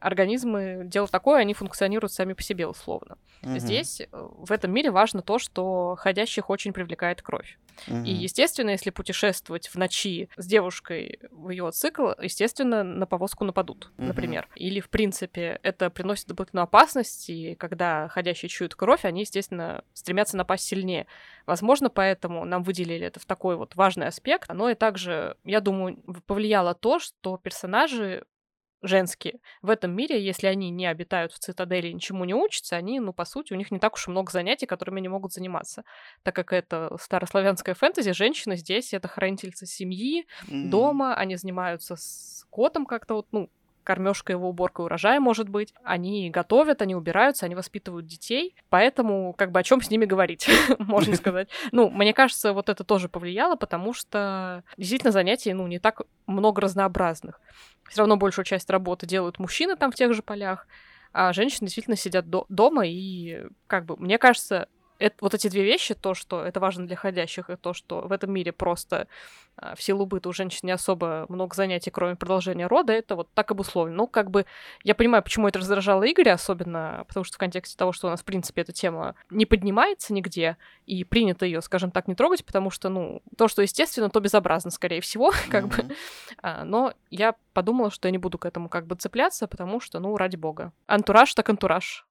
организмы 0.02 0.82
дело 0.84 1.06
такое, 1.08 1.40
они 1.40 1.54
функционируют 1.54 2.12
сами 2.12 2.32
по 2.32 2.42
себе 2.42 2.66
условно. 2.66 3.16
Угу. 3.42 3.58
Здесь 3.58 4.00
э, 4.00 4.06
в 4.10 4.50
этом 4.50 4.72
мире 4.72 4.90
важно 4.90 5.22
то, 5.22 5.38
что 5.38 5.96
ходящих 5.98 6.50
очень 6.50 6.72
привлекает 6.72 7.22
кровь. 7.22 7.58
Угу. 7.88 8.04
И, 8.04 8.12
естественно, 8.12 8.70
если 8.70 8.90
путешествовать 8.90 9.68
в 9.68 9.76
ночи 9.76 10.28
с 10.36 10.46
девушкой 10.46 11.20
в 11.30 11.50
ее 11.50 11.70
цикл, 11.70 12.10
естественно, 12.20 12.82
на 12.82 13.06
повозку 13.06 13.44
нападут, 13.44 13.90
угу. 13.96 14.06
например. 14.06 14.48
Или, 14.56 14.80
в 14.80 14.90
принципе, 14.90 15.60
это 15.62 15.88
приносит 15.88 16.26
дополнительную 16.26 16.64
опасность, 16.64 17.30
и 17.30 17.54
когда 17.54 18.08
ходящие 18.08 18.48
чуют 18.48 18.74
кровь, 18.74 19.04
они, 19.04 19.20
естественно, 19.20 19.84
стремятся 19.92 20.36
напасть 20.36 20.64
сильнее. 20.64 21.06
Возможно, 21.46 21.90
поэтому 21.90 22.44
нам 22.44 22.62
выделили 22.62 23.06
это 23.06 23.20
в 23.20 23.24
такой 23.24 23.56
вот 23.56 23.76
важный 23.76 24.06
аспект. 24.08 24.52
Но 24.52 24.68
и 24.68 24.74
также, 24.74 25.36
я 25.44 25.60
думаю, 25.60 25.96
повлияло 26.26 26.74
то, 26.74 26.98
что 26.98 27.36
персонажи 27.36 28.24
женские. 28.82 29.40
В 29.62 29.70
этом 29.70 29.94
мире, 29.94 30.22
если 30.22 30.46
они 30.46 30.70
не 30.70 30.86
обитают 30.86 31.32
в 31.32 31.38
цитадели 31.38 31.88
и 31.88 31.94
ничему 31.94 32.24
не 32.24 32.34
учатся, 32.34 32.76
они, 32.76 33.00
ну, 33.00 33.12
по 33.12 33.24
сути, 33.24 33.52
у 33.52 33.56
них 33.56 33.70
не 33.70 33.78
так 33.78 33.94
уж 33.94 34.08
и 34.08 34.10
много 34.10 34.30
занятий, 34.30 34.66
которыми 34.66 34.98
они 34.98 35.08
могут 35.08 35.32
заниматься. 35.32 35.84
Так 36.22 36.34
как 36.34 36.52
это 36.52 36.96
старославянская 37.00 37.74
фэнтези, 37.74 38.12
женщины 38.12 38.56
здесь— 38.56 38.92
это 38.94 39.08
хранительницы 39.08 39.66
семьи, 39.66 40.26
mm-hmm. 40.46 40.68
дома, 40.68 41.14
они 41.14 41.36
занимаются 41.36 41.96
с 41.96 42.46
котом 42.50 42.86
как-то 42.86 43.14
вот, 43.14 43.26
ну, 43.32 43.50
кормежка 43.82 44.32
его, 44.32 44.48
уборка 44.48 44.80
урожая, 44.80 45.20
может 45.20 45.48
быть. 45.48 45.74
Они 45.82 46.30
готовят, 46.30 46.82
они 46.82 46.94
убираются, 46.94 47.46
они 47.46 47.54
воспитывают 47.54 48.06
детей. 48.06 48.54
Поэтому, 48.68 49.34
как 49.34 49.52
бы, 49.52 49.60
о 49.60 49.62
чем 49.62 49.82
с 49.82 49.90
ними 49.90 50.04
говорить, 50.04 50.48
можно 50.78 51.16
сказать. 51.16 51.48
Ну, 51.72 51.90
мне 51.90 52.12
кажется, 52.12 52.52
вот 52.52 52.68
это 52.68 52.84
тоже 52.84 53.08
повлияло, 53.08 53.56
потому 53.56 53.92
что 53.92 54.64
действительно 54.76 55.12
занятий, 55.12 55.52
ну, 55.52 55.66
не 55.66 55.78
так 55.78 56.02
много 56.26 56.62
разнообразных. 56.62 57.40
Все 57.88 58.00
равно 58.00 58.16
большую 58.16 58.44
часть 58.44 58.70
работы 58.70 59.06
делают 59.06 59.38
мужчины 59.38 59.76
там 59.76 59.92
в 59.92 59.94
тех 59.94 60.14
же 60.14 60.22
полях, 60.22 60.66
а 61.12 61.32
женщины 61.32 61.66
действительно 61.66 61.96
сидят 61.96 62.30
до- 62.30 62.46
дома, 62.48 62.86
и, 62.86 63.44
как 63.66 63.84
бы, 63.84 63.96
мне 63.96 64.18
кажется, 64.18 64.68
это, 65.02 65.16
вот 65.20 65.34
эти 65.34 65.48
две 65.48 65.64
вещи, 65.64 65.94
то, 65.94 66.14
что 66.14 66.44
это 66.44 66.60
важно 66.60 66.86
для 66.86 66.96
ходящих, 66.96 67.50
и 67.50 67.56
то, 67.56 67.74
что 67.74 68.02
в 68.02 68.12
этом 68.12 68.32
мире 68.32 68.52
просто 68.52 69.08
а, 69.56 69.74
в 69.74 69.82
силу 69.82 70.06
быта 70.06 70.28
у 70.28 70.32
женщин 70.32 70.60
не 70.62 70.70
особо 70.70 71.26
много 71.28 71.54
занятий, 71.56 71.90
кроме 71.90 72.14
продолжения 72.14 72.68
рода, 72.68 72.92
это 72.92 73.16
вот 73.16 73.28
так 73.34 73.50
обусловлено. 73.50 73.96
Ну, 73.96 74.06
как 74.06 74.30
бы, 74.30 74.46
я 74.84 74.94
понимаю, 74.94 75.22
почему 75.22 75.48
это 75.48 75.58
раздражало 75.58 76.10
Игоря, 76.10 76.34
особенно 76.34 77.04
потому 77.08 77.24
что 77.24 77.34
в 77.34 77.38
контексте 77.38 77.76
того, 77.76 77.92
что 77.92 78.06
у 78.06 78.10
нас, 78.10 78.20
в 78.20 78.24
принципе, 78.24 78.62
эта 78.62 78.72
тема 78.72 79.16
не 79.28 79.44
поднимается 79.44 80.14
нигде, 80.14 80.56
и 80.86 81.02
принято 81.04 81.44
ее, 81.44 81.60
скажем 81.62 81.90
так, 81.90 82.06
не 82.06 82.14
трогать, 82.14 82.44
потому 82.44 82.70
что, 82.70 82.88
ну, 82.88 83.22
то, 83.36 83.48
что 83.48 83.62
естественно, 83.62 84.08
то 84.08 84.20
безобразно, 84.20 84.70
скорее 84.70 85.00
всего, 85.00 85.32
как 85.50 85.64
mm-hmm. 85.64 85.88
бы. 85.88 85.96
А, 86.42 86.64
но 86.64 86.94
я 87.10 87.34
подумала, 87.52 87.90
что 87.90 88.06
я 88.06 88.12
не 88.12 88.18
буду 88.18 88.38
к 88.38 88.46
этому 88.46 88.68
как 88.68 88.86
бы 88.86 88.94
цепляться, 88.94 89.48
потому 89.48 89.80
что, 89.80 89.98
ну, 89.98 90.16
ради 90.16 90.36
бога. 90.36 90.72
Антураж 90.86 91.34
так 91.34 91.48
антураж. 91.48 92.06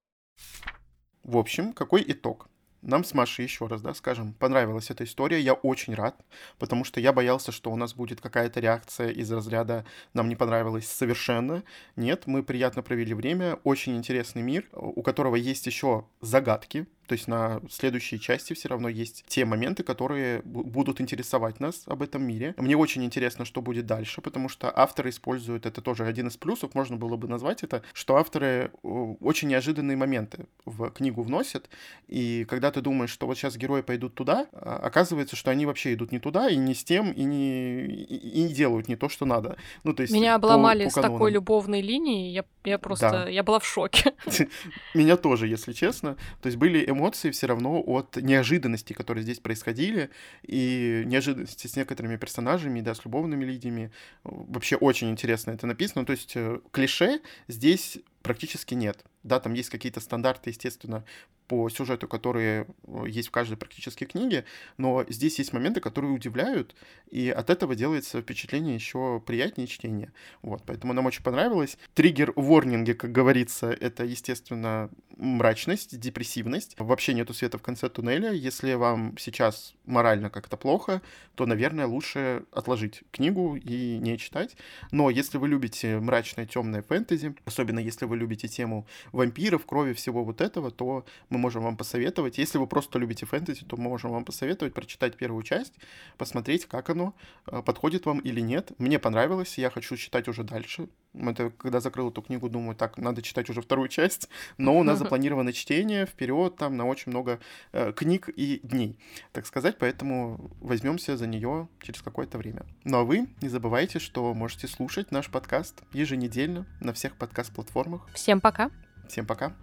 В 1.24 1.38
общем, 1.38 1.72
какой 1.74 2.04
итог? 2.06 2.51
Нам 2.82 3.04
с 3.04 3.14
Машей 3.14 3.46
еще 3.46 3.68
раз, 3.68 3.82
да, 3.82 3.94
скажем, 3.94 4.34
понравилась 4.34 4.90
эта 4.90 5.04
история, 5.04 5.40
я 5.40 5.54
очень 5.54 5.94
рад, 5.94 6.16
потому 6.58 6.84
что 6.84 7.00
я 7.00 7.14
боялся, 7.14 7.52
что 7.52 7.72
у 7.72 7.76
нас 7.76 7.94
будет 7.94 8.22
какая-то 8.22 8.60
реакция 8.60 9.10
из 9.10 9.32
разряда 9.32 9.86
«нам 10.14 10.30
не 10.30 10.36
понравилось 10.36 10.88
совершенно». 10.88 11.64
Нет, 11.96 12.24
мы 12.26 12.42
приятно 12.42 12.82
провели 12.82 13.14
время, 13.14 13.60
очень 13.64 13.96
интересный 13.96 14.42
мир, 14.42 14.68
у 14.74 15.04
которого 15.04 15.36
есть 15.36 15.68
еще 15.68 16.06
загадки, 16.22 16.88
то 17.12 17.16
есть 17.16 17.28
на 17.28 17.60
следующей 17.70 18.22
части 18.22 18.54
все 18.54 18.70
равно 18.70 18.88
есть 18.88 19.26
те 19.28 19.44
моменты, 19.44 19.84
которые 19.84 20.42
будут 20.46 21.02
интересовать 21.02 21.60
нас 21.60 21.84
об 21.88 22.04
этом 22.04 22.24
мире. 22.24 22.56
Мне 22.56 22.78
очень 22.78 23.04
интересно, 23.04 23.44
что 23.44 23.62
будет 23.62 23.86
дальше, 23.86 24.22
потому 24.22 24.48
что 24.48 24.72
авторы 24.74 25.10
используют, 25.10 25.66
это 25.66 25.82
тоже 25.82 26.06
один 26.06 26.28
из 26.28 26.38
плюсов, 26.38 26.74
можно 26.74 26.96
было 26.96 27.18
бы 27.18 27.28
назвать 27.28 27.64
это, 27.64 27.84
что 27.92 28.16
авторы 28.16 28.72
очень 28.82 29.50
неожиданные 29.50 29.98
моменты 29.98 30.46
в 30.64 30.90
книгу 30.92 31.22
вносят, 31.22 31.70
и 32.08 32.46
когда 32.48 32.72
ты 32.72 32.80
думаешь, 32.80 33.10
что 33.10 33.28
вот 33.28 33.38
сейчас 33.38 33.58
герои 33.58 33.82
пойдут 33.82 34.16
туда, 34.16 34.48
а, 34.54 34.78
оказывается, 34.78 35.36
что 35.36 35.52
они 35.52 35.66
вообще 35.66 35.96
идут 35.96 36.14
не 36.14 36.20
туда, 36.20 36.48
и 36.48 36.56
не 36.56 36.74
с 36.74 36.86
тем, 36.86 37.12
и 37.12 37.26
не, 37.26 37.88
и 37.88 38.44
не 38.44 38.54
делают 38.54 38.88
не 38.88 38.96
то, 38.96 39.10
что 39.10 39.26
надо. 39.26 39.58
Ну, 39.84 39.94
то 39.94 40.04
есть 40.04 40.14
Меня 40.14 40.36
обломали 40.36 40.86
по, 40.86 40.92
по 40.92 41.00
с 41.00 41.02
такой 41.02 41.32
любовной 41.32 41.82
линией, 41.82 42.32
я, 42.32 42.46
я 42.64 42.78
просто, 42.78 43.12
да. 43.12 43.28
я 43.28 43.44
была 43.44 43.60
в 43.60 43.66
шоке. 43.66 44.14
Меня 44.94 45.18
тоже, 45.18 45.48
если 45.48 45.74
честно. 45.74 46.16
То 46.42 46.48
есть 46.48 46.58
были 46.58 46.90
эмоции 46.90 47.01
эмоции 47.02 47.32
все 47.32 47.48
равно 47.48 47.82
от 47.82 48.16
неожиданностей, 48.18 48.96
которые 48.96 49.24
здесь 49.24 49.40
происходили, 49.40 50.12
и 50.44 51.04
неожиданности 51.06 51.68
с 51.68 51.76
некоторыми 51.76 52.16
персонажами, 52.16 52.82
да, 52.82 52.94
с 52.94 53.04
любовными 53.04 53.44
лидиями. 53.44 53.92
Вообще 54.24 54.76
очень 54.76 55.10
интересно 55.10 55.52
это 55.52 55.66
написано. 55.66 56.06
То 56.06 56.12
есть 56.12 56.34
э, 56.36 56.60
клише 56.72 57.22
здесь 57.48 57.98
практически 58.22 58.76
нет. 58.76 59.04
Да, 59.24 59.40
там 59.40 59.54
есть 59.54 59.70
какие-то 59.70 60.00
стандарты, 60.00 60.52
естественно, 60.52 61.04
по 61.52 61.70
сюжету, 61.70 62.08
которые 62.08 62.66
э, 62.88 63.04
есть 63.10 63.28
в 63.28 63.32
каждой 63.32 63.58
практически 63.58 64.06
книге, 64.06 64.46
но 64.78 65.04
здесь 65.10 65.38
есть 65.38 65.52
моменты, 65.52 65.82
которые 65.82 66.14
удивляют, 66.14 66.78
и 67.10 67.30
от 67.30 67.50
этого 67.50 67.76
делается 67.76 68.22
впечатление 68.22 68.76
еще 68.76 69.22
приятнее 69.26 69.68
чтения. 69.68 70.14
Вот, 70.44 70.64
поэтому 70.66 70.94
нам 70.94 71.08
очень 71.08 71.24
понравилось. 71.24 71.78
Триггер 71.94 72.32
ворнинги, 72.38 72.94
как 72.94 73.12
говорится, 73.12 73.70
это, 73.70 74.06
естественно, 74.06 74.90
мрачность, 75.18 76.00
депрессивность. 76.00 76.76
Вообще 76.80 77.14
нету 77.14 77.34
света 77.34 77.58
в 77.58 77.62
конце 77.62 77.90
туннеля. 77.90 78.32
Если 78.32 78.74
вам 78.74 79.18
сейчас 79.18 79.74
морально 79.86 80.30
как-то 80.30 80.56
плохо, 80.56 81.02
то, 81.36 81.46
наверное, 81.46 81.86
лучше 81.86 82.44
отложить 82.52 83.04
книгу 83.12 83.58
и 83.58 83.98
не 83.98 84.18
читать. 84.18 84.56
Но 84.92 85.10
если 85.10 85.38
вы 85.38 85.50
любите 85.50 86.00
мрачное, 86.00 86.46
темное 86.46 86.82
фэнтези, 86.82 87.36
особенно 87.46 87.80
если 87.80 88.06
вы 88.06 88.18
любите 88.18 88.48
тему 88.48 88.88
вампиров, 89.12 89.66
крови, 89.66 89.94
всего 89.94 90.24
вот 90.24 90.40
этого, 90.40 90.72
то 90.72 91.06
мы 91.30 91.38
можем 91.42 91.64
вам 91.64 91.76
посоветовать. 91.76 92.38
Если 92.38 92.58
вы 92.58 92.68
просто 92.68 93.00
любите 93.00 93.26
фэнтези, 93.26 93.66
то 93.66 93.76
мы 93.76 93.90
можем 93.90 94.12
вам 94.12 94.24
посоветовать 94.24 94.74
прочитать 94.74 95.18
первую 95.18 95.44
часть, 95.44 95.74
посмотреть, 96.18 96.66
как 96.66 96.90
оно, 96.90 97.14
э, 97.48 97.62
подходит 97.62 98.06
вам 98.06 98.20
или 98.20 98.40
нет. 98.40 98.72
Мне 98.78 99.00
понравилось, 99.00 99.58
я 99.58 99.70
хочу 99.70 99.98
читать 99.98 100.28
уже 100.28 100.44
дальше. 100.44 100.88
Это 101.14 101.50
когда 101.50 101.82
закрыл 101.82 102.10
эту 102.10 102.22
книгу, 102.22 102.50
думаю, 102.50 102.76
так, 102.76 102.98
надо 102.98 103.22
читать 103.22 103.50
уже 103.50 103.62
вторую 103.62 103.90
часть, 103.90 104.30
но 104.58 104.78
у 104.78 104.84
нас 104.84 105.00
запланировано 105.00 105.52
чтение 105.52 106.06
вперед 106.06 106.56
там 106.56 106.78
на 106.78 106.86
очень 106.86 107.12
много 107.12 107.40
э, 107.74 107.92
книг 107.92 108.30
и 108.30 108.62
дней, 108.64 108.98
так 109.32 109.46
сказать, 109.46 109.78
поэтому 109.78 110.52
возьмемся 110.62 111.18
за 111.18 111.28
нее 111.28 111.68
через 111.82 112.02
какое-то 112.02 112.38
время. 112.38 112.66
Ну 112.84 113.00
а 113.00 113.04
вы 113.04 113.28
не 113.42 113.50
забывайте, 113.50 114.00
что 114.00 114.34
можете 114.34 114.68
слушать 114.68 115.12
наш 115.12 115.30
подкаст 115.30 115.82
еженедельно 115.92 116.66
на 116.80 116.94
всех 116.94 117.18
подкаст-платформах. 117.18 118.08
Всем 118.14 118.40
пока. 118.40 118.70
Всем 119.08 119.26
пока. 119.26 119.54